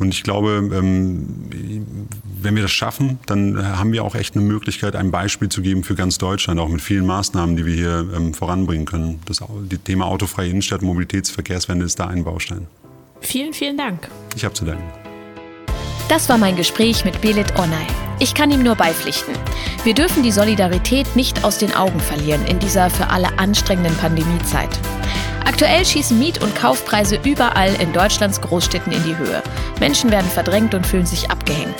Und 0.00 0.12
ich 0.12 0.24
glaube, 0.24 0.68
ähm, 0.74 1.28
wenn 2.42 2.56
wir 2.56 2.62
das 2.62 2.72
schaffen, 2.72 3.20
dann 3.26 3.78
haben 3.78 3.92
wir 3.92 4.02
auch 4.02 4.16
echt 4.16 4.34
eine 4.34 4.44
Möglichkeit, 4.44 4.96
ein 4.96 5.12
Beispiel 5.12 5.48
zu 5.48 5.62
geben 5.62 5.84
für 5.84 5.94
ganz 5.94 6.18
Deutschland, 6.18 6.58
auch 6.58 6.68
mit 6.68 6.80
vielen 6.80 7.06
Maßnahmen, 7.06 7.54
die 7.54 7.64
wir 7.64 7.74
hier 7.74 8.08
ähm, 8.16 8.34
voranbringen 8.34 8.84
können. 8.84 9.20
Das 9.26 9.40
Thema 9.84 10.06
autofreie 10.06 10.50
Innenstadt, 10.50 10.82
Mobilitätsverkehrswende 10.82 11.84
ist 11.84 12.00
da 12.00 12.08
ein 12.08 12.24
Baustein. 12.24 12.66
Vielen, 13.20 13.52
vielen 13.52 13.76
Dank. 13.76 14.08
Ich 14.34 14.44
habe 14.44 14.54
zu 14.54 14.64
danken. 14.64 15.07
Das 16.08 16.30
war 16.30 16.38
mein 16.38 16.56
Gespräch 16.56 17.04
mit 17.04 17.20
Belit 17.20 17.58
Onay. 17.58 17.86
Ich 18.18 18.34
kann 18.34 18.50
ihm 18.50 18.62
nur 18.62 18.76
beipflichten. 18.76 19.34
Wir 19.84 19.92
dürfen 19.92 20.22
die 20.22 20.32
Solidarität 20.32 21.14
nicht 21.14 21.44
aus 21.44 21.58
den 21.58 21.74
Augen 21.74 22.00
verlieren 22.00 22.46
in 22.46 22.58
dieser 22.58 22.88
für 22.88 23.10
alle 23.10 23.38
anstrengenden 23.38 23.94
Pandemiezeit. 23.96 24.70
Aktuell 25.44 25.84
schießen 25.84 26.18
Miet- 26.18 26.42
und 26.42 26.54
Kaufpreise 26.54 27.20
überall 27.24 27.74
in 27.80 27.92
Deutschlands 27.92 28.40
Großstädten 28.40 28.90
in 28.90 29.04
die 29.04 29.16
Höhe. 29.18 29.42
Menschen 29.80 30.10
werden 30.10 30.30
verdrängt 30.30 30.74
und 30.74 30.86
fühlen 30.86 31.06
sich 31.06 31.30
abgehängt. 31.30 31.76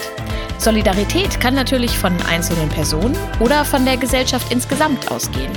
Solidarität 0.58 1.40
kann 1.40 1.54
natürlich 1.54 1.96
von 1.96 2.12
einzelnen 2.28 2.68
Personen 2.68 3.16
oder 3.40 3.64
von 3.64 3.86
der 3.86 3.96
Gesellschaft 3.96 4.52
insgesamt 4.52 5.10
ausgehen. 5.10 5.52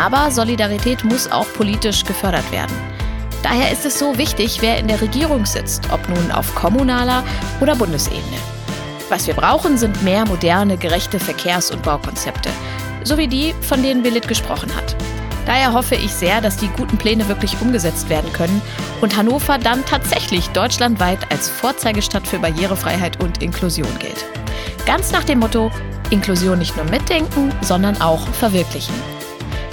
Aber 0.00 0.30
Solidarität 0.30 1.02
muss 1.02 1.30
auch 1.30 1.46
politisch 1.54 2.04
gefördert 2.04 2.50
werden. 2.52 2.93
Daher 3.44 3.70
ist 3.70 3.84
es 3.84 3.98
so 3.98 4.16
wichtig, 4.16 4.62
wer 4.62 4.78
in 4.78 4.88
der 4.88 5.02
Regierung 5.02 5.44
sitzt, 5.44 5.92
ob 5.92 6.08
nun 6.08 6.32
auf 6.32 6.54
kommunaler 6.54 7.22
oder 7.60 7.76
Bundesebene. 7.76 8.38
Was 9.10 9.26
wir 9.26 9.34
brauchen, 9.34 9.76
sind 9.76 10.02
mehr 10.02 10.24
moderne, 10.24 10.78
gerechte 10.78 11.20
Verkehrs- 11.20 11.70
und 11.70 11.82
Baukonzepte, 11.82 12.48
so 13.04 13.18
wie 13.18 13.28
die, 13.28 13.54
von 13.60 13.82
denen 13.82 14.02
Willit 14.02 14.28
gesprochen 14.28 14.74
hat. 14.74 14.96
Daher 15.44 15.74
hoffe 15.74 15.94
ich 15.94 16.10
sehr, 16.10 16.40
dass 16.40 16.56
die 16.56 16.68
guten 16.68 16.96
Pläne 16.96 17.28
wirklich 17.28 17.54
umgesetzt 17.60 18.08
werden 18.08 18.32
können 18.32 18.62
und 19.02 19.14
Hannover 19.14 19.58
dann 19.58 19.84
tatsächlich 19.84 20.48
deutschlandweit 20.48 21.30
als 21.30 21.50
Vorzeigestadt 21.50 22.26
für 22.26 22.38
Barrierefreiheit 22.38 23.22
und 23.22 23.42
Inklusion 23.42 23.98
gilt. 23.98 24.24
Ganz 24.86 25.12
nach 25.12 25.24
dem 25.24 25.40
Motto, 25.40 25.70
Inklusion 26.08 26.58
nicht 26.58 26.76
nur 26.76 26.86
mitdenken, 26.86 27.52
sondern 27.60 28.00
auch 28.00 28.26
verwirklichen. 28.28 28.94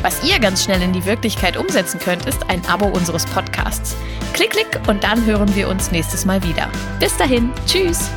Was 0.02 0.24
ihr 0.24 0.39
ganz 0.39 0.64
schnell 0.64 0.82
in 0.82 0.93
die 0.93 1.06
Wirklichkeit 1.06 1.58
umsetzen 1.58 1.99
könnt, 1.99 2.26
ist 2.26 2.49
ein 2.49 2.66
Abo 2.66 2.86
unseres 2.86 3.26
Podcasts. 3.26 3.95
Klick, 4.34 4.52
klick 4.52 4.80
und 4.88 5.04
dann 5.04 5.26
hören 5.26 5.56
wir 5.56 5.70
uns 5.70 5.91
nächstes 5.91 6.26
Mal 6.26 6.41
wieder. 6.43 6.70
Bis 6.99 7.16
dahin, 7.18 7.52
tschüss! 7.68 8.10